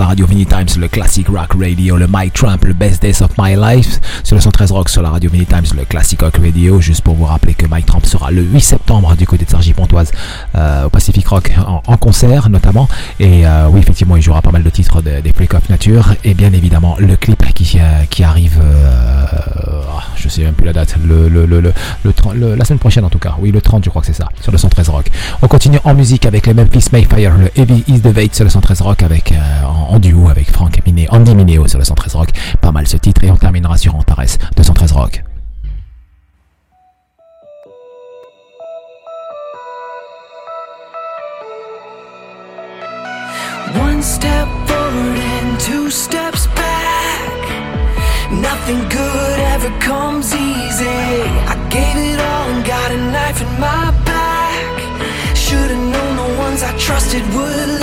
La 0.00 0.06
radio 0.06 0.24
Vinny 0.24 0.46
Times, 0.46 0.78
le 0.78 0.88
classic 0.88 1.28
rock 1.28 1.52
radio, 1.60 1.98
le 1.98 2.06
Mike 2.06 2.32
Trump, 2.32 2.64
le 2.64 2.72
best 2.72 3.02
days 3.02 3.20
of 3.20 3.30
my 3.36 3.54
life. 3.54 4.00
Sur 4.24 4.36
le 4.36 4.40
113 4.40 4.72
rock, 4.72 4.88
sur 4.88 5.02
la 5.02 5.10
radio 5.10 5.28
Vinny 5.28 5.44
Times, 5.44 5.66
le 5.76 5.84
classic 5.84 6.22
rock 6.22 6.38
radio. 6.38 6.80
Juste 6.80 7.02
pour 7.02 7.16
vous 7.16 7.26
rappeler 7.26 7.52
que 7.52 7.66
Mike 7.66 7.84
Trump 7.84 8.06
sera 8.06 8.30
le 8.30 8.40
8 8.40 8.60
septembre 8.60 8.79
du 9.16 9.26
côté 9.26 9.44
de 9.44 9.50
Sergi 9.50 9.72
Pontoise 9.72 10.10
euh, 10.56 10.86
au 10.86 10.90
Pacific 10.90 11.26
Rock 11.28 11.52
en, 11.86 11.96
concert 11.96 12.48
notamment. 12.50 12.88
Et 13.20 13.46
euh, 13.46 13.68
oui, 13.70 13.80
effectivement, 13.80 14.16
il 14.16 14.22
jouera 14.22 14.42
pas 14.42 14.50
mal 14.50 14.64
de 14.64 14.70
titres 14.70 15.00
de- 15.00 15.20
des 15.20 15.32
Freak 15.32 15.54
of 15.54 15.68
Nature. 15.68 16.14
Et 16.24 16.34
bien 16.34 16.52
évidemment, 16.52 16.96
le 16.98 17.14
clip 17.16 17.40
qui, 17.54 17.78
qui 18.10 18.24
arrive, 18.24 18.58
euh, 18.60 19.26
ah, 19.96 20.02
je 20.16 20.28
sais 20.28 20.42
même 20.42 20.54
plus 20.54 20.66
la 20.66 20.72
date, 20.72 20.96
le, 21.06 21.28
le, 21.28 21.46
le, 21.46 21.60
le, 21.60 21.72
le 22.04 22.12
30 22.12 22.34
le- 22.34 22.54
la 22.56 22.64
semaine 22.64 22.80
prochaine 22.80 23.04
en 23.04 23.10
tout 23.10 23.18
cas. 23.20 23.36
Oui, 23.38 23.52
le 23.52 23.60
30, 23.60 23.84
je 23.84 23.90
crois 23.90 24.00
que 24.02 24.06
c'est 24.06 24.12
ça, 24.12 24.28
sur 24.40 24.50
le 24.50 24.58
113 24.58 24.88
rock. 24.88 25.06
On 25.42 25.46
continue 25.46 25.78
en 25.84 25.94
musique 25.94 26.26
avec 26.26 26.46
les 26.48 26.54
Memphis 26.54 26.86
Mayfire, 26.92 27.34
le 27.38 27.50
Heavy 27.56 27.84
Is 27.86 28.00
the 28.00 28.08
Vate 28.08 28.34
sur 28.34 28.44
le 28.44 28.50
113 28.50 28.80
rock 28.80 29.02
avec, 29.04 29.32
en, 29.64 29.94
en 29.94 29.98
duo 30.00 30.28
avec 30.28 30.50
Frank 30.50 30.80
Miné, 30.84 31.06
Andy 31.10 31.34
Mineo 31.36 31.68
sur 31.68 31.78
le 31.78 31.84
113 31.84 32.14
rock. 32.16 32.30
Pas 32.60 32.72
mal 32.72 32.88
ce 32.88 32.96
titre 32.96 33.22
et 33.22 33.30
on 33.30 33.36
terminera 33.36 33.76
sur 33.76 33.94
Antares 33.94 34.24
de 34.56 34.62
113 34.64 34.92
rock. 34.92 35.22
One 43.76 44.02
step 44.02 44.48
forward 44.68 45.18
and 45.36 45.60
two 45.60 45.90
steps 45.90 46.46
back. 46.48 47.42
Nothing 48.32 48.80
good 48.88 49.38
ever 49.54 49.70
comes 49.80 50.34
easy. 50.34 50.86
I 51.52 51.56
gave 51.70 51.96
it 51.96 52.18
all 52.18 52.46
and 52.50 52.64
got 52.66 52.90
a 52.90 52.96
knife 52.96 53.40
in 53.40 53.60
my 53.60 53.90
back. 54.04 55.36
Should've 55.36 55.84
known 55.92 56.16
the 56.16 56.38
ones 56.38 56.62
I 56.62 56.76
trusted 56.78 57.22
would 57.34 57.79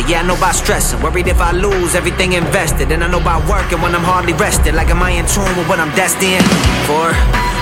pressure. 0.00 0.12
Yeah, 0.12 0.22
I 0.22 0.26
know 0.26 0.36
about 0.36 0.54
stressing. 0.54 1.02
Worried 1.02 1.28
if 1.28 1.40
I 1.40 1.52
lose 1.52 1.94
everything 1.94 2.32
invested. 2.32 2.92
And 2.92 3.04
I 3.04 3.10
know 3.10 3.20
about 3.20 3.48
working 3.48 3.80
when 3.80 3.94
I'm 3.94 4.04
hardly 4.04 4.32
rested. 4.32 4.74
Like, 4.74 4.88
am 4.88 5.02
I 5.02 5.10
in 5.10 5.26
tune 5.26 5.56
with 5.56 5.68
what 5.68 5.80
I'm 5.80 5.94
destined 5.96 6.44
for? 6.86 7.12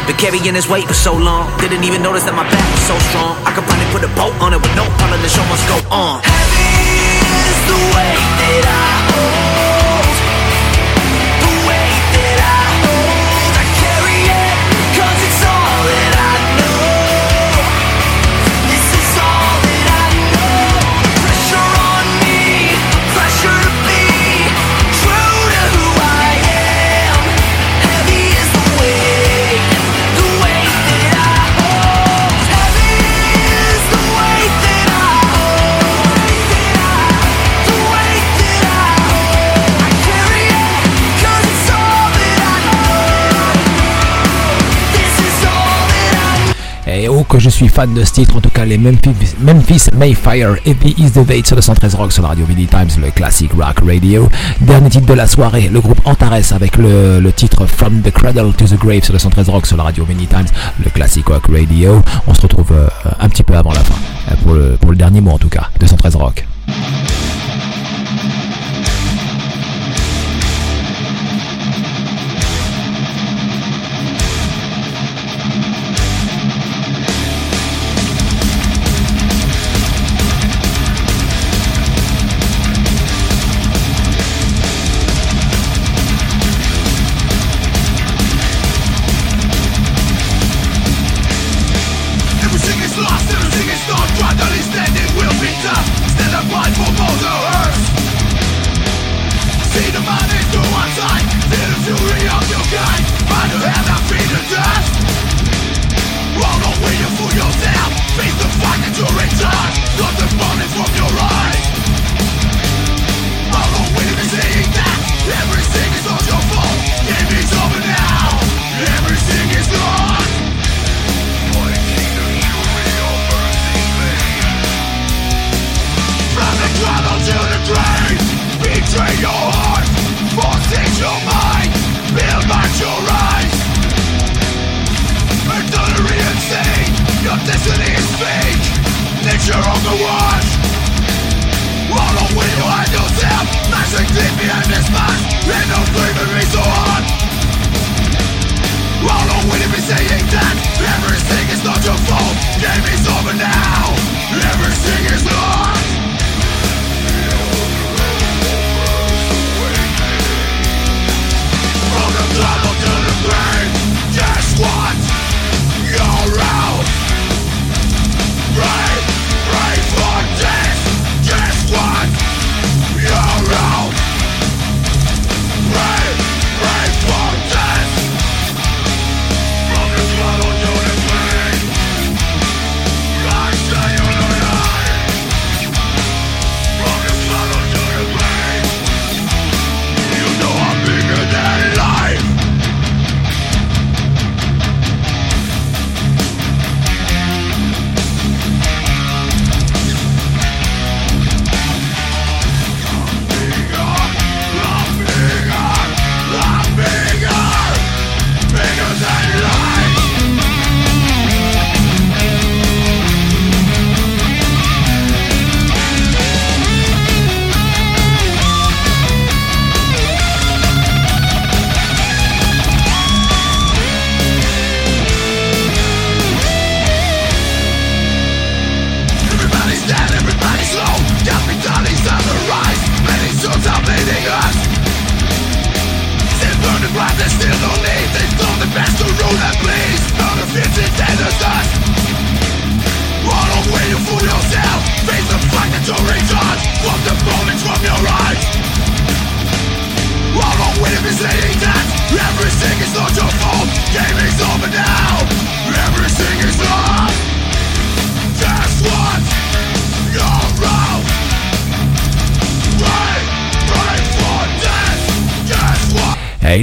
Been 0.06 0.16
carrying 0.16 0.54
this 0.54 0.68
weight 0.68 0.86
for 0.86 0.94
so 0.94 1.14
long. 1.14 1.50
Didn't 1.60 1.84
even 1.84 2.02
notice 2.02 2.24
that 2.24 2.34
my 2.34 2.44
back 2.44 2.64
was 2.72 2.84
so 2.86 2.96
strong. 3.10 3.36
I 3.44 3.52
could 3.52 3.64
probably 3.64 3.88
put 3.92 4.02
a 4.04 4.12
boat 4.16 4.34
on 4.40 4.54
it 4.54 4.60
with 4.60 4.74
no 4.76 4.84
problem. 4.96 5.20
The 5.22 5.28
show 5.28 5.44
must 5.48 5.64
go 5.68 5.78
on. 5.92 6.22
Heavy 6.24 7.20
is 7.50 7.58
the 7.68 7.78
weight 7.92 8.24
that 8.40 8.64
I 8.66 8.87
que 47.28 47.38
je 47.38 47.50
suis 47.50 47.68
fan 47.68 47.92
de 47.92 48.04
ce 48.04 48.12
titre, 48.12 48.36
en 48.36 48.40
tout 48.40 48.48
cas 48.50 48.64
les 48.64 48.78
Memphis, 48.78 49.86
Mayfire 49.94 50.56
et 50.64 50.76
Is 50.96 51.10
the 51.10 51.46
sur 51.46 51.56
le 51.56 51.62
113 51.62 51.94
Rock 51.94 52.12
sur 52.12 52.22
la 52.22 52.30
radio 52.30 52.46
Vinny 52.46 52.66
Times, 52.66 52.88
le 53.00 53.10
classic 53.10 53.52
rock 53.52 53.80
radio. 53.86 54.28
Dernier 54.60 54.88
titre 54.88 55.06
de 55.06 55.12
la 55.12 55.26
soirée, 55.26 55.68
le 55.70 55.80
groupe 55.80 56.00
Antares 56.04 56.52
avec 56.52 56.76
le, 56.76 57.30
titre 57.32 57.66
From 57.66 58.00
the 58.00 58.10
Cradle 58.10 58.52
to 58.54 58.66
the 58.66 58.78
Grave 58.78 59.04
sur 59.04 59.12
le 59.12 59.18
113 59.18 59.48
Rock 59.50 59.66
sur 59.66 59.76
la 59.76 59.84
radio 59.84 60.04
Vinny 60.04 60.26
Times, 60.26 60.46
le 60.82 60.90
classic 60.90 61.26
rock 61.26 61.44
radio. 61.50 62.02
On 62.26 62.34
se 62.34 62.40
retrouve 62.40 62.72
euh, 62.72 62.88
un 63.20 63.28
petit 63.28 63.42
peu 63.42 63.54
avant 63.54 63.72
la 63.72 63.80
fin, 63.80 63.94
euh, 64.48 64.76
pour 64.78 64.90
le, 64.90 64.96
dernier 64.96 65.20
mot 65.20 65.32
en 65.32 65.38
tout 65.38 65.50
cas, 65.50 65.68
de 65.78 65.86
113 65.86 66.16
Rock. 66.16 66.47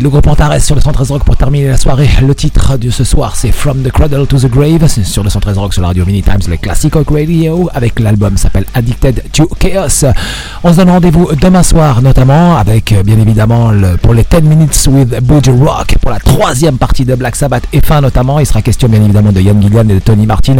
Le 0.05 0.11
groupe 0.11 0.27
Antares 0.27 0.61
sur 0.61 0.75
le 0.75 0.81
113 0.81 1.09
Rock 1.09 1.23
pour 1.23 1.35
terminer 1.35 1.69
la 1.69 1.77
soirée. 1.77 2.07
Le 2.21 2.35
titre 2.35 2.77
de 2.77 2.91
ce 2.91 3.03
soir, 3.03 3.35
c'est 3.35 3.51
From 3.51 3.81
the 3.81 3.89
Cradle 3.91 4.27
to 4.27 4.37
the 4.37 4.45
Grave. 4.45 4.87
Sur 4.87 5.23
le 5.23 5.31
113 5.31 5.57
Rock 5.57 5.73
sur 5.73 5.81
la 5.81 5.87
radio 5.87 6.05
Mini 6.05 6.21
Times, 6.21 6.41
le 6.47 6.57
Classic 6.57 6.93
Rock 6.93 7.09
Radio. 7.09 7.71
Avec 7.73 7.99
l'album 7.99 8.37
s'appelle 8.37 8.65
Addicted 8.75 9.23
to 9.31 9.47
Chaos. 9.57 10.05
On 10.63 10.71
se 10.71 10.77
donne 10.77 10.91
rendez-vous 10.91 11.29
demain 11.41 11.63
soir, 11.63 12.03
notamment 12.03 12.55
avec 12.55 12.91
euh, 12.91 13.01
bien 13.01 13.17
évidemment 13.17 13.71
pour 14.03 14.13
les 14.13 14.23
10 14.29 14.43
Minutes 14.43 14.87
with 14.91 15.09
Budge 15.23 15.49
Rock 15.49 15.94
pour 16.05 16.13
la 16.13 16.19
troisième 16.19 16.77
partie 16.77 17.03
de 17.03 17.15
Black 17.15 17.35
Sabbath 17.35 17.63
et 17.73 17.81
fin 17.83 17.99
notamment. 17.99 18.39
Il 18.39 18.45
sera 18.45 18.61
question 18.61 18.87
bien 18.87 19.01
évidemment 19.01 19.31
de 19.31 19.41
Ian 19.41 19.59
Gillian 19.59 19.89
et 19.89 19.95
de 19.95 19.99
Tony 19.99 20.27
Martin 20.27 20.57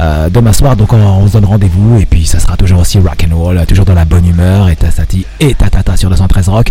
euh, 0.00 0.28
demain 0.28 0.52
soir. 0.52 0.74
Donc 0.74 0.92
on, 0.92 0.96
on 0.96 1.28
se 1.28 1.34
donne 1.34 1.44
rendez-vous 1.44 2.00
et 2.00 2.04
puis 2.04 2.26
ça 2.26 2.40
sera 2.40 2.56
toujours 2.56 2.80
aussi 2.80 2.98
rock 2.98 3.24
and 3.30 3.36
roll, 3.36 3.64
toujours 3.66 3.84
dans 3.84 3.94
la 3.94 4.04
bonne 4.04 4.26
humeur 4.26 4.68
et 4.68 4.74
tatati 4.74 5.24
et 5.38 5.54
tatata 5.54 5.96
sur 5.96 6.10
le 6.10 6.16
113 6.16 6.48
Rock. 6.48 6.70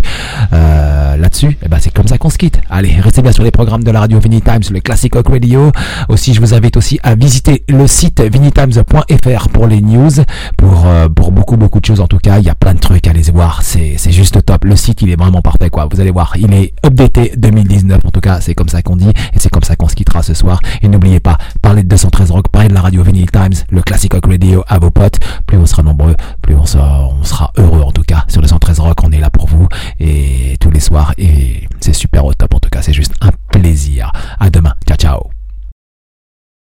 Euh, 0.52 1.16
Là-dessus, 1.16 1.56
eh 1.62 1.68
ben, 1.68 1.78
c'est 1.80 1.92
comme 1.92 2.08
ça 2.08 2.18
qu'on 2.18 2.30
se 2.30 2.38
quitte. 2.38 2.60
Allez, 2.68 3.00
restez 3.00 3.22
bien 3.22 3.32
sur 3.32 3.44
les 3.44 3.50
programmes 3.50 3.84
de 3.84 3.90
la 3.90 4.00
radio 4.00 4.18
Vinny 4.18 4.42
Times, 4.42 4.62
le 4.70 4.80
Classic 4.80 5.12
Rock 5.14 5.28
Radio. 5.28 5.70
Aussi, 6.08 6.34
je 6.34 6.40
vous 6.40 6.52
invite 6.52 6.76
aussi 6.76 6.98
à 7.02 7.14
visiter 7.14 7.64
le 7.68 7.86
site 7.86 8.20
vinnytimes.fr 8.20 9.48
pour 9.50 9.66
les 9.66 9.80
news, 9.80 10.10
pour, 10.56 10.84
euh, 10.86 11.08
pour 11.08 11.32
beaucoup, 11.32 11.56
beaucoup 11.56 11.80
de 11.80 11.84
choses 11.86 12.00
en 12.00 12.06
tout 12.06 12.18
cas. 12.18 12.38
Il 12.38 12.44
y 12.44 12.50
a 12.50 12.54
plein 12.54 12.74
de 12.74 12.80
trucs, 12.80 13.06
allez 13.06 13.22
voir, 13.32 13.62
c'est 13.62 13.94
c'est 13.96 14.12
juste 14.12 14.44
top. 14.44 14.64
Le 14.64 14.76
site, 14.76 15.02
il 15.02 15.10
est 15.10 15.16
vraiment 15.16 15.42
parfait, 15.42 15.70
quoi. 15.70 15.88
Vous 15.90 16.00
allez 16.00 16.10
voir, 16.10 16.34
il 16.36 16.52
est 16.52 16.72
updaté 16.84 17.32
2019, 17.36 18.01
en 18.04 18.10
tout 18.10 18.20
cas, 18.20 18.40
c'est 18.40 18.54
comme 18.54 18.68
ça 18.68 18.82
qu'on 18.82 18.96
dit, 18.96 19.08
et 19.08 19.38
c'est 19.38 19.48
comme 19.48 19.62
ça 19.62 19.76
qu'on 19.76 19.88
se 19.88 19.94
quittera 19.94 20.22
ce 20.22 20.34
soir. 20.34 20.60
Et 20.82 20.88
n'oubliez 20.88 21.20
pas, 21.20 21.38
parlez 21.60 21.82
de 21.82 21.88
213 21.88 22.30
Rock, 22.30 22.48
parlez 22.48 22.68
de 22.68 22.74
la 22.74 22.80
radio 22.80 23.02
Vinyl 23.02 23.30
Times, 23.30 23.54
le 23.70 23.82
Classic 23.82 24.12
Rock 24.12 24.26
Radio 24.26 24.64
à 24.68 24.78
vos 24.78 24.90
potes. 24.90 25.20
Plus 25.46 25.58
on 25.58 25.66
sera 25.66 25.82
nombreux, 25.82 26.16
plus 26.42 26.54
on 26.56 26.66
sera, 26.66 27.52
heureux 27.56 27.82
en 27.82 27.92
tout 27.92 28.02
cas. 28.02 28.24
Sur 28.28 28.40
le 28.40 28.48
113 28.48 28.80
Rock, 28.80 28.98
on 29.02 29.12
est 29.12 29.20
là 29.20 29.30
pour 29.30 29.46
vous, 29.46 29.68
et 30.00 30.56
tous 30.60 30.70
les 30.70 30.80
soirs, 30.80 31.12
et 31.18 31.68
c'est 31.80 31.92
super 31.92 32.24
au 32.24 32.34
top 32.34 32.54
en 32.54 32.58
tout 32.58 32.70
cas, 32.70 32.82
c'est 32.82 32.92
juste 32.92 33.14
un 33.20 33.30
plaisir. 33.50 34.12
À 34.38 34.50
demain, 34.50 34.74
ciao 34.86 34.96
ciao. 34.96 35.41